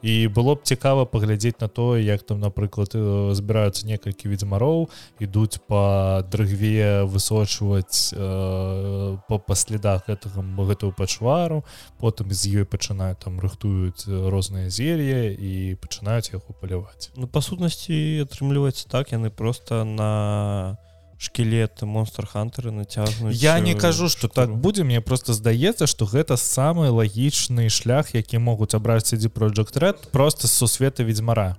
І 0.03 0.29
было 0.29 0.55
б 0.55 0.63
цікава 0.63 1.05
паглядзець 1.05 1.61
на 1.61 1.69
тое 1.69 2.05
як 2.05 2.23
там 2.23 2.41
напрыклад 2.41 2.93
збіраюцца 2.93 3.87
некалькі 3.87 4.29
ведьмароў 4.29 4.89
ідуць 5.21 5.59
по 5.67 6.23
дрыгве 6.31 7.05
высочваць 7.05 8.13
э, 8.13 9.17
по 9.29 9.39
паследах 9.39 10.09
гэтага 10.09 10.43
гэтую 10.43 10.93
пачвару 10.93 11.65
потым 12.01 12.33
з 12.33 12.63
ёй 12.63 12.65
пачынаюць 12.65 13.21
там 13.21 13.41
рыхтуюць 13.41 14.07
розныя 14.07 14.71
зелье 14.71 15.33
і 15.33 15.75
пачынаюць 15.81 16.33
яго 16.33 16.55
паляваць 16.61 17.11
Ну 17.17 17.27
па 17.27 17.41
сутнасці 17.41 18.25
атрымліваецца 18.25 18.89
так 18.89 19.13
яны 19.13 19.31
просто 19.37 19.85
на 19.85 20.79
шкелет 21.19 21.83
монстр 21.83 22.27
хантеры 22.27 22.71
нацягнуць 22.71 23.37
я 23.37 23.59
не 23.61 23.75
кажу 23.75 24.09
что 24.09 24.29
так 24.29 24.55
будзе 24.55 24.85
мне 24.85 25.01
просто 25.01 25.33
здаецца 25.33 25.87
что 25.87 26.07
гэта 26.07 26.37
самы 26.37 26.91
лагічны 26.91 27.69
шлях 27.69 28.15
які 28.15 28.39
могуць 28.39 28.75
абраць 28.75 29.07
сидзі 29.07 29.29
project 29.29 29.79
red 29.79 30.11
просто 30.11 30.49
сусвета 30.49 31.03
ведьмара. 31.03 31.57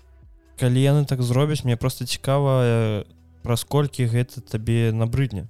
Калі 0.59 0.79
яны 0.79 1.05
так 1.05 1.21
зробяць 1.21 1.63
мне 1.63 1.75
просто 1.75 2.05
цікава 2.05 3.03
праз 3.43 3.63
колькі 3.63 4.05
гэта 4.05 4.41
табе 4.41 4.91
набрыдне 4.91 5.47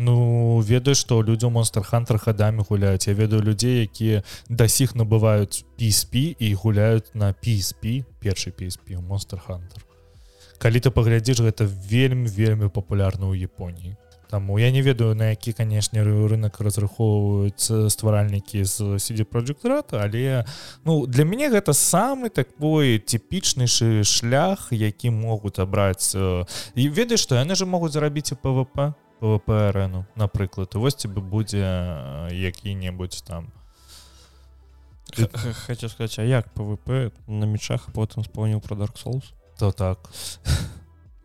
Ну 0.00 0.60
ведаю 0.60 0.94
что 0.94 1.22
людзям 1.22 1.52
монстр 1.52 1.82
хантер 1.82 2.18
хадамі 2.18 2.62
гуляюць. 2.68 3.08
Я 3.08 3.14
ведаю 3.14 3.42
людзей 3.42 3.82
якія 3.82 4.22
да 4.48 4.68
сіх 4.68 4.94
набываюць 4.94 5.66
PSP 5.74 6.36
і 6.38 6.54
гуляюць 6.54 7.10
на 7.14 7.34
PSP 7.34 8.04
першы 8.22 8.54
PSP 8.54 9.02
монстр 9.02 9.42
хантер 9.42 9.87
калі 10.58 10.78
ты 10.82 10.90
паглядзіш 10.90 11.40
гэта 11.46 11.64
вельмі 11.64 12.28
вельмі 12.28 12.68
папулярна 12.68 13.30
ў 13.30 13.46
Японіі. 13.46 13.96
Таму 14.28 14.58
я 14.58 14.70
не 14.70 14.82
ведаю 14.82 15.14
на 15.14 15.30
які 15.30 15.52
канешне 15.52 16.04
рынок 16.04 16.60
разрахоўваюць 16.60 17.88
стваральнікі 17.88 18.64
з 18.64 19.00
project 19.24 19.64
Red, 19.64 19.96
але 19.96 20.44
ну 20.84 21.06
для 21.06 21.24
мяне 21.24 21.48
гэта 21.48 21.72
самы 21.72 22.28
такой 22.28 22.98
типічнейшы 22.98 24.04
шлях 24.04 24.68
які 24.70 25.10
могуць 25.10 25.58
абраць 25.58 26.12
і 26.12 26.88
ведаеш 26.92 27.24
што 27.24 27.40
яны 27.40 27.54
же 27.54 27.64
могуць 27.64 27.92
зарабіць 27.92 28.32
і 28.32 28.36
пвп 28.36 28.92
пвп 29.20 29.48
арену 29.48 30.04
напрыклад. 30.14 30.74
Вось 30.74 30.94
тебе 30.94 31.22
будзе 31.22 31.64
які-небудзь 32.30 33.22
там. 33.22 33.48
Хочу 35.66 35.88
сказать 35.88 36.18
а 36.18 36.22
як 36.22 36.52
пвп 36.52 37.16
на 37.26 37.48
мечах 37.48 37.88
потым 37.94 38.28
спомніў 38.28 38.60
про 38.60 38.76
dark 38.76 39.00
souls 39.00 39.32
то 39.58 39.72
так. 39.72 39.98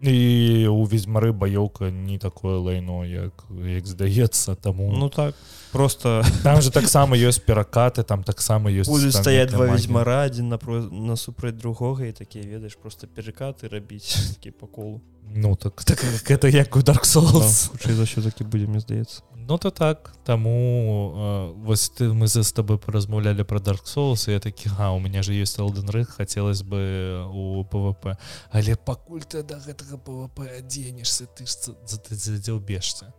І 0.03 0.67
у 0.67 0.83
ведьмары 0.83 1.31
баёўка 1.31 1.87
не 1.87 2.19
такое 2.19 2.59
лайно 2.59 3.05
як 3.07 3.31
як 3.63 3.87
здаецца 3.87 4.55
таму 4.59 4.91
ну 4.91 5.07
так 5.07 5.31
просто 5.71 6.25
там 6.43 6.59
же 6.59 6.71
таксама 6.75 7.15
ёсць 7.15 7.39
перакаты 7.39 8.03
там 8.03 8.23
таксама 8.23 8.67
ёсць 8.67 8.91
будзе 8.91 9.15
стаять 9.15 9.55
два 9.55 9.71
ведьмара 9.71 10.27
адзін 10.27 10.51
напро 10.51 10.83
насупраць 10.91 11.55
другога 11.55 12.03
і 12.03 12.11
такія 12.11 12.43
ведаеш 12.43 12.75
просто 12.75 13.07
перакаты 13.07 13.71
рабіць 13.71 14.35
такі 14.35 14.51
по 14.51 14.67
колу. 14.67 14.99
Ну 15.31 15.55
так 15.55 15.83
так 15.83 16.03
это 16.27 16.51
як 16.51 16.75
у 16.75 16.83
dark 16.83 17.07
souls. 17.07 17.71
Хутчэй 17.71 17.95
за 17.95 18.03
ўсё 18.03 18.27
такі 18.27 18.43
будзе 18.43 18.67
мне 18.67 18.83
здаецца 18.83 19.23
Ну 19.47 19.57
то 19.57 19.71
так 19.71 20.13
таму 20.23 21.53
вось 21.65 21.89
ты 21.89 22.13
мы 22.13 22.27
за 22.27 22.43
з 22.43 22.51
тобой 22.51 22.77
паразмаўлялі 22.77 23.43
про 23.43 23.59
dark 23.59 23.83
souls 23.83 24.29
я 24.31 24.39
такі 24.39 24.69
га 24.69 24.91
у 24.91 24.99
меня 24.99 25.23
же 25.23 25.33
есть 25.33 25.59
алден 25.59 25.89
рых 25.89 26.15
хацелось 26.15 26.63
бы 26.63 27.27
у 27.27 27.63
пвп 27.63 28.15
але 28.51 28.75
пакуль 28.75 29.23
ты 29.23 29.43
да 29.43 29.59
гэтага 29.59 29.97
пвп 29.97 30.47
адзенешься 30.59 31.25
ты 31.25 31.45
ж 31.45 31.75
задзяўбешся 32.09 33.13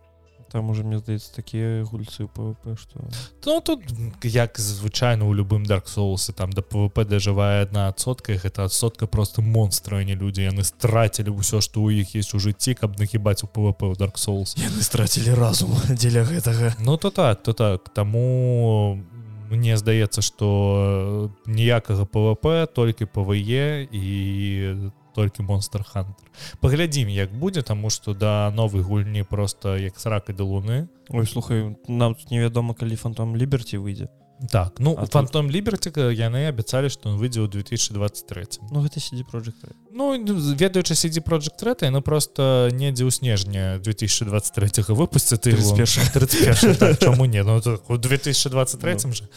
там 0.51 0.69
уже 0.69 0.83
мне 0.83 0.99
здаецца 0.99 1.35
такія 1.35 1.83
гульцы 1.83 2.27
пвп 2.27 2.77
что 2.79 2.99
ну 3.45 3.61
тут 3.61 3.81
як 4.23 4.57
звычайно 4.59 5.27
у 5.27 5.33
любым 5.33 5.63
dark 5.63 5.87
соусы 5.87 6.33
там 6.33 6.51
да 6.53 6.61
пвп 6.61 7.05
дажывае 7.05 7.63
одна 7.63 7.87
адсотка 7.87 8.33
гэта 8.33 8.65
адсотка 8.65 9.07
просто 9.07 9.41
монстра 9.41 10.03
не 10.03 10.15
людзі 10.15 10.49
яны 10.49 10.63
страцілі 10.63 11.35
ўсё 11.35 11.61
что 11.61 11.81
у 11.81 11.89
іх 11.89 12.15
есть 12.15 12.33
у 12.33 12.39
жыцці 12.39 12.75
каб 12.75 12.99
нахібаць 12.99 13.43
у 13.43 13.47
пвп 13.47 13.83
у 13.83 13.93
dark 13.93 14.17
souls. 14.17 14.55
Яны 14.57 14.81
страцілі 14.81 15.33
разум 15.33 15.75
дзеля 15.89 16.23
гэтага. 16.23 16.75
Ну 16.79 16.97
то 16.97 17.11
так 17.11 17.43
то 17.43 17.53
так. 17.53 17.89
Таму 17.89 19.01
мне 19.49 19.77
здаецца 19.77 20.21
что 20.21 21.31
ніякага 21.45 22.05
пвп 22.05 22.67
толькі 22.73 23.05
пве 23.05 23.87
і 23.91 24.05
там 24.73 25.04
толькі 25.15 25.47
монстр 25.47 25.83
хантер 25.83 26.27
паглядзім 26.59 27.09
як 27.09 27.33
будзе 27.33 27.61
таму 27.61 27.89
что 27.89 28.13
да 28.13 28.51
новой 28.51 28.81
гульні 28.81 29.23
просто 29.23 29.77
як 29.77 29.99
сракай 29.99 30.35
да 30.35 30.43
луны 30.43 30.87
ой 31.09 31.25
слухай 31.25 31.75
нам 31.87 32.15
невядома 32.31 32.73
калі 32.73 32.95
фантом 32.95 33.35
ліберці 33.35 33.79
выйдзе 33.79 34.09
так 34.51 34.79
ну 34.79 34.95
а 34.99 35.05
фантом 35.05 35.47
тут... 35.47 35.55
ліберціка 35.55 36.11
яны 36.11 36.47
абяцалі 36.47 36.89
што 36.89 37.09
он 37.09 37.17
выйдзе 37.17 37.39
ў 37.39 37.47
2023 37.47 38.67
Ну 38.71 38.83
гэта 38.83 38.99
сидзі 38.99 39.23
project 39.23 39.71
Ну 39.95 40.11
ведаючы 40.59 40.95
сидзі 40.95 41.23
project 41.23 41.63
рэта 41.63 41.89
ну 41.89 42.01
просто 42.01 42.69
недзе 42.71 43.07
ў 43.07 43.11
снежня 43.11 43.79
2023 43.79 44.91
выпусці 44.91 45.39
ты 45.39 45.55
так, 46.75 46.99
чаму 46.99 47.25
не 47.25 47.43
ну, 47.43 47.61
у 47.87 47.97
2023 47.97 48.97
ну, 49.05 49.13
же. 49.13 49.29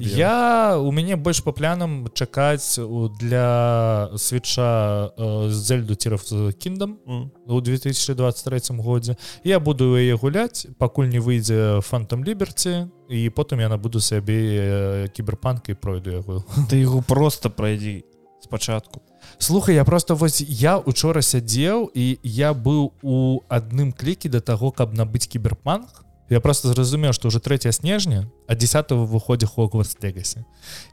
я 0.00 0.76
у 0.78 0.92
мяне 0.92 1.16
больш 1.16 1.42
по 1.42 1.52
плянам 1.52 2.08
чакаць 2.12 2.78
для 3.20 4.10
свеча 4.16 5.10
э, 5.16 5.48
зельду 5.50 5.94
ціров 5.94 6.22
кіндам 6.58 6.98
у 7.46 7.60
2023 7.60 8.60
годзе 8.76 9.16
я 9.42 9.58
буду 9.60 9.96
яе 9.96 10.16
гуляць 10.16 10.66
пакуль 10.78 11.08
не 11.08 11.18
выйдзе 11.18 11.80
фантом 11.80 12.24
ліберці 12.24 12.92
і 13.08 13.30
потым 13.30 13.60
яна 13.60 13.76
буду 13.76 14.00
сабе 14.00 15.08
кіберпанкай 15.14 15.74
пройду 15.74 16.10
яго 16.10 16.44
ты 16.70 16.80
яго 16.80 17.02
просто 17.02 17.50
пройдзі 17.50 18.04
спачатку 18.40 19.02
слухай 19.38 19.74
я 19.74 19.84
просто 19.84 20.14
вось 20.14 20.40
я 20.40 20.78
учора 20.78 21.22
сядзеў 21.22 21.90
і 21.94 22.18
я 22.22 22.52
быў 22.52 22.92
у 23.02 23.40
адным 23.48 23.92
клікі 23.92 24.28
да 24.28 24.40
таго 24.40 24.70
каб 24.70 24.94
набыць 24.94 25.26
кіберпанк 25.26 26.04
я 26.34 26.40
просто 26.40 26.68
зразумеў 26.68 27.12
что 27.12 27.28
уже 27.28 27.40
3 27.40 27.72
снежня 27.72 28.26
а 28.46 28.54
10 28.54 28.90
выходзе 28.90 29.46
хогварс 29.46 29.96
легасі 30.02 30.44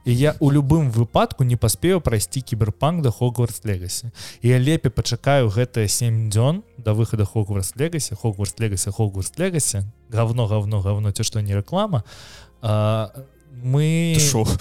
і 0.06 0.14
я 0.14 0.36
у 0.40 0.52
любым 0.52 0.92
выпадку 0.92 1.44
не 1.44 1.58
паспею 1.58 2.02
прайсці 2.02 2.42
кіберпанк 2.42 3.02
да 3.02 3.12
хогварс 3.12 3.66
легасі 3.66 4.12
і 4.42 4.50
я 4.50 4.60
лепей 4.60 4.92
пачакаю 4.92 5.50
гэтыя 5.50 5.88
7 5.88 6.30
дзён 6.30 6.62
до 6.78 6.94
выхода 6.94 7.26
хогварс 7.26 7.74
легасі 7.76 8.16
хогварс 8.16 8.56
легасі 8.60 8.92
хогварс 8.92 9.34
легасі 9.38 9.84
говно 10.14 10.48
говно 10.48 10.82
говно 10.82 11.12
ці 11.12 11.24
што 11.24 11.42
не 11.42 11.56
реклама. 11.56 12.04
А, 12.62 13.10
мы 13.64 14.18
шо 14.20 14.46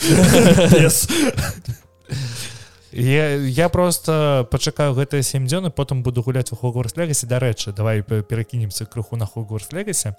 я, 2.93 3.34
я 3.36 3.68
просто 3.68 4.47
пачакаю 4.51 4.95
гэтыя 4.95 5.22
7 5.22 5.47
дзён 5.47 5.66
і 5.66 5.70
потым 5.70 6.03
буду 6.03 6.22
гуляць 6.22 6.53
у 6.53 6.57
хогварс 6.57 6.97
легасе 6.97 7.26
дарэчы 7.26 7.72
давай 7.72 8.03
перакінемся 8.03 8.86
крыху 8.86 9.16
на 9.16 9.26
хогварс 9.26 9.72
легасе 9.72 10.16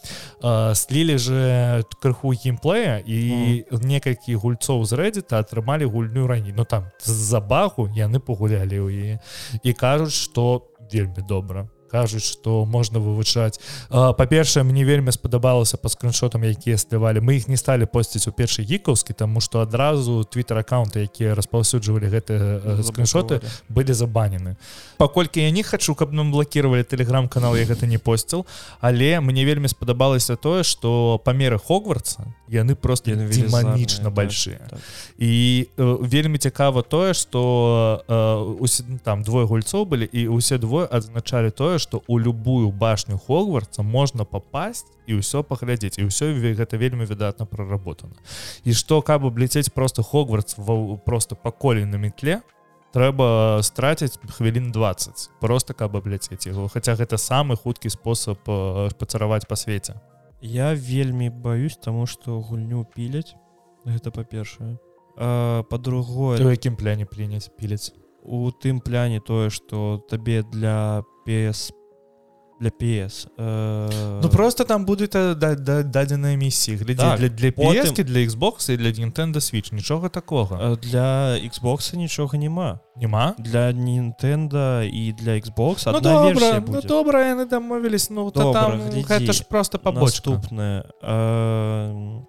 слілі 0.76 1.18
же 1.18 1.84
крыху 2.02 2.32
геймплея 2.32 3.04
і 3.06 3.66
mm. 3.68 3.86
некалькі 3.86 4.36
гульцоў 4.36 4.86
з 4.86 4.94
рэдзіта 4.94 5.44
атрымалі 5.44 5.86
гульню 5.86 6.28
раней 6.28 6.54
Ну 6.56 6.66
там 6.66 6.92
з-за 7.04 7.40
багу 7.40 7.90
яны 7.96 8.20
пагулялі 8.20 8.80
ў 8.80 8.90
яе 8.92 9.16
і 9.64 9.74
кажуць 9.74 10.16
што 10.16 10.68
вельмі 10.92 11.24
добра 11.28 11.68
кажуць 11.92 12.24
что 12.24 12.66
можна 12.66 13.00
вывучаць 13.04 13.60
па-першае 13.90 14.64
мне 14.64 14.86
вельмі 14.88 15.12
спадабалася 15.12 15.78
по 15.78 15.90
скриншотам 15.90 16.44
якія 16.48 16.78
слівалі 16.78 17.20
мы 17.20 17.38
іх 17.38 17.48
не 17.52 17.58
сталі 17.58 17.86
посціць 17.86 18.28
у 18.28 18.32
першы 18.32 18.64
гікаўскі 18.64 19.14
тому 19.14 19.42
что 19.42 19.60
адразу 19.62 20.24
твиттер 20.24 20.64
аккаунты 20.64 21.04
якія 21.04 21.36
распаўсюджвалі 21.36 22.08
гэтыя 22.08 22.84
скриншоты 22.84 23.42
былі 23.70 23.94
забанены. 23.94 24.56
Паколькі 24.98 25.42
я 25.42 25.52
не 25.52 25.64
хочу 25.64 25.96
каб 25.96 26.14
нам 26.14 26.32
блокировали 26.32 26.84
телеграм-канал 26.84 27.56
я 27.56 27.66
гэта 27.66 27.88
не 27.88 27.98
посціл 27.98 28.46
але 28.80 29.20
мне 29.20 29.46
вельмі 29.46 29.68
спадабалася 29.68 30.36
тое 30.36 30.64
что 30.64 31.22
памеры 31.26 31.60
хогвартса 31.60 32.34
яны 32.48 32.76
просто 32.76 33.16
деманічна 33.16 34.10
большие 34.10 34.58
так, 34.58 34.70
так. 34.70 34.80
і 35.18 35.68
э, 35.78 35.98
вельмі 36.02 36.38
цікава 36.38 36.82
тое 36.82 37.14
что 37.14 38.04
э, 38.08 38.98
там 39.04 39.24
двое 39.24 39.46
гульцоў 39.46 39.86
былі 39.86 40.10
і 40.12 40.28
усе 40.28 40.58
двое 40.58 40.88
адзначалі 40.92 41.52
тое 41.52 41.80
что 41.82 42.04
у 42.08 42.18
любую 42.18 42.72
башню 42.72 43.18
хогвартса 43.18 43.84
можна 43.84 44.26
попасть 44.26 44.88
і 45.10 45.20
ўсё 45.20 45.44
паглядзець 45.44 45.98
і 45.98 46.08
ўсё 46.08 46.32
гэта 46.38 46.78
вельмі 46.78 47.10
выдатна 47.10 47.50
проработана 47.50 48.16
і 48.64 48.72
что 48.74 49.02
каб 49.02 49.26
абліцець 49.26 49.74
просто 49.74 50.04
хогвартс 50.04 50.56
просто 51.06 51.36
па 51.36 51.52
коле 51.52 51.86
на 51.86 51.98
метле 51.98 52.42
трэба 52.94 53.60
страціць 53.64 54.20
хвілін 54.20 54.72
20 54.72 55.30
просто 55.40 55.74
каб 55.74 55.96
абляцець 55.96 56.48
его. 56.48 56.68
Хотя 56.68 56.96
гэта 56.96 57.18
самы 57.18 57.56
хуткі 57.56 57.90
спосаб 57.90 58.40
пацараваць 59.00 59.48
па 59.48 59.56
свеце 59.56 60.00
я 60.42 60.74
вельмі 60.74 61.30
баюсь 61.30 61.78
тому 61.78 62.06
что 62.06 62.40
гульню 62.40 62.86
піляць 62.96 63.36
гэта 63.86 64.12
па-першае 64.12 64.78
э, 65.18 65.64
по-другое 65.70 66.42
якім 66.42 66.76
пляне 66.76 67.06
прыняць 67.06 67.50
пілец 67.58 67.94
у 68.24 68.52
тым 68.52 68.80
пляне 68.80 69.20
тое 69.20 69.50
что 69.50 70.04
табе 70.10 70.44
для 70.44 71.04
PS 71.28 71.72
для 72.62 72.70
PS 72.70 73.28
э... 73.38 74.20
Ну 74.22 74.30
просто 74.30 74.64
там 74.64 74.86
будуць 74.86 75.12
дадзеныя 75.12 76.38
місіі. 76.38 76.76
Глядзі 76.76 77.02
Так, 77.02 77.20
для 77.20 77.30
для 77.30 77.50
потым- 77.50 77.90
PS 77.90 78.04
для 78.04 78.20
Xbox 78.20 78.72
і 78.72 78.78
для 78.78 78.90
Nintendo 78.94 79.42
switch 79.42 79.74
нічога 79.74 80.10
такога. 80.10 80.56
Э, 80.56 80.78
для 80.78 81.42
Xbox 81.42 81.96
нічога 81.96 82.38
няма. 82.38 82.80
Няма? 82.96 83.34
Для 83.40 83.72
Nintendo 83.72 84.84
і 84.84 85.14
для 85.14 85.32
Xbox 85.32 85.92
Ну 85.92 86.00
добра 86.00 86.64
ну 86.68 86.82
добра 86.82 87.34
яны 87.34 87.50
дамовілись 87.50 88.10
ну 88.10 88.32
Добра, 88.32 88.62
там 88.62 88.82
глядзі. 88.82 89.06
гэта 89.10 89.34
ж 89.34 89.44
просто 89.50 89.80
пабочка. 89.80 90.30
Наступная 90.30 90.86
э... 91.02 92.22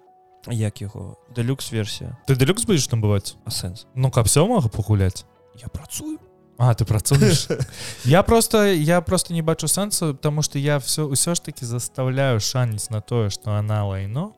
як 0.51 0.81
яго? 0.81 1.17
Дэлюкс 1.35 1.71
версія. 1.71 2.17
Ты 2.27 2.35
дэлюкс 2.35 2.65
будзеш 2.65 2.87
там 2.87 3.01
бываць? 3.01 3.37
А 3.45 3.49
сэнс. 3.49 3.85
Ну 3.95 4.09
каб 4.09 4.25
сёмага 4.25 4.67
пагуляць 4.69 5.25
я 5.61 5.67
працую? 5.67 6.19
А 6.57 6.73
ты 6.75 6.85
працуеш 6.85 7.47
я 8.05 8.23
просто 8.23 8.73
я 8.73 9.01
просто 9.01 9.33
не 9.33 9.41
бачу 9.41 9.67
сэнсу 9.67 10.13
потому 10.13 10.41
что 10.41 10.59
я 10.59 10.79
все 10.79 11.07
ўсё 11.07 11.35
ж 11.35 11.41
таки 11.41 11.65
заставляю 11.65 12.39
шаніць 12.39 12.89
на 12.89 13.01
тое 13.01 13.29
что 13.29 13.51
она 13.51 13.85
лайно. 13.85 14.33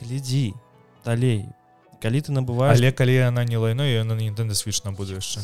Глядзі 0.00 0.54
далей 1.04 1.48
калі 2.02 2.20
ты 2.20 2.32
набываешь 2.32 2.78
але 2.78 2.92
калі 2.92 3.18
она 3.28 3.44
не 3.44 3.56
лайно 3.56 3.82
на 4.04 4.12
Nintendo 4.12 4.52
switch 4.52 4.84
на 4.84 4.92
яшчэ 4.92 5.40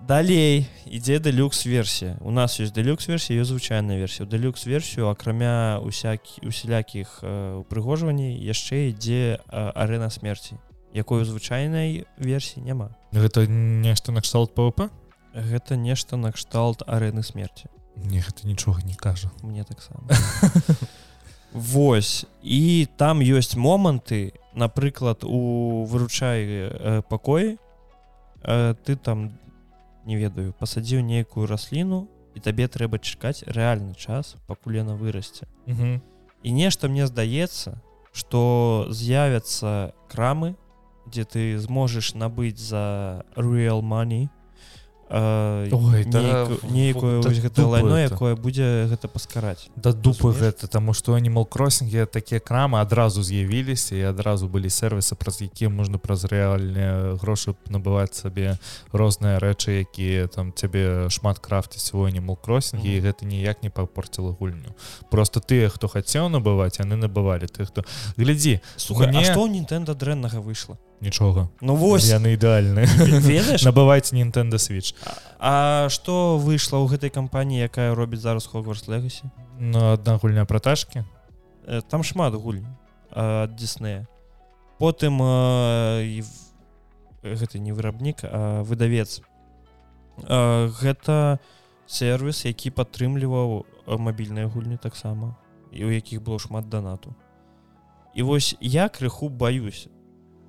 далей 0.00 0.66
ідзе 0.86 1.18
дэлюкс 1.18 1.66
версія 1.66 2.16
у 2.20 2.30
нас 2.30 2.60
ёсць 2.60 2.72
дэлюкс 2.72 3.08
версія 3.08 3.42
ёсць 3.42 3.50
звычайная 3.50 3.98
версія 3.98 4.26
у 4.26 4.30
дэлюкс 4.30 4.66
версію 4.66 5.08
акрамя 5.08 5.80
усякі 5.82 6.46
усялякіх 6.46 7.20
э, 7.22 7.58
упрыгожванней 7.58 8.38
яшчэ 8.38 8.94
ідзе 8.94 9.36
э, 9.36 9.72
арэна 9.74 10.10
смерці 10.10 10.56
якой 10.94 11.22
у 11.22 11.24
звычайнай 11.24 12.06
версіі 12.18 12.64
няма. 12.64 12.94
Гэта 13.12 13.46
нешта 13.48 14.12
накшталт 14.12 14.54
пвп 14.54 14.88
гэта 15.34 15.76
нешта 15.76 16.16
накшталт 16.16 16.82
арэны 16.86 17.22
смерці. 17.22 17.68
Не 17.96 18.20
гэта 18.20 18.46
нічога 18.46 18.82
не 18.84 18.94
кажа. 18.94 19.30
Мне 19.42 19.64
таксама. 19.64 20.06
Вось. 21.52 22.26
І 22.42 22.88
там 22.96 23.20
ёсць 23.20 23.56
моманты. 23.56 24.32
Напрыклад 24.54 25.24
у 25.24 25.84
выручай 25.84 26.44
э, 26.44 27.02
пакоі 27.08 27.58
э, 28.42 28.74
ты 28.84 28.96
там 28.96 29.38
не 30.04 30.16
ведаю 30.16 30.52
пасадзіў 30.58 31.02
нейкую 31.02 31.46
расліну 31.46 32.08
і 32.34 32.40
табе 32.40 32.66
трэба 32.66 32.98
чакаць 32.98 33.44
рэальны 33.46 33.94
час 33.94 34.36
пакуль 34.46 34.82
яна 34.82 34.94
вырасце. 34.94 35.46
І 36.42 36.52
нешта 36.52 36.88
мне 36.88 37.06
здаецца 37.06 37.78
что 38.12 38.88
з'явяцца 38.90 39.94
крамы 40.08 40.56
дзе 41.08 41.24
ты 41.24 41.58
зможаш 41.58 42.14
набыць 42.14 42.58
за 42.60 43.24
real 43.36 43.80
money 43.82 44.28
э, 45.10 45.68
Ой, 45.72 46.04
нейкую- 46.04 47.22
да 47.22 47.30
гэта 47.30 47.64
лайно 47.66 47.96
якое 47.96 48.36
будзе 48.36 48.84
гэта 48.92 49.08
паскараць 49.08 49.70
да 49.76 49.92
дупы 49.92 50.32
гэта 50.36 50.68
таму 50.68 50.92
што 50.92 51.16
animal 51.16 51.46
кроссинге 51.48 52.04
такія 52.04 52.40
крамы 52.40 52.76
адразу 52.80 53.22
з'явіліся 53.22 53.96
і 53.96 54.02
адразу 54.12 54.48
былі 54.48 54.68
сервісы 54.68 55.16
праз 55.16 55.40
якія 55.40 55.70
можна 55.70 55.96
праз 55.96 56.24
рэальныя 56.28 57.16
грошы 57.16 57.54
набываць 57.72 58.20
сабе 58.20 58.58
розныя 58.92 59.40
рэчы 59.40 59.80
якія 59.88 60.28
там 60.28 60.52
цябе 60.52 61.08
шмат 61.08 61.38
крафціць 61.40 61.88
у 61.96 62.04
animal 62.04 62.36
кроссинге 62.36 62.92
і 62.92 63.00
Мгм. 63.00 63.06
гэта 63.08 63.24
ніяк 63.24 63.62
не 63.64 63.70
папорціла 63.70 64.36
гульню 64.36 64.76
просто 65.10 65.40
тыя 65.40 65.70
хто 65.72 65.88
хацеў 65.88 66.28
набываць 66.28 66.84
яны 66.84 67.00
набывалі 67.00 67.48
ты 67.48 67.64
хто 67.64 67.80
глядзі 68.20 68.60
Слухай, 68.76 69.08
Мне- 69.08 69.24
а 69.24 69.32
што 69.32 69.48
Нінтэнда 69.48 69.94
дрэннага 69.96 70.44
выйшла 70.44 70.76
нічога 71.00 71.48
Ну 71.60 71.76
вось 71.76 72.08
яны 72.08 72.34
ідэальны 72.34 72.86
ведаеш 73.22 73.62
набывайце 73.68 74.16
Nintendo 74.16 74.58
switch. 74.58 74.94
А 75.38 75.86
што 75.90 76.38
выйшла 76.38 76.82
ў 76.82 76.90
гэтай 76.90 77.10
кампаніі 77.10 77.68
якая 77.68 77.94
робіць 77.94 78.24
зараз 78.24 78.46
Хогвартс 78.46 78.88
Легасі 78.88 79.30
ну 79.58 79.92
адна 79.94 80.18
гульня 80.18 80.44
пра 80.44 80.58
ташкі 80.58 81.04
Э, 81.68 81.82
там 81.82 82.02
шмат 82.02 82.32
гульні 82.32 82.72
ад 83.12 83.54
Диснея 83.56 84.08
потым 84.78 85.20
э, 85.20 86.22
гэта 87.22 87.58
не 87.58 87.72
вырабнік 87.76 88.24
а 88.24 88.62
выдавец 88.64 89.20
А, 90.24 90.66
гэта 90.80 91.38
сервіс 91.86 92.46
які 92.48 92.72
падтрымліваў 92.72 93.66
э, 93.86 93.98
мабільныя 94.00 94.48
гульні 94.48 94.80
таксама 94.80 95.36
і 95.70 95.84
у 95.84 95.92
якіх 95.92 96.24
было 96.24 96.38
шмат 96.40 96.72
данату 96.72 97.14
і 98.14 98.22
вось 98.22 98.56
я 98.60 98.88
крыху 98.88 99.28
баюсь 99.28 99.88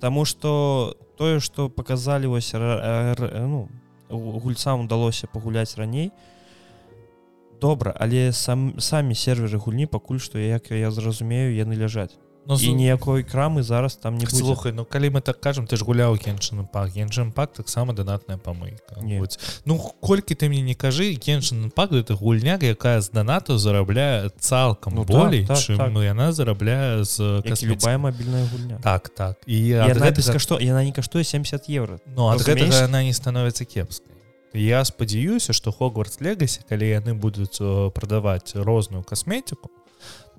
Таму 0.00 0.24
что 0.24 0.96
тое 1.16 1.40
што 1.40 1.68
показалі 1.68 2.26
вось 2.26 2.52
ну 2.56 3.68
гульцам 4.08 4.86
удалося 4.86 5.26
пагуляць 5.26 5.76
раней 5.76 6.10
добра 7.60 7.92
але 8.00 8.32
сам 8.32 8.80
самі 8.80 9.14
серверы 9.14 9.60
гульні 9.60 9.86
пакуль 9.86 10.18
што 10.18 10.38
як 10.38 10.70
я 10.72 10.90
зразумею 10.90 11.52
яны 11.54 11.76
ляжаць 11.76 12.16
Ну, 12.50 12.58
і 12.60 12.74
ніякой 12.74 13.22
крамы 13.22 13.62
зараз 13.62 13.96
там 13.96 14.18
не 14.18 14.26
слухай 14.26 14.72
ну 14.72 14.84
калі 14.84 15.10
мы 15.10 15.20
так 15.20 15.40
кажам 15.40 15.66
ты 15.66 15.76
ж 15.76 15.84
гуляў 15.84 16.18
кеншын 16.18 16.66
пак. 16.66 16.96
Енжым 16.96 17.32
пак 17.32 17.52
таксама 17.52 17.92
донатная. 17.92 18.38
Будь. 19.18 19.38
ну 19.64 19.78
колькі 19.78 20.34
ты 20.34 20.48
мне 20.48 20.60
не 20.60 20.74
кажы 20.74 21.14
кеншын 21.14 21.70
пак 21.70 21.92
это 21.92 22.14
гульняк 22.14 22.62
якая 22.62 23.00
з 23.00 23.10
донату 23.10 23.58
зарабляе 23.58 24.30
цалкам 24.38 24.94
Ну, 24.94 25.04
болей 25.04 25.46
так, 25.46 25.56
так, 25.56 25.66
чым 25.66 25.76
так. 25.78 25.92
ну, 25.92 26.02
яна 26.02 26.32
зарабляе 26.32 27.04
з 27.04 27.42
і 27.44 27.48
касметики. 27.48 27.66
любая 27.66 27.98
мабільная 27.98 28.44
гульня. 28.52 28.80
Так 28.82 29.08
так. 29.08 29.36
І 29.46 29.66
яна, 29.66 29.94
гэтага, 29.94 30.32
кашто... 30.32 30.58
яна 30.60 30.84
не 30.84 30.92
каштуе 30.92 31.24
70 31.24 31.70
евро 31.70 31.98
ну 32.16 32.28
ад 32.28 32.40
гэтага 32.42 32.82
яна 32.82 33.02
не 33.02 33.14
становіцца 33.14 33.64
кепскай 33.64 34.10
я 34.54 34.84
спадзяюся 34.84 35.52
што 35.52 35.70
хогвартс 35.72 36.20
легасі 36.20 36.60
калі 36.68 36.88
яны 36.88 37.14
будуць 37.14 37.60
э, 37.60 37.90
прадаваць 37.90 38.54
розную 38.54 39.02
касметику 39.04 39.70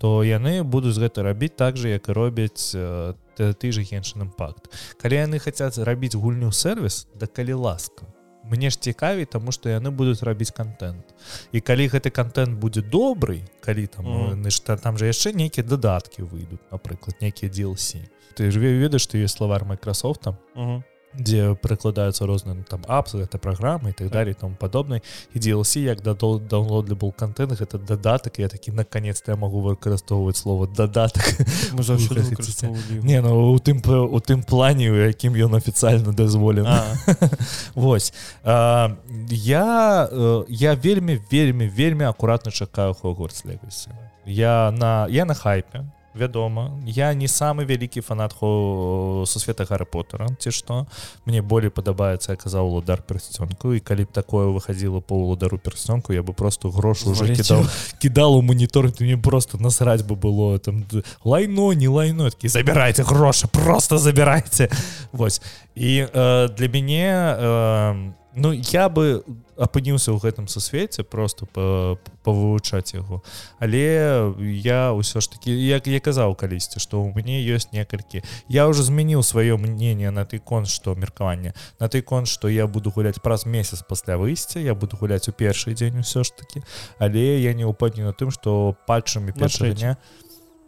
то 0.01 0.23
яны 0.25 0.63
будуць 0.65 0.97
гэта 0.97 1.21
рабіць 1.21 1.53
так 1.53 1.77
же 1.77 1.93
як 1.93 2.09
і 2.09 2.13
робяць 2.17 2.73
э, 2.73 3.13
ты, 3.37 3.53
ты 3.53 3.69
же 3.69 3.85
геншын 3.85 4.25
імпакт 4.25 4.73
калі 4.97 5.21
яны 5.21 5.37
хацяць 5.37 5.77
рабіць 5.77 6.17
гульню 6.17 6.49
сервіс 6.51 7.05
да 7.13 7.29
калі 7.29 7.53
ласка. 7.53 8.09
Мне 8.41 8.73
ж 8.73 8.81
цікавей 8.81 9.29
таму 9.29 9.53
што 9.53 9.69
яны 9.69 9.93
будуць 9.93 10.25
рабіць 10.25 10.49
контент 10.49 11.13
і 11.53 11.61
калі 11.61 11.85
гэты 11.93 12.09
контент 12.09 12.57
будзе 12.57 12.81
добрый 12.81 13.45
калі 13.61 13.85
там 13.85 14.05
mm. 14.41 14.49
что 14.49 14.75
там 14.77 14.97
же 14.97 15.05
яшчэ 15.05 15.37
нейкія 15.37 15.61
дадаткі 15.61 16.25
выйдуць 16.25 16.65
напрыклад 16.73 17.21
нейкія 17.21 17.51
DLC 17.53 18.01
ты 18.33 18.49
ж 18.49 18.57
ведаеш 18.57 19.05
ёсць 19.13 19.37
словар 19.37 19.69
Microsoft 19.69 20.25
там? 20.25 20.37
Угу. 20.55 20.83
Дзе 21.13 21.55
прыкладаюцца 21.55 22.25
розныя 22.25 22.55
ну, 22.55 22.63
там 22.63 22.81
апсы 22.87 23.19
гэта 23.19 23.37
праграмы 23.37 23.91
і 23.91 23.93
так 23.93 24.09
далее 24.09 24.33
тому 24.33 24.55
падобнай 24.55 25.03
і 25.33 25.39
DLC 25.39 25.83
як 25.83 26.01
да 26.01 26.13
даунлодлі 26.13 26.95
был 26.95 27.11
контент 27.11 27.51
гэта 27.51 27.77
дадатак 27.77 28.39
я 28.39 28.47
такі 28.47 28.71
наконец-то 28.71 29.31
я 29.31 29.37
могу 29.37 29.61
выкарыстоўваць 29.61 30.37
слово 30.37 30.67
дадатак 30.67 31.23
не 33.03 33.21
ну 33.21 33.51
у 33.51 33.59
тым 33.59 33.81
у 33.85 34.19
тым 34.19 34.43
плане 34.43 34.91
у 34.91 34.95
якім 34.95 35.35
ён 35.35 35.55
афіцыйна 35.55 36.13
дазволен 36.13 36.65
А, 36.67 36.95
Вось 37.75 38.13
а, 38.43 38.95
я 39.29 40.09
э, 40.11 40.45
я 40.49 40.73
вельмі 40.73 41.19
вельмі 41.31 41.67
вельмі 41.67 42.05
акуратна 42.05 42.51
чакаю 42.51 42.93
хогвартс 42.93 43.45
легасі 43.45 43.89
я 44.25 44.71
на 44.71 45.07
я 45.09 45.25
на 45.25 45.33
хайпе 45.33 45.85
вядома. 46.13 46.71
Я 46.85 47.13
не 47.13 47.27
самы 47.27 47.65
вялікі 47.65 48.01
фанат 48.01 48.33
хо 48.33 49.23
сусвета 49.27 49.65
гарри 49.65 49.85
поттера 49.85 50.27
ці 50.39 50.51
што. 50.51 50.87
Мне 51.25 51.41
болей 51.41 51.69
падабаецца 51.69 52.31
я 52.31 52.37
казаў 52.37 52.67
уладар 52.67 53.01
персцёнку. 53.01 53.73
І 53.73 53.79
калі 53.79 54.03
б 54.03 54.11
такое 54.11 54.47
выходзіла 54.47 55.01
по 55.01 55.15
уладару 55.15 55.57
персцёнку 55.57 56.13
я 56.13 56.21
бы 56.21 56.33
просто 56.33 56.69
грошы 56.69 57.09
уже 57.09 57.35
кідаў 57.35 57.65
кідал 57.99 58.35
у 58.35 58.41
монітор 58.41 58.91
ты 58.91 59.03
мне 59.03 59.17
просто 59.17 59.57
насраць 59.57 60.01
бы 60.01 60.15
было 60.15 60.59
там 60.59 60.85
лайно 61.23 61.73
не 61.73 61.87
лайно. 61.87 62.29
Такі 62.29 62.47
забирайте 62.47 63.03
грошы 63.03 63.47
просто 63.47 63.97
забирайте 63.97 64.69
Вось. 65.11 65.41
І 65.75 66.05
э, 66.13 66.49
для 66.55 66.67
мяне 66.67 67.35
э, 67.39 68.11
ну 68.35 68.51
я 68.51 68.89
бы 68.89 69.23
апыніўся 69.57 70.11
ў 70.11 70.19
гэтым 70.23 70.47
сусвеце 70.47 71.03
просто 71.03 71.45
па- 71.45 71.97
павывучаць 72.23 72.95
яго. 72.95 73.21
Але 73.59 74.33
я 74.63 74.89
ўсё 74.95 75.21
ж 75.21 75.29
таки 75.29 75.51
як 75.51 75.87
я 75.87 75.99
казаў 75.99 76.33
калісьці 76.35 76.79
што 76.79 76.97
ў 77.03 77.13
мяне 77.13 77.43
ёсць 77.45 77.69
некалькі. 77.75 78.23
Я 78.49 78.67
уже 78.67 78.83
змяніў 78.83 79.21
сваё 79.21 79.57
мнение 79.57 80.11
на 80.11 80.25
той 80.25 80.39
конт 80.39 80.67
што 80.67 80.95
меркаванне 80.95 81.53
на 81.79 81.87
той 81.87 82.01
конт 82.01 82.27
што 82.27 82.47
я 82.49 82.67
буду 82.67 82.89
гуляць 82.89 83.21
праз 83.21 83.45
месяц 83.45 83.83
пасля 83.83 84.17
выйсця 84.17 84.59
я 84.59 84.73
буду 84.75 84.97
гуляць 84.97 85.29
у 85.29 85.31
першы 85.31 85.73
дзень 85.73 85.99
усё 86.01 86.23
ж 86.23 86.31
таки 86.33 86.63
але 86.97 87.41
я 87.41 87.53
не 87.53 87.65
упэўнены 87.65 88.13
тым 88.13 88.31
што 88.31 88.75
пальчамі 88.87 89.31
першага 89.31 89.73
дня. 89.73 89.97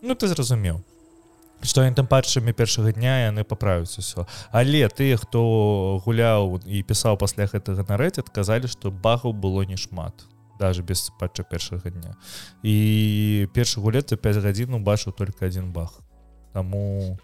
Ну 0.01 0.15
ты 0.15 0.27
зразумеў 0.27 0.83
што 1.63 1.83
яны 1.83 1.95
там 1.95 2.07
патчамі 2.07 2.53
першага 2.53 2.91
дня 2.91 3.31
яны 3.31 3.43
паправяць 3.43 3.97
усё. 3.97 4.27
Але 4.51 4.87
тыя 4.89 5.17
хто 5.17 6.01
гуляў 6.05 6.59
і 6.65 6.83
пісаў 6.83 7.17
пасля 7.17 7.47
гэтага 7.47 7.87
на 7.87 7.97
рэдзет 7.97 8.29
казалі 8.29 8.67
што 8.67 8.91
багаў 8.91 9.33
было 9.33 9.63
не 9.63 9.77
шмат 9.77 10.27
даже 10.59 10.83
без 10.83 11.11
патча 11.19 11.43
першага 11.43 11.89
дня. 11.89 12.15
І 12.63 13.47
першы 13.53 13.81
гулец 13.81 14.09
за 14.09 14.17
5 14.17 14.37
гадзін 14.37 14.79
убачыў 14.79 15.11
только 15.11 15.45
один 15.45 15.71
баг. 15.71 15.91
Таму 16.53 17.17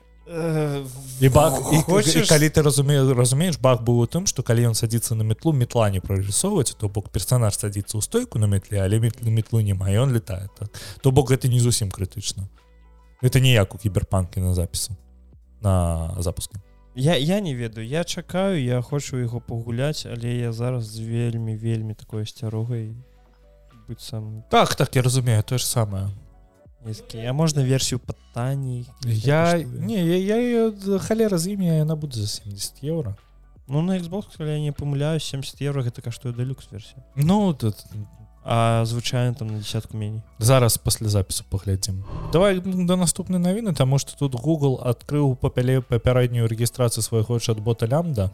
і 1.19 1.29
баг 1.29 1.53
і, 1.73 1.81
Хочеш... 1.81 2.15
і 2.15 2.29
калі 2.29 2.49
ты 2.53 2.61
разуме 2.61 3.01
разумееш 3.01 3.57
баг 3.57 3.81
быў 3.81 4.05
у 4.05 4.05
тым 4.05 4.29
што 4.29 4.45
калі 4.45 4.69
ён 4.69 4.75
садзіцца 4.77 5.17
на 5.17 5.25
метлу 5.25 5.53
метла 5.57 5.89
не 5.89 5.97
прарысоўваць 5.97 6.77
то 6.77 6.85
бок 6.85 7.09
персонаж 7.09 7.57
садзіцца 7.57 7.97
ў 7.97 8.01
стойку 8.05 8.37
на 8.37 8.45
метле 8.45 8.77
але 8.77 9.01
метлу 9.01 9.25
метлу 9.33 9.57
няма 9.65 9.89
ён 9.89 10.13
летае 10.13 10.45
так. 10.53 10.69
То 11.01 11.09
бок 11.09 11.33
гэта 11.33 11.49
не 11.49 11.57
зусім 11.57 11.89
крытычна 11.89 12.45
это 13.21 13.39
ніяк 13.39 13.75
у 13.75 13.77
кіберпанкі 13.77 14.39
на 14.39 14.53
запісу 14.53 14.95
на 15.61 16.15
запуску 16.19 16.55
я 16.95 17.17
я 17.17 17.39
не 17.41 17.55
ведаю 17.55 17.87
я 17.87 18.03
чакаю 18.03 18.63
я 18.63 18.81
хочу 18.81 19.17
яго 19.17 19.41
пагуляць 19.41 20.05
але 20.05 20.29
я 20.35 20.53
зараз 20.53 20.99
вельмі 20.99 21.55
вельмі 21.55 21.93
такой 21.93 22.23
асцярогай 22.23 22.95
быццам 23.87 24.43
так 24.49 24.75
так 24.75 24.95
я 24.95 25.01
разумею 25.01 25.43
тое 25.43 25.59
ж 25.59 25.67
самае 25.67 26.09
а 27.27 27.33
можна 27.33 27.63
версію 27.63 27.99
пытаній 27.99 28.85
я 29.05 29.57
не 29.57 30.17
я, 30.17 30.37
я 30.37 30.99
халера 30.99 31.37
з 31.37 31.47
імі 31.47 31.67
яна 31.67 31.95
будзе 31.95 32.21
за 32.21 32.27
70 32.27 32.83
еўра 32.83 33.15
ну 33.69 33.81
на 33.81 33.99
Xbox 33.99 34.25
я 34.39 34.59
не 34.59 34.71
памыляю 34.71 35.19
70 35.19 35.61
евро 35.61 35.83
гэта 35.83 36.01
каштуе 36.01 36.33
далюкс 36.33 36.67
версія. 36.71 37.03
Ну 37.15 37.53
тут 37.53 37.75
а 38.51 38.83
звычайно 38.85 39.35
там 39.35 39.47
на 39.47 39.59
десятку 39.59 39.97
меней 39.97 40.21
зараз 40.39 40.77
пасля 40.77 41.09
запісу 41.09 41.43
паглядзім. 41.49 42.03
Давай 42.33 42.59
да 42.65 42.95
наступнай 42.95 43.37
навіны 43.37 43.75
таму 43.77 43.99
што 44.01 44.17
тут 44.17 44.33
Google 44.41 44.81
адкрыў 44.81 45.37
папяле 45.37 45.81
папярэднюю 45.81 46.49
рэгістрацыю 46.49 47.05
свайго 47.05 47.37
чат-бота 47.37 47.85
лямда 47.85 48.33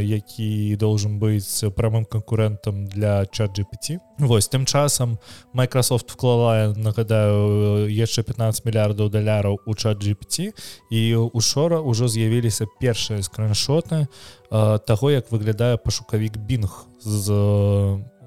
які 0.00 0.76
должен 0.80 1.18
быць 1.20 1.64
прамым 1.76 2.04
канкурентам 2.04 2.86
для 2.86 3.26
чат 3.26 3.58
GPT 3.58 4.00
Вось 4.18 4.48
тым 4.48 4.64
часам 4.64 5.18
Microsoft 5.52 6.08
вклала 6.08 6.72
нагадаю 6.76 7.84
яшчэ 7.92 8.22
15 8.22 8.64
мільярдаў 8.64 9.12
даляраў 9.12 9.60
у 9.66 9.74
чат 9.74 10.00
GPT 10.00 10.56
і 10.90 11.16
учора 11.36 11.80
ўжо 11.80 12.08
з'явіліся 12.08 12.64
першыя 12.80 13.20
скриншоты 13.20 14.08
таго 14.48 15.10
як 15.10 15.28
выглядае 15.28 15.76
пашукавік 15.76 16.36
бінг 16.36 16.88
з 17.00 17.28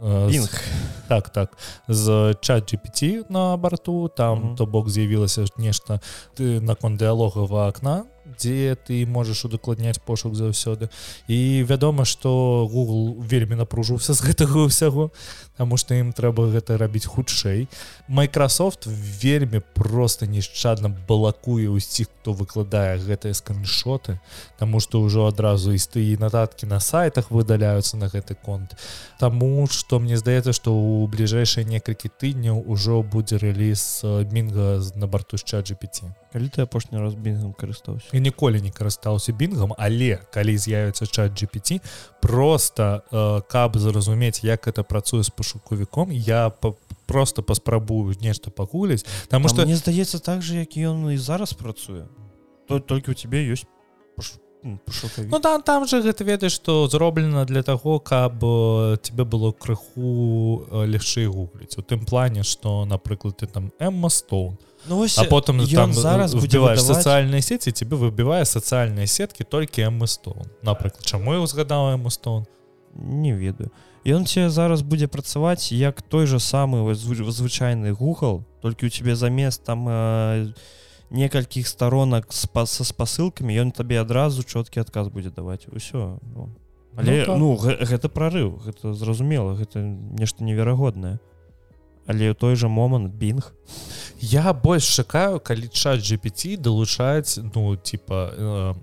З, 0.02 0.50
так 1.08 1.30
так. 1.30 1.58
З 1.88 2.36
чат 2.42 2.74
GPT 2.74 3.24
на 3.30 3.58
барту 3.58 4.08
там 4.18 4.40
mm 4.40 4.44
-hmm. 4.44 4.56
то 4.56 4.66
бок 4.66 4.90
з'явілася 4.90 5.46
нешта 5.58 6.00
ты 6.40 6.62
наконт 6.62 7.02
дыалогава 7.02 7.68
акна 7.68 8.04
дзе 8.26 8.76
ты 8.76 9.06
можаш 9.06 9.46
удакладняць 9.46 10.00
пошук 10.00 10.36
заўсёды. 10.36 10.90
І 11.28 11.66
вядома 11.68 12.06
што 12.06 12.68
Google 12.72 13.22
вельмі 13.22 13.56
напружыўся 13.56 14.14
з 14.14 14.22
гэтага 14.22 14.68
ўсяго 14.68 15.12
Таму 15.58 15.78
што 15.78 15.94
ім 15.94 16.10
трэба 16.10 16.50
гэта 16.50 16.78
рабіць 16.78 17.06
хутчэй. 17.06 17.68
Microsoft 18.10 18.88
вельмі 18.88 19.62
просто 19.74 20.26
нешчадна 20.26 20.90
балакуе 20.90 21.70
ўсіх 21.70 22.10
хто 22.22 22.34
выкладае 22.34 23.02
гэтыя 23.02 23.34
скриншоты 23.34 24.20
Таму 24.58 24.80
што 24.80 25.02
ўжо 25.02 25.26
адразу 25.26 25.74
і 25.74 25.82
стыі 25.82 26.18
нататкі 26.22 26.70
на 26.70 26.80
сайтах 26.80 27.32
выдаляюцца 27.32 27.98
на 27.98 28.08
гэты 28.14 28.38
конт. 28.38 28.78
Таму 29.18 29.66
што 29.66 30.00
мне 30.00 30.18
здаецца 30.18 30.54
што 30.54 30.70
ў 30.70 31.10
бліжэйшыя 31.10 31.66
некалькі 31.66 32.14
тыдняў 32.14 32.62
ужо 32.62 33.02
будзе 33.02 33.42
рэліз 33.42 34.06
мінга 34.30 34.82
на 34.96 35.08
барту 35.08 35.38
з 35.38 35.44
чат 35.44 35.66
GPT 35.74 36.21
калі 36.34 36.48
ты 36.48 36.62
апошні 36.64 37.00
раз 37.00 37.14
бінгам 37.14 37.54
карыстаўся? 37.54 38.10
Я 38.14 38.20
ніколі 38.20 38.62
не 38.62 38.72
карыстаўся 38.72 39.32
бінгам 39.32 39.76
але 39.78 40.20
калі 40.32 40.58
з'явіцца 40.58 41.06
чат 41.08 41.32
GPT 41.36 41.82
просто 42.22 43.04
э, 43.12 43.42
каб 43.48 43.78
зразумець 43.78 44.44
як 44.44 44.68
это 44.68 44.84
працуе 44.84 45.24
з 45.24 45.30
пашукавіком 45.30 46.12
я 46.12 46.50
по 46.50 46.76
просто 47.06 47.44
паспрабую 47.44 48.16
нешта 48.22 48.52
пагуляць 48.52 49.06
там 49.28 49.48
что 49.48 49.66
мне 49.66 49.76
здаецца 49.76 50.20
так 50.20 50.42
же 50.42 50.56
як 50.60 50.78
ён 50.78 51.12
і 51.12 51.18
зараз 51.18 51.54
працуе. 51.54 52.08
То 52.68 52.80
толькі 52.80 53.12
у 53.12 53.14
тебе 53.14 53.44
ёсць 53.52 53.66
Ну 54.64 55.40
там 55.40 55.64
там 55.64 55.88
же 55.88 56.02
гэта 56.02 56.24
ведаеш 56.24 56.54
што 56.54 56.88
зроблена 56.88 57.46
для 57.46 57.64
таго 57.64 58.00
каб 58.00 58.40
тебе 59.02 59.26
было 59.26 59.52
крыху 59.52 60.68
лягчэй 60.70 61.26
гугліць. 61.26 61.78
У 61.78 61.82
тым 61.82 62.06
плане 62.06 62.44
што 62.44 62.86
напрыклад 62.86 63.38
ты 63.38 63.48
там 63.48 63.72
Эмма 63.80 64.10
Стоун 64.10 64.58
Ну, 64.86 65.06
а 65.06 65.24
потым 65.26 65.62
там 65.68 65.94
зараз 65.94 66.34
вбіваеш 66.34 66.80
выдаваць... 66.80 67.04
сацыяльныя 67.04 67.42
сеці 67.42 67.72
тебе 67.72 67.98
выбівае 67.98 68.46
сацыяльныя 68.46 69.08
сеткі 69.08 69.44
толькі 69.44 69.86
Эммы 69.86 70.08
Стоун. 70.08 70.50
Напрыклад 70.62 71.06
чаму 71.06 71.34
я 71.34 71.40
узгадала 71.40 71.94
Эмму 71.94 72.10
Стоун? 72.10 72.46
Не 72.96 73.34
ведаю. 73.34 73.72
Ён 74.06 74.26
тебе 74.26 74.50
зараз 74.50 74.82
будзе 74.82 75.08
працаваць 75.08 75.72
як 75.72 76.02
той 76.02 76.26
же 76.26 76.40
самы 76.40 76.94
звычайны 76.96 77.94
Google 77.94 78.44
толькі 78.62 78.86
у 78.86 78.90
тебе 78.90 79.16
замест 79.16 79.64
там 79.64 79.86
э, 79.88 80.54
некалькіх 81.12 81.68
сторонак 81.68 82.34
спа 82.34 82.66
са 82.66 82.84
спасылкамі 82.88 83.54
ён 83.62 83.72
табе 83.76 84.00
адразу 84.02 84.44
чёткі 84.44 84.82
адказ 84.82 85.12
будзе 85.12 85.30
даваць 85.30 85.68
усё 85.68 86.18
ну. 86.24 86.50
але 86.96 87.26
ну, 87.28 87.38
ну 87.38 87.48
гэта 87.60 88.08
прорыв 88.08 88.64
гэта 88.64 88.94
зразумела 88.94 89.54
гэта 89.54 89.84
нешта 89.84 90.44
неверагоднае 90.44 91.20
але 92.08 92.32
ў 92.32 92.36
той 92.36 92.56
же 92.56 92.68
момант 92.68 93.14
бінг 93.14 93.54
я 94.22 94.54
больш 94.54 94.86
чакаю 94.96 95.40
калі 95.40 95.68
чат 95.70 96.00
GPT 96.00 96.58
далучаць 96.58 97.40
ну 97.42 97.76
типа 97.76 98.34
э, 98.34 98.74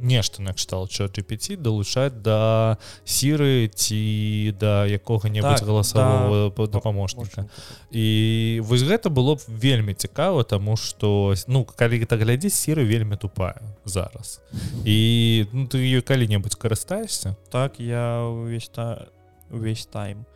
нешта 0.00 0.42
накштал 0.42 0.88
чат 0.88 1.16
GPT 1.16 1.56
далучаць 1.56 2.12
да 2.22 2.78
сіры 3.04 3.70
ці 3.72 4.54
да 4.60 4.84
якога-небудзь 4.86 5.60
так, 5.60 5.68
галасавого 5.68 6.52
да, 6.56 6.66
дапаможніка. 6.66 7.46
І 7.90 8.60
вось 8.64 8.82
гэта 8.82 9.08
было 9.10 9.36
б 9.36 9.40
вельмі 9.48 9.94
цікава 9.94 10.42
тому 10.42 10.76
что 10.76 11.34
ну 11.46 11.64
калі 11.64 12.02
гэта 12.02 12.18
глядзець 12.18 12.54
сіры 12.54 12.84
вельмі 12.84 13.16
тупая 13.16 13.60
зараз. 13.84 14.40
І 14.84 15.46
ну, 15.52 15.66
ты 15.66 15.78
ее 15.78 16.02
калі-небудзь 16.02 16.56
карыстаешься 16.56 17.36
так 17.50 17.80
я 17.80 18.22
увесь 18.22 18.68
та 18.68 19.08
увесь 19.50 19.86
тайм 19.86 20.26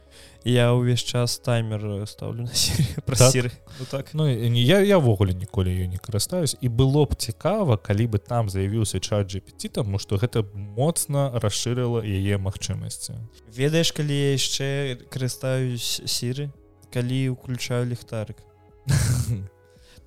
я 0.44 0.72
увесь 0.72 1.00
час 1.00 1.38
таймер 1.38 2.06
ставлю 2.06 2.42
на 2.42 2.50
про 3.06 3.16
так? 3.16 3.34
ну, 3.78 3.86
так. 3.90 4.06
Ну 4.12 4.28
я 4.28 4.80
явогуле 4.80 5.34
ніколі 5.34 5.70
ее 5.70 5.86
не 5.86 5.98
карыстаюсь 5.98 6.56
і 6.60 6.68
было 6.68 7.06
б 7.06 7.14
цікава 7.14 7.76
калі 7.76 8.06
бы 8.06 8.18
там 8.18 8.48
заявіўся 8.48 9.00
чат 9.00 9.34
GPT 9.34 9.68
таму 9.68 9.98
что 9.98 10.16
гэта 10.16 10.44
моцна 10.54 11.30
расшырыла 11.34 12.02
яе 12.04 12.38
магчымасці 12.38 13.14
ведаеш 13.56 13.92
калі 13.92 14.14
я 14.14 14.32
яшчэ 14.32 14.98
карыстаюсь 15.10 16.02
сіры 16.06 16.50
калі 16.92 17.28
уключаю 17.30 17.86
ліхтарык 17.86 18.36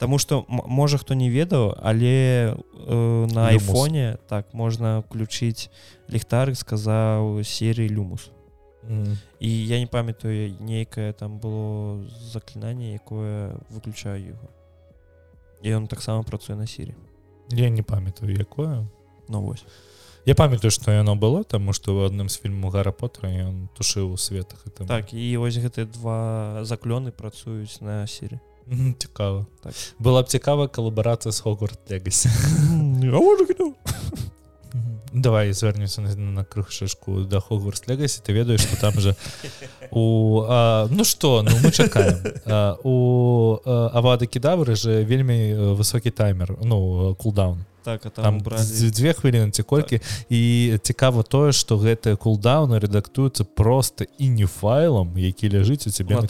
Таму 0.02 0.18
что 0.18 0.46
можа 0.50 0.98
хто 0.98 1.14
не 1.14 1.30
ведаў 1.30 1.78
але 1.78 2.58
э, 2.58 3.28
на 3.34 3.50
айфоне 3.50 4.18
так 4.28 4.54
можна 4.54 5.04
включыць 5.06 5.70
ліхтарык 6.10 6.58
сказаў 6.58 7.44
серыі 7.44 7.90
люмус 7.90 8.32
Mm. 8.82 9.18
і 9.40 9.68
я 9.68 9.80
не 9.80 9.86
памятаю 9.86 10.58
нейкае 10.60 11.14
там 11.14 11.38
было 11.38 12.02
заклінанне 12.34 12.94
якое 12.98 13.54
выключаю 13.70 14.34
яго 14.34 14.50
і 15.62 15.70
ён 15.70 15.88
таксама 15.88 16.24
працуе 16.24 16.58
на 16.58 16.66
сірі 16.66 16.96
я 17.52 17.70
не 17.70 17.84
памятаю 17.84 18.34
якое. 18.34 18.88
Ну 19.30 19.42
вось 19.42 19.66
я 20.26 20.36
памятаю 20.36 20.72
што 20.72 20.92
яно 20.92 21.16
было 21.16 21.44
таму 21.44 21.74
што 21.74 21.94
ў 21.94 22.10
адным 22.10 22.30
з 22.30 22.42
фільму 22.42 22.70
гара 22.70 22.92
потра 22.92 23.30
ён 23.30 23.70
тушыў 23.78 24.14
у 24.14 24.18
светах 24.18 24.66
это 24.66 24.86
так 24.86 25.14
і 25.14 25.38
вось 25.38 25.58
гэтыя 25.58 25.86
два 25.86 26.66
заклёны 26.66 27.12
працуюць 27.12 27.82
на 27.82 28.08
сірі 28.08 28.40
цікава 28.98 29.46
так. 29.62 29.74
была 30.00 30.22
б 30.24 30.28
цікава 30.30 30.68
калабарацыя 30.68 31.32
з 31.32 31.40
хогвард 31.40 31.80
легасі 31.90 32.30
давай 35.14 35.54
звернемся 35.54 36.02
на, 36.02 36.16
на 36.16 36.44
крышку 36.44 37.22
да 37.22 37.40
хогварс 37.40 37.88
легасі 37.88 38.22
ты 38.26 38.34
ведаеш 38.34 38.62
что 38.62 38.80
там 38.80 39.00
же 39.00 39.16
у 39.92 40.44
а, 40.48 40.88
ну 40.90 41.04
что 41.04 41.42
ну 41.44 41.52
мы 41.64 41.72
чакаем 41.72 42.18
а, 42.46 42.78
у 42.84 43.60
авады 43.66 44.28
кедавры 44.28 44.76
же 44.76 45.04
вельмі 45.04 45.54
э, 45.54 45.76
высокі 45.76 46.12
таймер 46.12 46.58
ну 46.64 47.16
кулдаун 47.16 47.66
так 47.84 48.02
там, 48.14 48.42
дзве 48.42 49.14
хвіліны 49.14 49.52
ці 49.52 49.64
колькі 49.64 49.98
так. 49.98 50.08
і 50.30 50.78
цікава 50.82 51.24
тое 51.24 51.52
что 51.52 51.78
гэтыя 51.78 52.16
кулдауны 52.16 52.80
рэдактуюцца 52.80 53.44
просто 53.44 54.06
і 54.18 54.30
не 54.30 54.46
файлам 54.46 55.18
які 55.18 55.50
ляжыць 55.50 55.88
у 55.88 55.92
цябе 55.92 56.22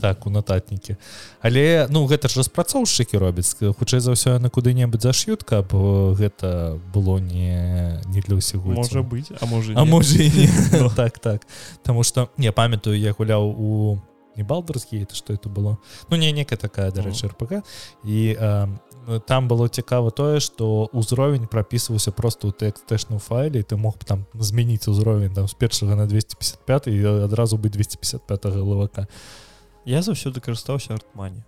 так 0.00 0.26
у 0.26 0.30
нататнікі 0.30 0.96
але 1.40 1.86
ну 1.90 2.06
гэта 2.06 2.28
ж 2.28 2.38
распрацоўшчыкі 2.40 3.18
робяць. 3.18 3.54
Хутчэй 3.58 4.00
за 4.00 4.12
ўсё 4.12 4.38
на 4.38 4.50
куды-небудзь 4.50 5.02
заш'ют 5.02 5.44
каб 5.44 5.74
гэта 6.16 6.80
было 6.94 7.18
не 7.18 8.00
не 8.10 8.20
для 8.20 8.36
ўсяго 8.36 8.72
можа 8.72 9.02
быть 9.02 9.30
а 9.40 9.46
можа 9.46 9.72
а 9.76 9.84
можа 9.84 10.18
так 10.96 11.18
так. 11.18 11.46
Таму 11.82 12.02
что 12.02 12.30
не 12.36 12.52
памятаю 12.52 12.98
я 12.98 13.12
гуляў 13.12 13.54
у 13.56 13.98
не 14.36 14.42
балдарскі 14.42 15.02
это 15.02 15.14
что 15.14 15.32
это 15.32 15.48
было. 15.48 15.78
Ну 16.10 16.16
не 16.16 16.32
некая 16.32 16.56
такая 16.56 16.90
дарэчы 16.90 17.28
рпк 17.28 17.64
і 18.04 18.36
а, 18.38 18.68
там 19.26 19.48
было 19.48 19.68
цікава 19.68 20.10
тое 20.10 20.40
что 20.40 20.90
ўзровень 20.92 21.46
прапісваўся 21.46 22.10
просто 22.12 22.48
ў 22.48 22.52
тэкстэшным 22.52 23.18
файле 23.18 23.62
ты 23.62 23.76
мог 23.76 23.98
там 24.04 24.26
змяніць 24.34 24.88
узровень 24.88 25.34
там 25.34 25.48
з 25.48 25.54
першага 25.54 25.94
на 25.94 26.06
255 26.06 26.86
і 26.88 27.24
адразу 27.24 27.56
быць 27.58 27.72
255 27.72 28.46
галавака. 28.50 29.06
Я 29.84 30.02
заўсёды 30.02 30.40
карыстаўся 30.40 30.94
артмане 30.94 31.44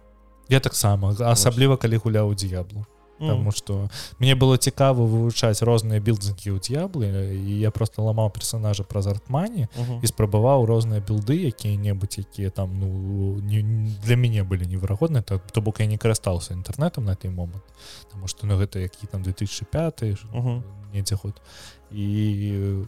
я 0.48 0.60
таксама 0.60 1.12
асабліва 1.18 1.76
калі 1.76 2.00
гуляў 2.00 2.34
дзеяблу 2.34 2.86
Таму 3.18 3.50
что 3.50 3.88
мне 4.18 4.34
было 4.34 4.58
цікава 4.58 5.02
вывучаць 5.02 5.62
розныя 5.66 5.98
білдзінгі 5.98 6.54
ў 6.54 6.58
д'яблы 6.62 7.10
і 7.34 7.58
я 7.58 7.70
просто 7.70 8.02
ламаў 8.02 8.30
персонажа 8.30 8.86
праз 8.86 9.10
артмані 9.10 9.66
і 9.74 10.06
спрабаваў 10.06 10.66
розныя 10.70 11.02
білды 11.02 11.34
якія-небудзь 11.50 12.22
якія 12.22 12.50
там 12.50 12.78
ну 12.78 13.40
не, 13.42 13.62
для 14.06 14.16
мяне 14.16 14.44
былі 14.44 14.66
неверагодныя. 14.70 15.22
То, 15.22 15.38
то 15.38 15.60
бок 15.60 15.80
я 15.80 15.86
не 15.86 15.98
карыстаўся 15.98 16.54
інтэрнетам 16.54 17.04
на 17.04 17.14
той 17.14 17.30
момант 17.30 17.64
Таму 18.12 18.28
что 18.28 18.46
ну 18.46 18.54
гэта 18.54 18.78
які 18.78 19.06
там 19.06 19.22
2005 19.22 20.02
недзе 20.94 21.14
год. 21.18 21.42
І 21.90 22.78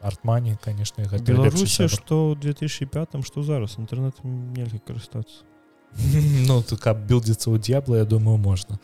артмані 0.00 0.56
конечно 0.64 1.04
беларусі 1.18 1.88
что 1.88 2.36
2005 2.40 3.24
что 3.26 3.42
зараз. 3.42 3.78
Інтэрнет 3.78 4.14
нельга 4.22 4.78
карыстацца 4.78 5.49
ну 6.48 6.62
каб 6.78 7.04
білдзіцца 7.06 7.50
ў 7.50 7.58
д'ябла 7.58 8.02
я 8.02 8.04
думаю 8.04 8.38
можна 8.38 8.78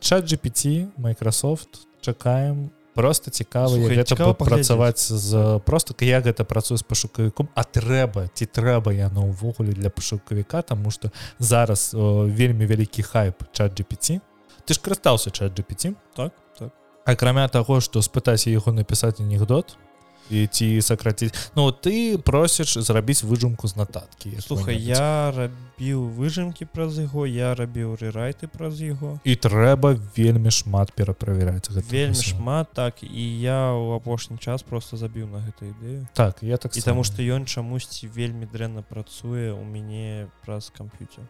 чат 0.00 0.22
GPT 0.24 0.86
Microsoft 0.98 1.86
чакаем 2.00 2.70
просто 2.94 3.30
цікава 3.30 4.34
працаваць 4.34 5.12
з 5.12 5.60
просто 5.66 5.94
я 6.04 6.20
гэта 6.20 6.44
працую 6.44 6.78
з 6.78 6.82
пашукавіком 6.82 7.48
а 7.54 7.64
трэба 7.64 8.30
ці 8.34 8.46
трэба 8.46 8.92
яно 8.92 9.26
ўвогуле 9.26 9.72
для 9.72 9.90
пашукавіка 9.90 10.62
тому 10.62 10.90
что 10.90 11.10
зараз 11.38 11.90
вельмі 11.94 12.66
вялікі 12.66 13.02
хайп 13.02 13.42
чат 13.52 13.74
GPT 13.74 14.20
ты 14.64 14.74
ж 14.74 14.80
карыстаўся 14.80 15.30
чат 15.30 15.52
GPT 15.52 15.94
так. 16.14 16.32
Так 16.58 16.72
акрамя 17.06 17.46
таго 17.48 17.80
што 17.80 18.02
спытайся 18.02 18.50
яго 18.50 18.74
напісаць 18.74 19.20
анекдот 19.22 19.78
і 20.30 20.46
ці 20.46 20.82
сакраціць 20.82 21.34
Ну 21.56 21.70
ты 21.72 22.18
просіш 22.18 22.78
зрабіць 22.78 23.22
выжымку 23.24 23.68
з 23.68 23.76
нататкі 23.76 24.36
слухай 24.40 24.76
я 24.76 25.30
рабіў 25.30 26.06
выжымкі 26.16 26.66
праз 26.70 26.98
яго 26.98 27.26
я 27.26 27.54
рабіў 27.54 27.96
рерайты 28.00 28.48
праз 28.48 28.80
яго 28.80 29.18
і 29.24 29.36
трэба 29.36 29.96
вельмі 30.16 30.50
шмат 30.50 30.92
пераправяраць 30.92 31.70
вельмі 31.70 32.22
шмат 32.22 32.72
так 32.72 33.02
і 33.02 33.24
я 33.40 33.72
ў 33.72 33.96
апошні 33.96 34.38
час 34.38 34.62
просто 34.62 34.96
забіў 34.96 35.26
на 35.26 35.40
гэта 35.40 35.66
ідэю. 35.66 36.06
Так 36.12 36.42
я 36.42 36.56
так 36.56 36.76
і 36.76 36.80
таму 36.80 37.04
што 37.04 37.22
ён 37.22 37.46
чамусьці 37.46 38.08
вельмі 38.08 38.46
дрэнна 38.46 38.82
працуе 38.82 39.52
у 39.52 39.64
мяне 39.64 40.28
праз 40.44 40.70
камп'ютер. 40.70 41.24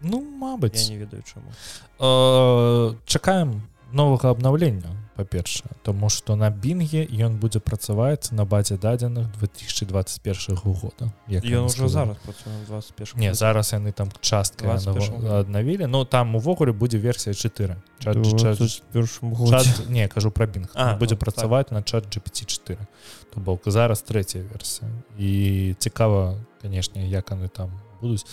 Ну 0.00 0.20
Мабыць. 0.20 0.88
Не 0.88 0.96
ведаю 0.96 1.22
чаму. 1.22 1.52
Э, 2.00 2.94
чакаем 3.04 3.62
новага 3.92 4.30
абнаўлення 4.30 4.96
па-першае 5.16 5.72
тому 5.82 6.08
что 6.08 6.36
на 6.36 6.50
бінге 6.50 7.04
ён 7.04 7.36
будзе 7.36 7.60
працаваць 7.60 8.32
на 8.32 8.44
базе 8.44 8.76
дадзеных 8.76 9.26
2021 9.38 10.56
года 10.56 11.12
уже 11.64 11.88
зараз 11.88 12.16
не 13.16 13.34
зараз 13.34 13.72
яны 13.72 13.92
там 13.92 14.08
частка 14.20 14.78
аднавілі 15.40 15.86
но 15.86 16.04
там 16.04 16.36
увогуле 16.36 16.72
будзе 16.72 16.98
версія 16.98 17.34
4 17.34 17.76
чат, 17.98 18.16
чат, 18.40 18.58
чат, 19.50 19.88
не 19.88 20.08
кажу 20.08 20.30
про 20.30 20.46
бінг 20.46 20.68
будзе 20.98 21.14
ну, 21.14 21.20
працаваць 21.20 21.66
так. 21.66 21.72
на 21.72 21.82
чат 21.82 22.04
GPT4 22.16 22.78
то 23.34 23.40
бок 23.40 23.62
зараз 23.66 24.02
третья 24.02 24.42
версія. 24.52 24.90
І 25.18 25.74
цікава 25.78 26.34
канешне 26.62 27.08
як 27.08 27.30
яны 27.30 27.48
там 27.48 27.70
будуць 28.00 28.26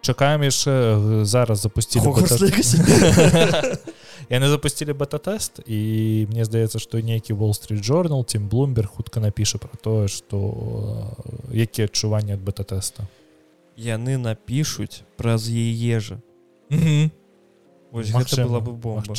чакаем 0.00 0.42
яшчэ 0.42 1.24
зараз 1.24 1.60
запусцілі 1.60 2.04
яны 4.30 4.48
запусцілі 4.48 4.92
бета-тэст 4.92 5.60
і 5.66 6.26
мне 6.30 6.44
здаецца 6.44 6.78
што 6.78 7.00
нейкі 7.00 7.34
wall 7.34 7.52
street 7.56 7.82
journal 7.82 8.24
тим 8.24 8.48
bloomberg 8.48 8.86
хутка 8.86 9.20
напіша 9.20 9.58
про 9.58 9.74
тое 9.80 10.08
что 10.08 11.16
якія 11.52 11.86
адчуванні 11.86 12.34
ад 12.36 12.42
бета-тэста 12.42 13.06
яны 13.76 14.16
напішуць 14.16 15.04
праз 15.16 15.48
яе 15.48 16.00
жа 16.00 16.18
была 18.44 18.60
бы 18.60 18.72
бомба. 18.72 19.14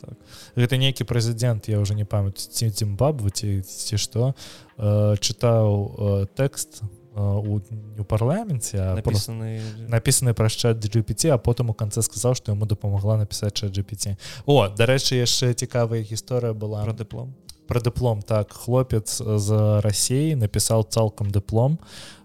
так. 0.00 0.16
гэта 0.56 0.76
нейкі 0.76 1.04
прэзідэнт 1.04 1.68
я 1.68 1.80
уже 1.80 1.94
не 1.94 2.04
памятаю 2.04 2.48
ці 2.48 2.70
дзімбабву 2.70 3.30
ці 3.30 3.62
ці 3.62 3.96
што 3.96 4.34
э, 4.78 5.16
чытаў 5.20 5.66
э, 5.68 6.26
тэкст 6.34 6.82
у, 7.14 7.60
у 7.98 8.04
парламенце 8.04 8.94
написаны 8.94 9.60
написаны 9.88 10.34
праз 10.34 10.52
чат 10.52 10.84
GPT 10.84 11.28
а 11.30 11.38
потым 11.38 11.70
у 11.70 11.74
канцы 11.74 12.02
сказаў 12.02 12.34
што 12.34 12.52
яму 12.52 12.66
дапамагла 12.66 13.16
напісаць 13.18 13.54
чат 13.54 13.74
GPT 13.74 14.16
о 14.46 14.68
дарэчы 14.68 15.18
яшчэ 15.18 15.54
цікавая 15.54 16.02
гісторыя 16.02 16.52
была 16.54 16.84
про 16.84 16.92
дыплом 16.92 17.34
про 17.70 17.80
дыплом 17.80 18.20
так. 18.22 18.52
Хлопец 18.52 19.22
з 19.22 19.80
рассеі 19.80 20.34
напісаў 20.34 20.82
цалкам 20.90 21.30
дыплом 21.30 21.78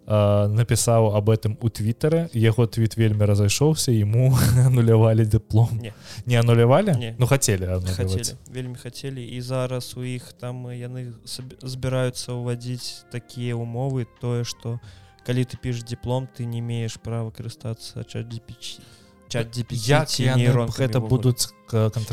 напісаў 0.07 1.15
об 1.17 1.29
этом 1.29 1.57
у 1.61 1.69
твиттары 1.69 2.29
яго 2.33 2.67
твіт 2.69 2.93
вельмі 2.97 3.25
разайшоўся 3.25 3.91
ему 3.91 4.37
анулявалі 4.65 5.25
дыплом 5.25 5.81
не, 5.81 5.93
не 6.25 6.37
анулявалі 6.37 7.15
ну 7.17 7.27
хотели 7.27 7.65
вельмі 8.49 8.75
хацелі 8.75 9.25
і 9.25 9.41
зараз 9.41 9.97
у 9.97 10.03
іх 10.03 10.33
там 10.37 10.69
яны 10.69 11.13
збіраюцца 11.61 12.37
ўвадзіць 12.37 13.09
такія 13.09 13.57
умовы 13.57 14.05
тое 14.21 14.45
что 14.45 14.77
калі 15.25 15.41
ты 15.41 15.57
піш 15.57 15.81
диплом 15.81 16.29
ты 16.29 16.45
не 16.45 16.61
имееш 16.61 17.01
права 17.01 17.33
карыстацца 17.33 18.05
чат 18.05 18.29
GPT 18.29 18.77
нейрон 20.35 20.69
гэта 20.69 20.99
будуць 20.99 21.51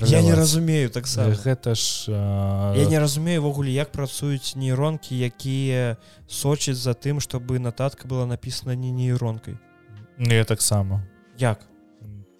я 0.09 0.23
не 0.23 0.35
разумею 0.35 0.91
таксама 0.91 1.35
гэта 1.35 1.75
ж 1.75 2.09
а... 2.09 2.75
я 2.77 2.87
не 2.87 2.99
разумею 2.99 3.43
ввогуле 3.43 3.70
як 3.70 3.93
працуюць 3.93 4.57
нейронкі 4.57 5.14
якія 5.18 5.97
сочаць 6.27 6.81
за 6.81 6.95
тым 6.95 7.20
чтобы 7.20 7.59
нататка 7.59 8.09
была 8.09 8.27
написана 8.27 8.75
не 8.75 8.91
нейронкай 8.91 9.59
не 10.18 10.39
ну, 10.39 10.45
таксама 10.45 11.07
як? 11.39 11.61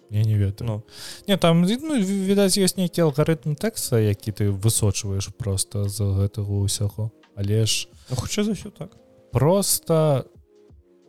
Я 0.09 0.23
не 0.23 0.37
ведаю 0.37 0.69
ну. 0.69 0.83
Не 1.27 1.37
там 1.37 1.61
ну, 1.61 1.97
відаць 1.97 2.57
ёсць 2.57 2.77
нейкі 2.77 3.01
алгарытм 3.01 3.55
тэкста 3.57 3.97
які 3.97 4.31
ты 4.31 4.51
высочваеш 4.51 5.33
просто 5.37 5.89
з 5.89 6.01
гэтага 6.01 6.65
ўсяго 6.65 7.09
але 7.35 7.65
ж 7.65 7.89
ну, 8.09 8.15
хутчэй 8.15 8.45
за 8.45 8.53
ўсё 8.53 8.69
так? 8.69 8.93
просто 9.31 10.25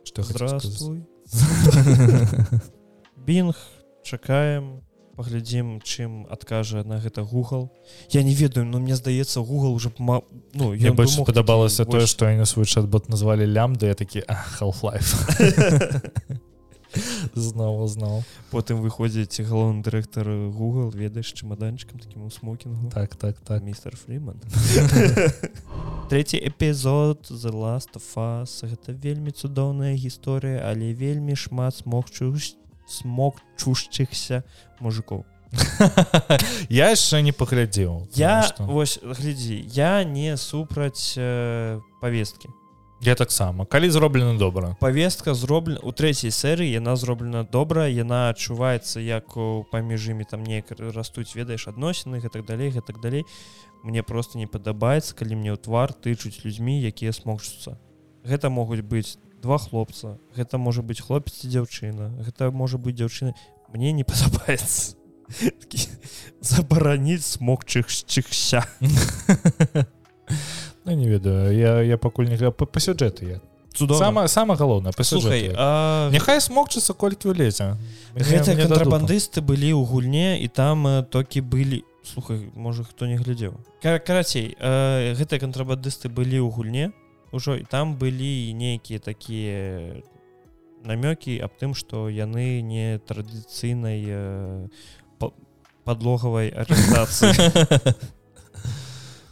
что 0.03 0.23
здравствуй 0.23 1.05
бінг 3.25 3.55
чакаем 4.03 4.85
паглядзім 5.15 5.79
чым 5.81 6.27
адкажа 6.29 6.83
на 6.83 6.99
гэта 6.99 7.23
Google. 7.23 7.71
Я 8.11 8.23
не 8.23 8.35
ведаю 8.35 8.65
но 8.65 8.79
мне 8.79 8.95
здаецца 8.95 9.41
Google 9.41 9.73
уже 9.73 9.91
ма... 9.97 10.21
ну 10.53 10.73
я 10.73 10.93
больш 10.93 11.17
падабалася 11.25 11.85
тое 11.85 12.05
што 12.05 12.29
я 12.29 12.37
на 12.37 12.45
свой 12.45 12.65
чат-бот 12.65 13.09
назвалі 13.09 13.47
лямда 13.47 13.87
я 13.87 13.95
такі 13.95 14.23
half-life 14.59 15.15
зноў 17.35 17.87
знаў. 17.87 18.23
Потым 18.51 18.79
выходзіць 18.83 19.43
галоўны 19.43 19.83
дырэктар 19.83 20.27
Google 20.51 20.91
ведаеш 20.95 21.33
чамаданчыкам 21.33 21.99
такім 21.99 22.27
у 22.27 22.31
смокінгу. 22.31 22.89
Так 22.91 23.15
так 23.15 23.39
так. 23.43 23.63
Містер 23.63 23.95
фріман. 23.95 24.39
Третий 26.09 26.39
эпізод 26.39 27.27
the 27.29 27.51
last 27.51 27.95
of 27.95 28.05
us. 28.15 28.63
Гэта 28.63 28.93
вельмі 28.93 29.31
цудоўная 29.31 29.95
гісторыя 29.95 30.63
але 30.71 30.93
вельмі 30.93 31.35
шмат 31.35 31.75
смог 31.75 32.09
чуць 32.09 32.55
смог 32.87 33.41
чушчыхся 33.57 34.43
мужикоў 34.79 35.25
я 36.69 36.91
яшчэ 36.91 37.21
не 37.21 37.31
паглядзеў 37.31 38.07
я 38.15 38.43
что... 38.43 38.63
вось 38.63 38.99
глядзі 39.01 39.63
я 39.71 40.03
не 40.03 40.37
супраць 40.37 41.15
э, 41.17 41.79
повесткі 42.01 42.49
я 43.01 43.15
таксама 43.15 43.65
калі 43.65 43.89
зроблена 43.89 44.37
добра 44.37 44.75
повестка 44.79 45.33
зроблена 45.33 45.79
у 45.83 45.91
трэцяй 45.91 46.31
серыі 46.31 46.71
яна 46.71 46.95
зроблена 46.95 47.43
добра 47.43 47.87
яна 47.87 48.29
адчуваецца 48.29 48.99
як 48.99 49.37
паміж 49.71 50.09
імі 50.09 50.25
там 50.25 50.43
не 50.43 50.63
растуць 50.95 51.35
ведаеш 51.35 51.67
адносіны 51.67 52.17
і 52.17 52.29
так 52.29 52.45
далей 52.45 52.71
гэтак 52.71 53.01
далей 53.01 53.25
мне 53.83 54.03
просто 54.03 54.37
не 54.37 54.47
падабаецца 54.47 55.15
калі 55.15 55.35
мне 55.35 55.51
ў 55.53 55.59
твар 55.61 55.93
тычуць 55.93 56.41
людзьмі 56.43 56.81
якія 56.81 57.13
смогчуцца 57.13 57.77
гэта 58.25 58.49
могуць 58.49 58.81
быць 58.81 59.17
два 59.45 59.61
хлопца. 59.61 60.17
Гэта 60.33 60.57
можа 60.57 60.81
быть 60.81 60.99
хлопец 60.99 61.45
і 61.45 61.53
дзяўчына. 61.53 62.17
Гэта 62.25 62.49
можа 62.49 62.81
быть 62.81 62.97
дзяўчына. 62.97 63.37
Мне 63.69 63.93
не 63.93 64.03
падабаецца. 64.09 64.97
Забараніць 66.41 67.25
смокчыхчыхся 67.25 68.61
ну, 70.85 70.91
не 70.91 71.09
ведаю. 71.09 71.57
Я 71.57 71.81
я 71.81 71.97
пакуль 71.97 72.29
не 72.29 72.37
па, 72.37 72.65
па 72.65 72.79
сюджэты 72.79 73.25
я. 73.25 73.41
Сама 73.97 74.27
сама 74.27 74.55
галоўна 74.55 74.93
паслухай 74.95 75.49
няхай 76.13 76.39
смокчыцца 76.39 76.93
колькі 76.93 77.33
влезе 77.33 77.75
гэта 78.15 78.55
кантрабандысты 78.55 79.41
былі 79.41 79.73
ў 79.75 79.83
гульне 79.83 80.39
і 80.39 80.47
там 80.47 81.03
токі 81.11 81.41
былі 81.41 81.83
слухай 82.05 82.47
можа 82.55 82.85
хто 82.85 83.09
не 83.09 83.17
глядзеў. 83.17 83.57
Карацей 83.81 84.55
гэтыя 84.61 85.41
кантрабандысты 85.41 86.07
былі 86.07 86.39
ў 86.39 86.53
гульне 86.53 86.93
ўжо 87.35 87.59
і 87.59 87.67
там 87.67 87.99
былі 87.99 88.55
нейкія 88.55 89.03
такія 89.03 89.99
намёкі 90.87 91.35
аб 91.43 91.51
тым 91.59 91.75
што 91.75 92.07
яны 92.07 92.63
не 92.63 93.01
традыцыйнай 93.03 93.99
э, 94.07 94.67
подлогавай 95.83 96.49
арыентацыі 96.49 97.35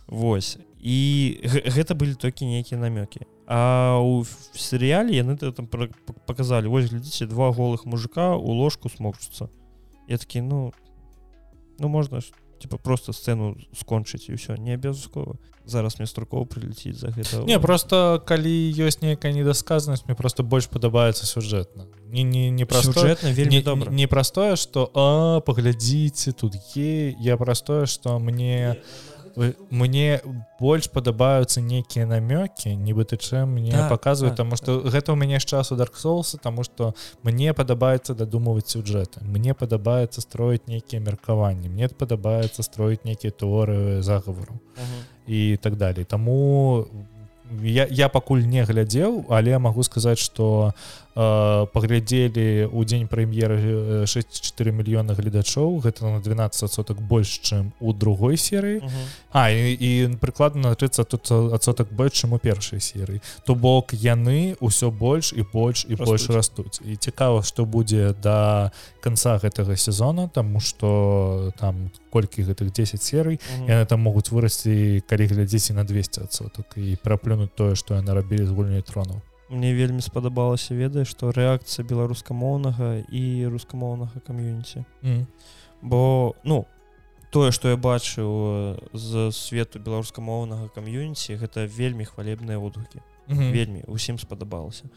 Вось 0.08 0.60
і 0.84 1.40
гэта 1.48 1.96
былі 1.96 2.20
толькі 2.20 2.46
нейкія 2.46 2.78
намёкі 2.78 3.24
А 3.48 4.00
у 4.04 4.28
серыяле 4.52 5.16
яны 5.16 5.40
там 5.40 5.68
показалі 6.28 6.68
вось 6.68 6.92
глядзіце 6.92 7.32
два 7.32 7.52
голых 7.52 7.86
мужика 7.86 8.36
у 8.36 8.52
ложку 8.52 8.90
смокчуцца 8.90 9.48
я 10.08 10.18
такі 10.18 10.42
ну 10.42 10.74
ну 11.80 11.88
можна 11.88 12.20
ж 12.20 12.32
типа 12.64 12.78
просто 12.78 13.12
сцену 13.12 13.60
скончыць 13.76 14.32
і 14.32 14.40
ўсё 14.40 14.56
не 14.56 14.80
абавязкова 14.80 15.36
зараз 15.68 16.00
мне 16.00 16.08
строкоў 16.08 16.48
прилетіць 16.48 16.96
за 16.96 17.12
гэта 17.12 17.44
не 17.44 17.60
просто 17.60 18.24
калі 18.24 18.52
ёсць 18.80 19.04
нейкая 19.04 19.36
недасказанасць 19.36 20.08
мне 20.08 20.16
просто 20.16 20.44
больш 20.44 20.72
падабаецца 20.72 21.28
сюжэтна. 21.28 21.92
Не 22.08 22.24
не 22.24 22.50
не 22.50 22.66
прастожэтна 22.66 23.36
вельмі 23.36 23.62
добра. 23.62 23.92
не 23.92 24.08
простое 24.08 24.56
что 24.56 24.88
а 24.96 25.40
паглядзіце 25.44 26.32
тут 26.32 26.56
е 26.76 27.16
я 27.20 27.36
простое 27.38 27.86
что 27.86 28.20
мне 28.20 28.80
не 28.80 29.13
мне 29.36 30.22
больш 30.60 30.90
падабаюцца 30.94 31.62
нейкія 31.62 32.06
намёкі 32.06 32.76
нібыта 32.76 33.18
чым 33.18 33.58
мне 33.58 33.72
так, 33.72 33.90
показваюць 33.90 34.36
так, 34.36 34.46
таму 34.46 34.56
што 34.56 34.80
так. 34.80 34.94
гэта 34.94 35.14
ў 35.14 35.18
мяне 35.18 35.40
з 35.40 35.46
часу 35.46 35.76
дарксоуса 35.76 36.38
таму 36.38 36.64
што 36.64 36.94
мне 37.24 37.54
падабаецца 37.54 38.14
дадумваць 38.14 38.70
сюджэты 38.70 39.26
мне 39.26 39.54
падабаецца 39.54 40.22
строіць 40.22 40.68
нейкія 40.68 41.02
меркаванні 41.02 41.70
мне 41.70 41.90
падабаецца 41.90 42.64
строіць 42.64 43.04
нейкія 43.04 43.32
тэорыі 43.32 44.02
загавару 44.02 44.54
uh 44.54 44.82
-huh. 44.82 45.02
і 45.28 45.58
так 45.58 45.76
далей 45.76 46.06
таму 46.06 46.86
я, 47.62 47.88
я 47.90 48.10
пакуль 48.10 48.46
не 48.46 48.64
глядзеў 48.64 49.26
але 49.30 49.58
магу 49.58 49.84
сказаць 49.84 50.20
что 50.20 50.74
э, 50.74 51.03
паглядзелі 51.14 52.74
у 52.74 52.82
дзень 52.82 53.06
прэм'еры 53.06 54.06
64 54.10 54.74
мільёна 54.74 55.14
гледачоў 55.14 55.78
гэта 55.86 56.10
на 56.10 56.18
12 56.18 56.72
соток 56.72 56.98
больш 57.02 57.38
чым 57.46 57.70
у 57.80 57.94
другой 57.94 58.38
серыі 58.38 58.82
uh 58.82 58.86
-huh. 58.86 59.06
А 59.32 59.50
і, 59.50 59.74
і 59.74 60.08
прыкладна 60.18 60.70
на 60.70 60.76
30 60.76 61.08
тут 61.08 61.32
адсотак 61.32 61.94
больш 61.94 62.24
чым 62.24 62.34
у 62.34 62.40
першай 62.40 62.80
серыі 62.80 63.22
то 63.46 63.56
бок 63.56 63.94
яны 63.94 64.58
ўсё 64.58 64.90
больш 64.90 65.34
і 65.34 65.46
больш 65.54 65.86
і 65.90 65.96
растуць. 65.96 66.08
больш 66.08 66.30
растуць 66.30 66.82
і 66.86 66.96
цікава 66.96 67.44
што 67.44 67.66
будзе 67.66 68.16
да 68.24 68.72
конца 69.04 69.38
гэтага 69.38 69.78
сезона 69.78 70.30
тому 70.34 70.60
что 70.60 71.54
там 71.60 71.92
колькі 72.10 72.44
гэтых 72.44 72.72
10 72.72 73.02
серый 73.02 73.38
uh 73.38 73.62
-huh. 73.62 73.70
яны 73.70 73.86
там 73.86 74.02
могуць 74.02 74.32
вырасці 74.32 75.04
калі 75.08 75.26
глядзеце 75.28 75.74
на 75.74 75.84
200 75.84 76.22
адсотак 76.22 76.66
і 76.76 76.98
праплюнуць 77.04 77.54
тое 77.56 77.76
што 77.76 77.94
яны 77.94 78.14
рабілі 78.14 78.46
з 78.46 78.50
гульняй 78.50 78.82
тронаў 78.82 79.22
мне 79.54 79.74
вельмі 79.74 80.02
спадабалася 80.02 80.76
ведае 80.76 81.06
што 81.06 81.32
рэакцыя 81.32 81.86
беларускамоўнага 81.86 83.06
і 83.10 83.24
рускамоўнага 83.54 84.20
кам'юніці. 84.26 84.86
Mm. 85.04 85.26
бо 85.82 86.34
ну 86.44 86.66
тое 87.30 87.52
што 87.52 87.70
я 87.70 87.78
бачыў 87.78 88.30
з 88.94 89.32
свету 89.32 89.80
беларускамоўнага 89.80 90.70
кам'юніці 90.76 91.38
гэта 91.38 91.66
вельмі 91.66 92.06
хвалебныя 92.06 92.58
водгукі. 92.58 93.02
Mm 93.28 93.38
-hmm. 93.38 93.52
вельмі 93.52 93.84
усім 93.88 94.20
спадабалася. 94.20 94.90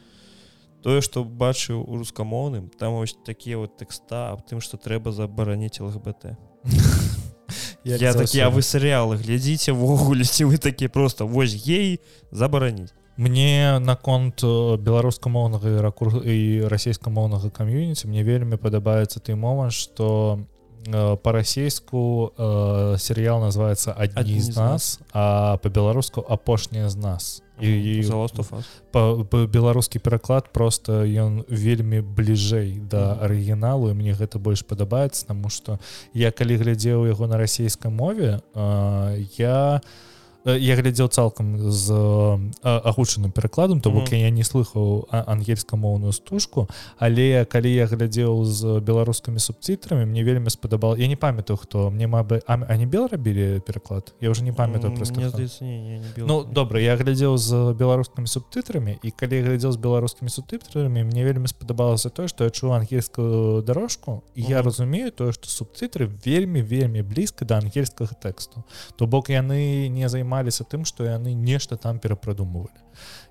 Тое 0.82 1.00
што 1.00 1.24
бачыў 1.24 1.82
у 1.82 1.96
рускамоўным 1.98 2.68
там 2.78 2.94
вось 2.94 3.16
такія 3.26 3.58
вот 3.58 3.76
тэкста 3.76 4.32
аб 4.32 4.46
тым 4.46 4.60
што 4.60 4.76
трэба 4.76 5.12
забараніць 5.12 5.80
лгбт 5.80 6.36
я 7.84 8.12
такі 8.12 8.40
а 8.40 8.50
вы 8.50 8.62
серыялы 8.62 9.16
глядзіце 9.16 9.72
ввогуле 9.72 10.24
ці 10.24 10.44
вы 10.44 10.58
такі 10.58 10.88
просто 10.88 11.26
вось 11.26 11.54
гей 11.54 12.00
забараніць 12.30 12.92
мне 13.16 13.78
наконт 13.78 14.42
э, 14.42 14.76
беларускамоўнага 14.76 15.80
ракур 15.80 16.20
і 16.20 16.68
расійскамоўнага 16.68 17.50
кам'юніці 17.50 18.08
мне 18.08 18.22
вельмі 18.22 18.60
падабаецца 18.60 19.20
той 19.20 19.34
момант 19.34 19.72
что 19.72 20.40
э, 20.86 21.16
по-расейску 21.16 22.32
э, 22.36 22.96
серыял 22.98 23.40
называется 23.40 23.96
адні 23.96 24.40
з 24.40 24.56
нас 24.56 25.00
а 25.12 25.56
по-беларуску 25.62 26.24
апошняя 26.28 26.88
з 26.88 26.96
нас 26.96 27.42
і 27.60 28.04
па-беларускі 28.92 29.98
пераклад 29.98 30.52
просто 30.52 31.08
ён 31.08 31.44
вельмі 31.48 32.04
бліжэй 32.04 32.76
да 32.84 33.16
арыгіналу 33.16 33.94
мне 33.96 34.12
гэта 34.12 34.38
больш 34.38 34.60
падабаецца 34.60 35.26
тому 35.26 35.48
что 35.48 35.80
я 36.12 36.30
калі 36.30 36.60
глядзеў 36.60 37.08
яго 37.08 37.26
на 37.26 37.40
расійскай 37.40 37.90
мове 37.90 38.44
э, 38.52 39.24
я 39.40 39.80
не 39.80 40.15
я 40.46 40.76
глядзеў 40.76 41.08
цалкам 41.08 41.70
з 41.70 41.92
агучаным 42.62 43.32
перакладам 43.32 43.80
то 43.80 43.90
бок 43.90 44.08
mm 44.08 44.14
-hmm. 44.14 44.24
я 44.24 44.30
не 44.30 44.42
слыхаў 44.42 45.06
ангельскамоўную 45.10 46.12
стужку. 46.12 46.68
Але 46.98 47.44
калі 47.44 47.74
я 47.74 47.86
глядзеў 47.86 48.44
з 48.44 48.80
беларускімі 48.80 49.38
субцітрамі 49.38 50.06
мне 50.06 50.24
вельмі 50.24 50.50
спадабал 50.50 50.96
я 50.96 51.08
не 51.08 51.16
памятаю 51.16 51.56
хто 51.56 51.90
мне 51.90 52.06
ма 52.06 52.22
бы 52.22 52.42
они 52.46 52.86
бел 52.86 53.06
рабілі 53.06 53.60
пераклад 53.66 54.14
я 54.20 54.30
уже 54.30 54.42
не 54.42 54.52
памятаю 54.52 54.92
mm, 54.92 56.14
ну 56.16 56.44
добра 56.44 56.80
я 56.80 56.96
глядзеў 56.96 57.36
з 57.36 57.74
беларускімі 57.78 58.26
субтытрамі 58.26 58.98
і 59.02 59.10
калі 59.10 59.42
глядзеў 59.42 59.72
з 59.72 59.76
беларускімі 59.76 60.30
субтытрамі 60.30 61.04
мне 61.04 61.24
вельмі 61.24 61.48
спадабалася 61.48 62.08
тое 62.08 62.28
што 62.28 62.44
я 62.44 62.50
чу 62.50 62.72
ангельскую 62.72 63.62
дорожку 63.62 64.22
і 64.34 64.40
mm 64.40 64.46
-hmm. 64.46 64.50
я 64.50 64.62
разумею 64.62 65.10
тое 65.10 65.32
што 65.32 65.48
субцітры 65.48 66.10
вельмі 66.26 66.62
вельмі 66.62 67.02
блізка 67.02 67.44
да 67.44 67.58
ангельскага 67.58 68.14
тэксту 68.22 68.62
то 68.96 69.06
бок 69.06 69.30
яны 69.30 69.88
не 69.88 70.08
займаюць 70.08 70.35
займаліся 70.36 70.64
тым 70.64 70.84
што 70.84 71.04
яны 71.04 71.34
нешта 71.34 71.76
там 71.76 71.98
перапрадумывалі 71.98 72.68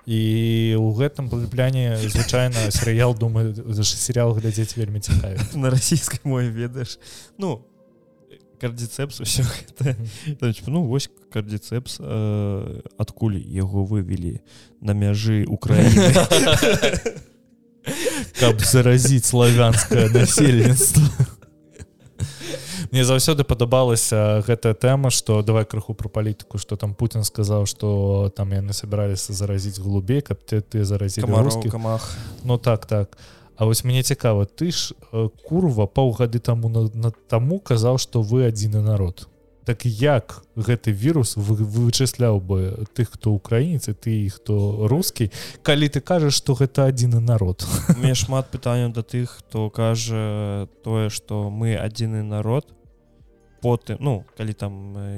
і 0.06 0.76
у 0.78 0.93
гэтым 0.93 1.30
пляне 1.49 1.97
звычайна 1.97 2.72
серыял 2.72 3.14
думаю 3.14 3.53
серыял 3.84 4.34
глядзець 4.34 4.78
вельмі 4.78 4.99
цікаві 4.99 5.39
на 5.56 5.70
расійскай 5.70 6.20
мове 6.24 6.49
ведаеш 6.49 6.99
ну 7.38 7.66
кардіцепс 8.60 9.22
усё 9.22 9.45
ну 10.68 10.84
вось 10.86 11.10
кардіцепс 11.32 11.99
э, 11.99 12.82
адкуль 12.97 13.38
яго 13.38 13.86
вывелі 13.86 14.41
на 14.82 14.93
мяжы 14.93 15.45
Украіны. 15.45 16.10
Каб 18.39 18.60
заразіць 18.66 19.30
славянскае 19.30 20.10
насельніцтва 20.10 21.34
мне 22.91 23.03
заўсёды 23.03 23.43
падабалася 23.43 24.43
гэтая 24.47 24.73
тэма 24.73 25.09
что 25.09 25.41
давай 25.41 25.65
крыху 25.65 25.93
про 25.93 26.09
палітыку 26.09 26.57
что 26.57 26.75
там 26.75 26.93
Путин 26.93 27.23
сказаў 27.23 27.65
что 27.65 28.31
там 28.36 28.51
яны 28.51 28.73
собираліся 28.73 29.33
заразіць 29.33 29.79
глубей 29.79 30.21
каб 30.21 30.38
ты 30.45 30.61
ты 30.61 30.83
заразілі 30.83 31.25
камах. 31.69 32.17
Ну 32.43 32.57
так 32.57 32.86
так. 32.86 33.17
А 33.57 33.65
вось 33.65 33.83
мне 33.83 34.03
цікава 34.03 34.45
ты 34.45 34.71
ж 34.71 34.93
курва 35.47 35.88
паўгады 35.88 36.39
таму 36.39 36.69
на, 36.69 36.89
на 36.93 37.11
таму 37.27 37.59
казаў 37.59 37.97
что 37.97 38.21
вы 38.21 38.47
адзіны 38.47 38.81
народ 38.81 39.27
так 39.66 39.86
як 39.86 40.43
гэты 40.55 40.91
вирус 40.91 41.36
вы 41.36 41.66
вычысляў 41.66 42.39
бы 42.39 42.86
тых 42.93 43.18
хто 43.18 43.34
украінцы 43.34 43.93
ты 43.93 44.30
хто 44.30 44.88
русский 44.88 45.32
калі 45.63 45.89
ты 45.89 45.99
кажаш 46.01 46.38
что 46.38 46.53
гэта 46.53 46.86
адзіны 46.86 47.20
народ? 47.20 47.66
Мне 47.97 48.13
шмат 48.13 48.51
пытанняў 48.53 48.93
да 48.93 49.01
тых 49.01 49.41
хто 49.41 49.70
кажа 49.70 50.70
тое 50.84 51.09
что 51.09 51.49
мы 51.49 51.76
адзіны 51.76 52.22
народ 52.24 52.70
потым 53.66 53.97
ну 53.99 54.26
калі 54.38 54.53
там 54.53 54.74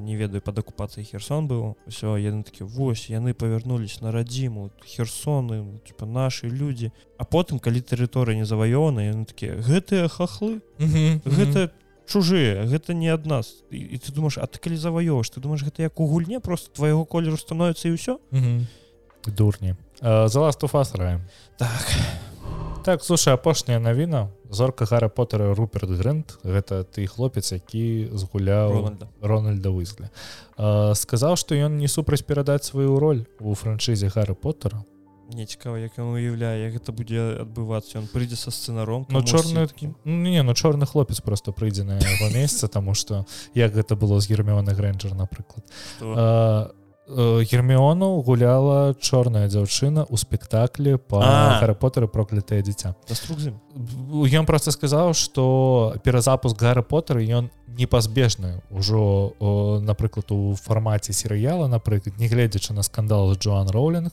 не 0.05 0.15
ведаю 0.15 0.41
под 0.41 0.59
акупацыяй 0.59 1.03
херсон 1.03 1.47
быў 1.51 1.75
все 1.91 2.15
яны 2.15 2.47
такі 2.47 2.63
вось 2.63 3.11
яны 3.11 3.33
павярнулись 3.33 3.99
на 3.99 4.11
радзіму 4.15 4.71
херсоны 4.87 5.81
типа 5.83 6.05
наши 6.05 6.47
люди 6.47 6.91
а 7.17 7.25
потым 7.25 7.59
калі 7.59 7.83
тэрыторыя 7.83 8.39
не 8.39 8.47
заваёвана 8.47 9.11
яны 9.11 9.25
такія 9.25 9.59
гэтыя 9.59 10.07
хахлы 10.07 10.63
гэта 10.79 11.75
не 11.75 11.86
чужыя 12.07 12.65
гэта 12.65 12.95
не 12.95 13.11
ад 13.11 13.27
нас. 13.27 13.63
І, 13.69 13.77
і 13.77 13.97
ты 13.99 14.15
думаешь 14.15 14.39
а 14.39 14.47
ты 14.47 14.59
калі 14.59 14.79
заваёваешь 14.79 15.29
ты 15.29 15.39
думаешь 15.43 15.63
гэта 15.63 15.83
як 15.83 15.99
у 15.99 16.07
гульне 16.07 16.39
просто 16.39 16.71
твайго 16.71 17.05
колеру 17.05 17.37
становіцца 17.37 17.91
і 17.91 17.99
ўсё? 17.99 18.17
Дурні. 19.27 19.75
За 20.01 20.39
вас 20.39 20.55
туфасраем 20.55 21.21
так. 21.57 21.83
Так 22.83 23.03
слушай 23.03 23.33
апошняя 23.33 23.79
навіна. 23.79 24.29
Зорка 24.49 24.85
гара 24.85 25.09
потара 25.09 25.53
руперт 25.53 25.91
грэнд 25.91 26.39
гэта 26.43 26.87
ты 26.87 27.05
хлопец 27.05 27.51
які 27.51 28.07
згуляў 28.15 28.95
рональда. 29.19 29.69
Вызгля 29.69 30.07
сказаў 30.95 31.35
што 31.35 31.55
ён 31.55 31.75
не 31.77 31.87
супраць 31.87 32.23
перадаць 32.23 32.63
сваю 32.63 32.99
роль 32.99 33.27
у 33.39 33.53
франшызе 33.53 34.07
гары 34.07 34.35
поттера 34.35 34.85
не 35.33 35.45
цікава 35.45 35.79
як 35.79 35.99
ён 35.99 36.15
уяўляе 36.15 36.63
як 36.63 36.79
гэта 36.79 36.91
будзе 36.95 37.43
адбывацца 37.43 37.99
ён 37.99 38.07
прыйдзе 38.07 38.39
са 38.39 38.51
сцэнаром 38.51 39.05
но 39.09 39.21
чорны 39.21 39.67
такі 39.67 39.91
не 40.05 40.43
ну 40.43 40.53
чорны 40.53 40.85
хлопец 40.85 41.19
просто 41.21 41.51
прыйдзе 41.51 41.83
на 41.83 41.99
яго 41.99 42.31
месяца 42.37 42.67
тому 42.67 42.93
что 42.93 43.25
як 43.53 43.75
гэта 43.75 43.95
было 43.95 44.19
з 44.19 44.29
гермеона 44.29 44.73
грэнджер 44.73 45.13
напрыклад 45.15 45.65
гермеону 47.07 48.21
гуляла 48.21 48.93
чорная 48.99 49.47
дзяўчына 49.47 50.05
у 50.09 50.17
спектаклі 50.17 50.97
по 50.97 51.19
гарапотары 51.23 52.07
проклятае 52.07 52.61
дзіця 52.61 52.95
ён 54.27 54.45
просто 54.45 54.71
сказаў 54.71 55.13
что 55.13 55.95
перазапуск 56.03 56.59
гары 56.59 56.83
поттера 56.83 57.23
ён 57.23 57.49
непазбежны 57.77 58.59
ўжо 58.69 59.31
напрыклад 59.85 60.31
у 60.31 60.55
фармаце 60.55 61.13
серыяла 61.13 61.67
напрыклад 61.67 62.17
нягледзячы 62.17 62.73
на 62.73 62.83
скандал 62.83 63.31
Джоан 63.35 63.69
роулінг 63.69 64.11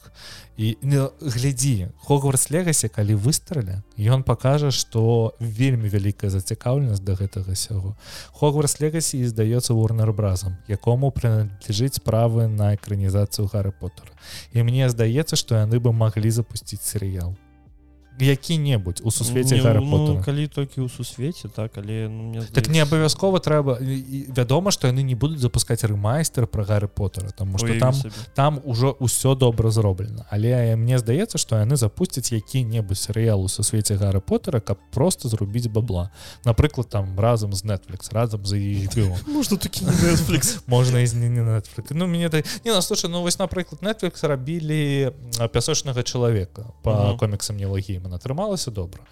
і 0.57 0.77
не 0.83 1.09
глядзі 1.21 1.89
хогварс 2.07 2.51
легасе 2.51 2.89
калі 2.89 3.15
выстраля 3.15 3.83
ён 3.99 4.23
пакажа 4.23 4.71
что 4.71 5.35
вельмі 5.41 5.89
вялікая 5.89 6.31
зацікаўленасць 6.31 7.03
да 7.03 7.19
гэтага 7.19 7.55
сяго 7.59 7.97
хогварс 8.33 8.79
легасі 8.81 9.25
здаецца 9.27 9.75
урнербразам 9.75 10.57
якому 10.69 11.11
прыналежыць 11.11 11.99
справы 11.99 12.47
на 12.49 12.75
экранізацыю 12.75 13.49
гары 13.51 13.73
поттера. 13.73 14.13
І 14.53 14.63
мне 14.63 14.89
здаецца 14.89 15.37
что 15.37 15.59
яны 15.59 15.81
бы 15.81 15.93
маглі 15.93 16.31
запусціць 16.31 16.83
серыял 16.83 17.35
які-небудзь 18.21 19.03
у 19.05 19.11
сусвеце 19.11 19.57
ну, 19.57 20.23
калі 20.25 20.47
толькі 20.47 20.87
ў 20.87 20.89
сусвеце 20.89 21.49
так 21.49 21.75
але 21.79 22.09
ну, 22.09 22.31
мне 22.31 22.43
так 22.55 22.69
не 22.69 22.81
абавязкова 22.81 23.41
трэба 23.41 23.79
вядома 23.81 24.71
што 24.71 24.87
яны 24.87 25.03
не 25.03 25.15
будуць 25.15 25.43
запускаць 25.43 25.83
рэмайстер 25.83 26.47
пра 26.47 26.65
гары 26.65 26.89
Поттера 26.89 27.31
тому 27.31 27.59
что 27.59 27.75
там 27.79 27.95
там 28.35 28.61
ужо 28.65 28.95
ўсё 29.01 29.35
добра 29.35 29.71
зроблена 29.71 30.27
але 30.31 30.77
мне 30.77 30.99
здаецца 30.99 31.39
што 31.39 31.59
яны 31.59 31.77
запусцяць 31.77 32.31
які-небудзь 32.31 33.11
серыял 33.11 33.43
у 33.43 33.49
сусвеце 33.49 33.97
гары 33.97 34.21
Поттера 34.21 34.61
каб 34.61 34.79
просто 34.95 35.29
зрубіць 35.29 35.67
бабла 35.67 36.11
напрыклад 36.45 36.89
там 36.89 37.19
разам 37.19 37.53
з 37.53 37.65
Netflix 37.65 38.15
разам 38.15 38.47
за 38.47 38.57
можна 39.27 39.57
такі 39.57 39.85
Netflix 39.85 40.63
можна 40.67 41.01
і 41.01 41.07
не 41.15 41.43
Netflix 41.43 41.91
ну 41.91 42.07
мне 42.07 42.29
так 42.29 42.45
не 42.65 42.71
на 42.71 42.83
слушай 42.83 43.11
ну 43.11 43.23
вось 43.23 43.39
напрыклад 43.39 43.83
Netflix 43.83 44.27
рабілі 44.27 45.11
пясочнага 45.53 46.03
чалавека 46.03 46.71
по 46.83 47.17
коміксам 47.19 47.59
нелагіем 48.05 48.15
атрымалася 48.15 48.71
добра 48.71 49.03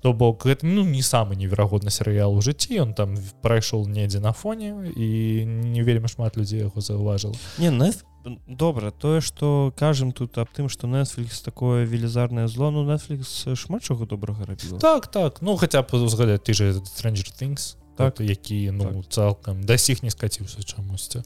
то 0.00 0.12
бок 0.12 0.46
гэта 0.46 0.64
ну 0.66 0.84
не 0.84 1.02
самы 1.02 1.34
неверагодны 1.34 1.90
серыял 1.90 2.32
у 2.32 2.40
жыцці 2.40 2.80
он 2.80 2.94
там 2.94 3.16
прайшоў 3.42 3.88
недзе 3.88 4.20
на 4.20 4.32
фоне 4.32 4.92
і 4.94 5.44
не 5.44 5.82
вельмі 5.82 6.08
шмат 6.08 6.36
людзей 6.36 6.60
яго 6.60 6.80
заўважыла 6.80 7.34
не 7.58 7.70
Net... 7.70 8.04
добра 8.46 8.90
тое 8.90 9.20
что 9.20 9.72
кажам 9.76 10.12
тут 10.12 10.38
аб 10.38 10.48
тым 10.54 10.68
что 10.68 10.86
Netflix 10.86 11.42
такое 11.42 11.84
велізарнае 11.84 12.48
зло 12.48 12.70
ну 12.70 12.84
Netflix 12.86 13.56
шмат 13.56 13.82
чаго 13.82 14.06
добрага 14.06 14.44
рабіла 14.44 14.78
так 14.78 15.10
так 15.10 15.42
ну 15.42 15.56
хаця 15.56 15.82
б 15.82 15.88
узгадаць 15.92 16.42
ты 16.42 16.54
же 16.54 16.72
Stranger 16.72 17.34
Things 17.34 17.76
Так. 17.96 18.14
так 18.14 18.26
які 18.26 18.70
ну 18.70 18.84
Так. 18.84 19.08
цалкам 19.08 19.62
да 19.64 19.78
сіх 19.78 20.02
не 20.02 20.10
скаціўся 20.10 20.62
чамусьці 20.62 21.18
а, 21.18 21.22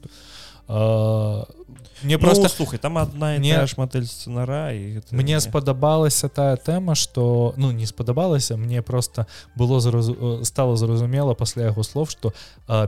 мне 0.68 2.18
просто 2.18 2.42
просто 2.42 2.42
ну, 2.42 2.48
слухай 2.48 2.78
там 2.78 2.92
Мне- 2.92 3.54
тая 3.54 3.66
ж 3.66 3.74
мадэль 3.76 4.06
сцэнара 4.06 4.72
і 4.72 4.98
гэта 4.98 5.14
мне 5.14 5.34
не. 5.34 5.40
спадабалася 5.40 6.28
тая 6.28 6.56
тэма 6.56 6.94
что 6.94 7.54
ну 7.56 7.70
не 7.70 7.86
спадабалася 7.86 8.56
мне 8.56 8.82
просто 8.82 9.26
было 9.54 9.80
зразу... 9.80 10.40
э, 10.40 10.44
стало 10.44 10.76
зразумела 10.76 11.34
пасля 11.34 11.64
яго 11.64 11.82
слов 11.82 12.10
что 12.10 12.32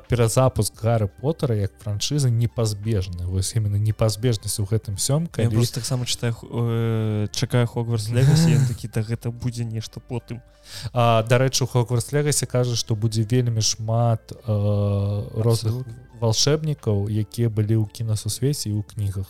перазапуск 0.09 0.75
гары 0.83 1.09
поттера 1.09 1.55
як 1.55 1.73
франшызы 1.83 2.31
непазбежны 2.31 3.27
вось 3.27 3.55
именно 3.55 3.77
непазбежнасць 3.77 4.61
у 4.61 4.65
гэтым 4.65 4.97
сём 4.99 5.27
калі 5.27 5.49
просто 5.49 5.75
таксама 5.81 6.07
читаю 6.07 6.35
э, 6.43 7.29
чакаю 7.33 7.67
хогварс 7.67 8.07
такі 8.07 8.89
да 8.89 9.03
гэта 9.03 9.31
будзе 9.31 9.65
нешта 9.65 10.01
потым 10.01 10.43
дарэчы 10.93 11.67
хогварс 11.67 12.13
легасе 12.13 12.47
кажа 12.47 12.77
что 12.77 12.95
будзе 12.97 13.23
вельмі 13.23 13.61
шмат 13.61 14.33
э, 14.33 15.29
розных 15.35 15.87
волшебнікаў 16.25 17.09
якія 17.13 17.53
былі 17.53 17.85
ў 17.85 17.87
кінасусвеце 17.93 18.73
і 18.73 18.81
ў 18.81 18.83
кнігах. 18.83 19.29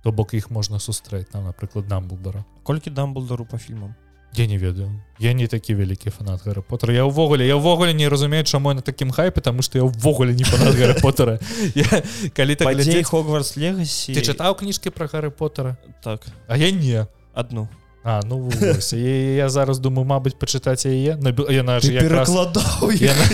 То 0.00 0.12
бок 0.12 0.32
іх 0.32 0.50
можна 0.50 0.80
сустрэць 0.80 1.28
там 1.28 1.44
напрыклад 1.44 1.88
дамблдора. 1.88 2.44
Колькі 2.64 2.90
дамблдару 2.90 3.44
по 3.44 3.58
фільмам? 3.58 3.94
Я 4.34 4.46
не 4.46 4.58
ведаю. 4.58 4.90
Я 5.18 5.32
не 5.32 5.46
такі 5.46 5.74
вялікі 5.74 6.10
фанат 6.10 6.42
Гарри 6.44 6.62
Поттера. 6.62 6.92
Я 6.92 7.04
ўвогуле 7.06 7.46
я 7.46 7.54
ўвогуле 7.54 7.94
не 7.94 8.08
разумею 8.08 8.44
чаму 8.44 8.74
я 8.74 8.74
на 8.74 8.82
такім 8.82 9.12
хайпе 9.12 9.40
тому 9.40 9.62
что 9.62 9.78
я 9.78 9.84
ўвогуле 9.84 10.34
не 10.34 10.44
фанат 10.44 10.74
Гарри 10.74 10.98
Поттера. 11.00 11.38
Я, 11.74 12.02
калі 12.34 12.56
так 12.56 12.74
глядзець, 12.74 13.06
хогварс 13.06 13.56
легасі 13.56 14.10
ты 14.10 14.26
чытаў 14.26 14.58
кніжкі 14.58 14.90
про 14.90 15.06
Гарри 15.06 15.30
Поттера? 15.30 15.76
Так. 16.02 16.26
А 16.48 16.56
я 16.56 16.70
не. 16.70 17.06
Одну 17.34 17.68
А 18.06 18.20
ну 18.28 18.38
вось, 18.38 18.92
я, 18.92 19.34
я 19.34 19.48
зараз 19.48 19.78
думаю 19.78 20.04
Мабыць 20.04 20.36
пачытаць 20.36 20.84
яе 20.84 21.16
на 21.16 21.32
бе- 21.32 21.48
яна 21.54 21.80
ж 21.80 21.88
перакладаў 21.88 22.92
Яна- 22.92 23.28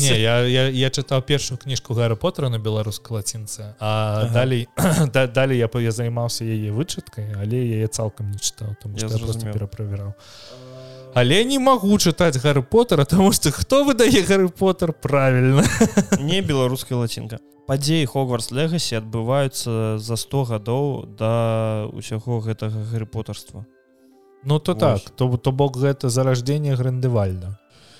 не 0.00 0.14
я, 0.26 0.46
я, 0.46 0.68
я 0.68 0.88
чытаў 0.90 1.22
першую 1.22 1.58
кніжку 1.58 1.94
Гарри 1.94 2.14
Поттера 2.14 2.48
на 2.48 2.58
беларускай 2.58 3.16
лацінцы 3.18 3.74
а 3.80 4.22
Ага. 4.22 4.32
далей 4.34 4.68
да, 5.12 5.26
далей 5.26 5.58
я 5.58 5.66
па- 5.68 5.80
я 5.82 5.90
займаўся 5.90 6.44
яе 6.44 6.70
вычыткай 6.70 7.34
але 7.34 7.58
яе 7.82 7.88
цалкам 7.88 8.30
не 8.30 8.38
чытаў 8.38 8.76
тому 8.82 8.94
Я 8.94 9.08
что 9.08 9.18
я 9.18 9.24
просто 9.24 9.50
пераправяраў 9.52 10.14
але 11.14 11.44
не 11.44 11.58
магу 11.58 11.98
чытаць 11.98 12.38
Гарри 12.38 12.62
Поттера 12.62 13.04
тому 13.04 13.32
что 13.32 13.50
хто 13.50 13.84
выдае 13.84 14.22
Гарри 14.22 14.48
Поттер 14.48 14.92
правильно? 14.92 15.64
Не 16.20 16.40
беларуская 16.40 16.98
лацінка. 16.98 17.38
Падзеі 17.66 18.06
хогварс 18.06 18.50
легасі 18.50 18.98
адбываюцца 18.98 19.98
за 19.98 20.16
100 20.16 20.44
гадоў 20.44 21.06
да 21.18 21.86
ўсяго 21.94 22.40
гэтага 22.40 22.82
гарыпотарства 22.90 23.66
Ну 24.42 24.58
то 24.58 24.72
Вось. 24.72 24.80
так 24.80 25.10
то 25.10 25.36
то 25.36 25.52
бок 25.52 25.76
гэта 25.76 26.08
зараждение 26.08 26.74
грандывальна. 26.74 27.58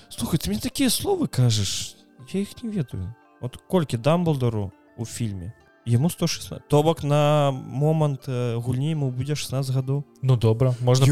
Слухай 0.09 0.39
ты 0.39 0.49
мне 0.49 0.59
такія 0.59 0.89
словы 0.89 1.27
кажаш 1.27 1.95
я 2.33 2.41
іх 2.41 2.63
не 2.63 2.69
ведаю. 2.69 3.13
От 3.41 3.57
колькі 3.57 3.97
дамблдару 3.97 4.71
у 4.97 5.05
фільме 5.05 5.53
ему 5.85 6.09
116 6.09 6.67
то 6.67 6.83
бок 6.83 7.03
на 7.03 7.51
момант 7.51 8.27
гульні 8.27 8.91
ему 8.91 9.11
будзе 9.11 9.35
16 9.35 9.75
гадоў 9.75 10.03
Ну 10.21 10.37
добра 10.37 10.75
можна 10.79 11.05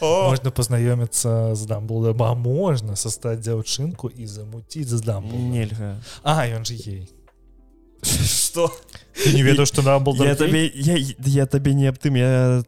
можна 0.00 0.50
пазнаёміцца 0.50 1.54
з 1.54 1.66
дамблдом 1.66 2.22
а 2.22 2.34
можна 2.34 2.96
састаць 2.96 3.40
дзяўчынку 3.40 4.08
і 4.08 4.26
замуціць 4.26 4.88
з 4.88 5.00
дамблдом 5.00 5.50
нельга. 5.50 6.02
А 6.22 6.46
ён 6.46 6.64
же 6.64 6.74
ей 6.74 7.08
что 8.04 8.72
ты 9.14 9.32
не 9.32 9.42
ведаў 9.42 9.66
што 9.66 9.82
дамблдор 9.82 10.26
я 10.26 10.34
табе 10.34 10.66
я, 10.74 10.96
я 11.18 11.46
табе 11.46 11.74
не 11.74 11.86
аб 11.86 11.98
тым 11.98 12.16
я 12.16 12.62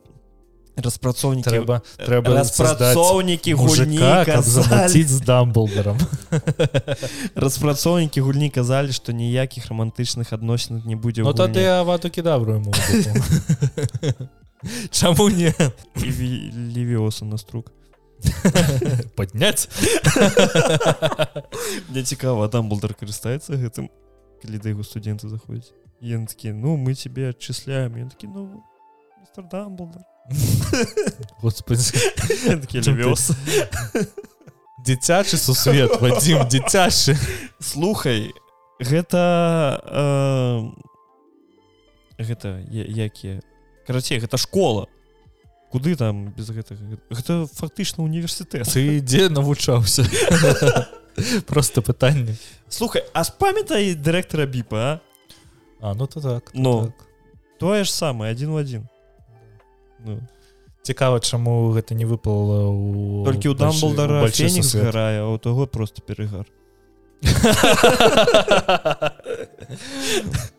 распрацоўнікі 0.77 1.49
трэба 1.49 1.81
трэба 1.97 2.35
распрацоўнікі 2.41 3.55
гульні 3.57 3.99
замуціць 4.45 5.09
з 5.09 5.21
дамблдором. 5.21 5.99
Распрацоўнікі 7.35 8.21
гульні 8.21 8.51
казалі 8.51 8.93
што 8.93 9.13
ніякіх 9.13 9.69
романтычных 9.73 10.33
адносінах 10.33 10.85
не 10.85 10.97
будзе 10.97 11.23
Ну 11.23 11.33
тады 11.33 11.65
авату 11.65 12.11
кідабру 12.11 12.61
ему 12.61 12.73
Чаму 14.91 15.29
не 15.29 15.55
левіоса 15.95 17.25
на 17.25 17.39
струк. 17.39 17.73
Падняць 19.17 19.69
мне 21.89 22.03
цікава 22.03 22.49
дамблдар 22.49 22.97
карыстаецца 22.97 23.61
гэтым 23.61 23.91
калі 24.41 24.61
да 24.65 24.73
яго 24.73 24.85
студэнты 24.89 25.29
заходзяць 25.29 25.77
ён 26.01 26.25
такі 26.25 26.57
ну 26.57 26.77
мы 26.81 26.97
тебе 26.97 27.29
адчысляем 27.31 28.01
ён 28.01 28.09
такі 28.09 28.33
ну 28.33 28.65
мистер 29.21 29.45
дамблдар 29.53 30.05
Господи 31.41 31.83
такі 32.45 32.81
левіоса 32.81 33.35
дзіцячы 34.87 35.37
сусвет 35.37 36.01
Вадзім 36.01 36.47
дзіцячы 36.51 37.17
слухай 37.61 38.35
гэта 38.81 39.23
э, 39.87 40.71
гэта 42.19 42.61
якія 42.73 43.41
карацей 43.87 44.19
гэта 44.19 44.37
школа. 44.37 44.89
Куды 45.71 45.97
там 45.97 46.31
без 46.37 46.51
гэтага? 46.51 46.99
Гэта 47.11 47.47
фактычна 47.47 48.05
універсітэт. 48.05 48.67
Ты 48.71 49.01
дзе 49.01 49.29
навучаўся? 49.29 50.07
Просто 51.47 51.83
пытанне. 51.83 52.37
Слухай 52.69 53.03
а 53.13 53.25
спамятай 53.25 53.95
дырэктара 53.95 54.47
біпа 54.47 54.77
а? 54.77 55.01
А 55.81 55.95
ну 55.95 56.07
то 56.07 56.21
так 56.21 56.51
Ну. 56.55 56.87
так. 56.87 57.07
тое 57.59 57.85
ж 57.85 57.93
самае 57.93 58.33
адзін 58.33 58.51
в 58.53 58.57
адзін 58.57 58.89
ну, 60.05 60.21
цікава 60.83 61.21
чаму 61.21 61.73
гэта 61.73 61.95
не 61.95 62.07
выпала 62.07 62.71
у 62.71 63.25
толькі 63.25 63.55
дамблдара 63.55 64.21
у 64.21 64.23
большы 64.27 64.47
фенікс 64.47 64.75
гарае 64.75 65.21
а 65.23 65.29
у 65.35 65.39
таго 65.39 65.67
просто 65.67 66.03
перегар 66.03 66.47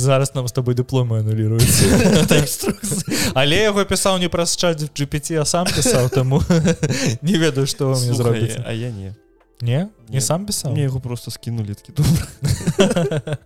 зараз 0.00 0.34
нам 0.34 0.48
з 0.48 0.52
тобой 0.52 0.74
дыпломы 0.74 1.20
ануліруюцца 1.20 2.26
Так, 2.28 2.48
але 3.34 3.56
яго 3.56 3.84
пісаў 3.84 4.18
не 4.18 4.28
праз 4.28 4.56
чат 4.56 4.80
GPT 4.96 5.40
а 5.40 5.44
сам 5.44 5.66
пісаў 5.66 6.10
таму 6.10 6.42
не 7.22 7.38
ведаю 7.38 7.66
што 7.66 7.92
вы 7.92 8.00
мне 8.00 8.14
Слухай, 8.14 8.16
зробіць 8.16 8.56
а 8.64 8.72
я 8.72 8.90
не. 8.90 9.14
Не? 9.60 9.88
Не. 10.08 10.08
не 10.08 10.20
сам 10.20 10.46
пісаў? 10.46 10.72
Мне 10.72 10.88
яго 10.88 11.00
просто 11.00 11.30
скінули 11.30 11.74
такі 11.74 11.92
добра 11.92 13.38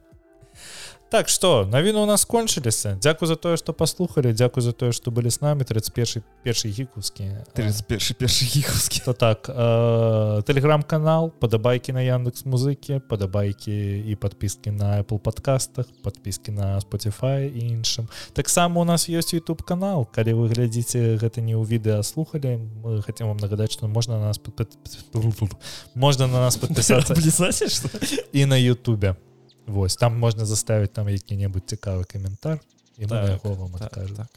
так 1.11 1.29
что 1.29 1.65
навіны 1.65 2.03
у 2.03 2.07
нас 2.07 2.23
скончыліся 2.23 2.99
Дзякуй 3.01 3.29
за 3.29 3.37
тое 3.37 3.57
што 3.57 3.73
паслухалі 3.73 4.33
Дзякуй 4.33 4.63
за 4.63 4.73
тое 4.73 4.93
што 4.93 5.11
былі 5.11 5.31
з 5.31 5.41
намі 5.41 5.65
31 5.65 6.23
першы 6.43 6.69
гікускі 6.69 7.31
31 7.55 8.17
першы 8.19 8.45
гіхаўскі 8.45 9.01
то 9.05 9.13
так 9.13 9.49
э, 9.49 10.43
телеграм-канал 10.43 11.31
падабайкі 11.31 11.93
на 11.93 12.03
яндекс 12.03 12.45
музыкі 12.45 13.01
падабайкі 13.09 13.75
і 14.11 14.17
подпіски 14.17 14.71
на 14.71 15.03
apple 15.03 15.19
подкастах 15.19 15.87
подпіски 16.03 16.51
на 16.51 16.81
spotify 16.81 17.47
і 17.47 17.61
іншым 17.79 18.09
таксама 18.33 18.81
у 18.81 18.85
нас 18.85 19.09
ёсць 19.09 19.35
youtube 19.35 19.63
канал. 19.63 20.07
Калі 20.07 20.33
вы 20.35 20.49
глядзіце 20.49 21.17
гэта 21.21 21.41
не 21.41 21.55
ў 21.55 21.65
відэа 21.65 22.03
слухалі 22.03 22.59
мы 22.83 23.03
хотим 23.03 23.29
вам 23.29 23.39
нагадаць 23.39 23.73
что 23.73 23.89
можна 23.89 24.19
на 24.19 24.33
нас 24.33 24.41
можна 25.95 26.27
на 26.27 26.41
нас 26.41 26.57
подпісацца 26.57 27.69
што? 27.69 27.89
і 28.33 28.47
на 28.47 28.57
Ютубе 28.57 29.17
Вось 29.67 29.97
там 29.97 30.19
можна 30.19 30.45
заставіць 30.45 30.93
там 30.93 31.09
які-небудзь 31.09 31.75
цікавы 31.75 32.05
каментар 32.05 32.61
і 32.99 33.07
Так, 33.07 33.29
яго 33.29 33.55
вам 33.55 33.73
Так, 33.73 33.83
адкажем 33.83 34.17
так. 34.17 34.29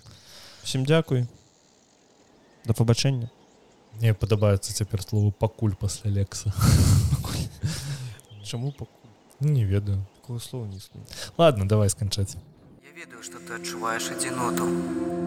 Усім 0.64 0.86
дзякуй 0.86 1.28
да 2.68 2.74
пабачэння 2.74 3.30
мне 3.96 4.14
падабаецца 4.14 4.74
цяпер 4.76 5.02
слово 5.02 5.32
пакуль 5.32 5.76
пасля 5.80 6.12
лекса 6.12 6.52
чаму 8.44 8.72
пакуль 8.72 9.00
не 9.40 9.64
ведаю 9.64 10.04
такого 10.20 10.40
слова 10.40 10.68
не 10.68 10.78
існуе 10.78 11.06
ладно 11.38 11.66
давай 11.66 11.90
сканчаць 11.90 12.36
Я 12.84 12.92
ведаю, 13.06 13.24
што 13.24 13.38
ты 13.38 13.54
адчуваеш 13.56 14.10
адзіноту, 14.12 14.66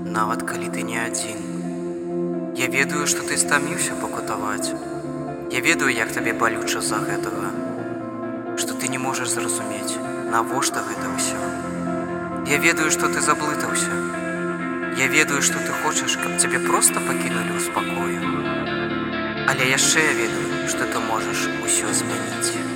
нават 0.04 0.42
калі 0.42 0.70
ты 0.74 0.82
не 0.82 0.98
адзін. 0.98 1.38
Я 2.58 2.66
ведаю, 2.66 3.06
што 3.06 3.22
ты 3.22 3.38
стаміўся 3.38 3.94
пакутаваць. 4.00 4.74
Я 5.54 5.60
ведаю, 5.62 5.94
як 5.94 6.10
табе 6.10 6.32
балюча 6.34 6.82
з-за 6.82 6.98
гэтага, 6.98 7.52
што 8.60 8.74
ты 8.76 8.88
не 8.92 8.98
можаш 9.00 9.32
зразумець, 9.32 9.96
навошта 10.32 10.84
гэта 10.84 11.08
ўсё. 11.16 11.40
Я 12.46 12.58
ведаю, 12.60 12.90
што 12.90 13.08
ты 13.08 13.20
заблытаўся. 13.24 13.92
Я 15.00 15.06
ведаю, 15.08 15.40
што 15.40 15.58
ты 15.64 15.72
хочаш, 15.82 16.16
каб 16.20 16.36
цябе 16.36 16.60
проста 16.66 17.00
пакінулі 17.00 17.56
ў 17.56 17.60
спакою. 17.64 18.20
Але 19.50 19.70
яшчэ 19.72 20.04
я 20.04 20.14
ведаю, 20.24 20.68
што 20.68 20.84
ты 20.84 21.00
можаш 21.08 21.48
усё 21.64 21.88
змяніць. 21.88 22.69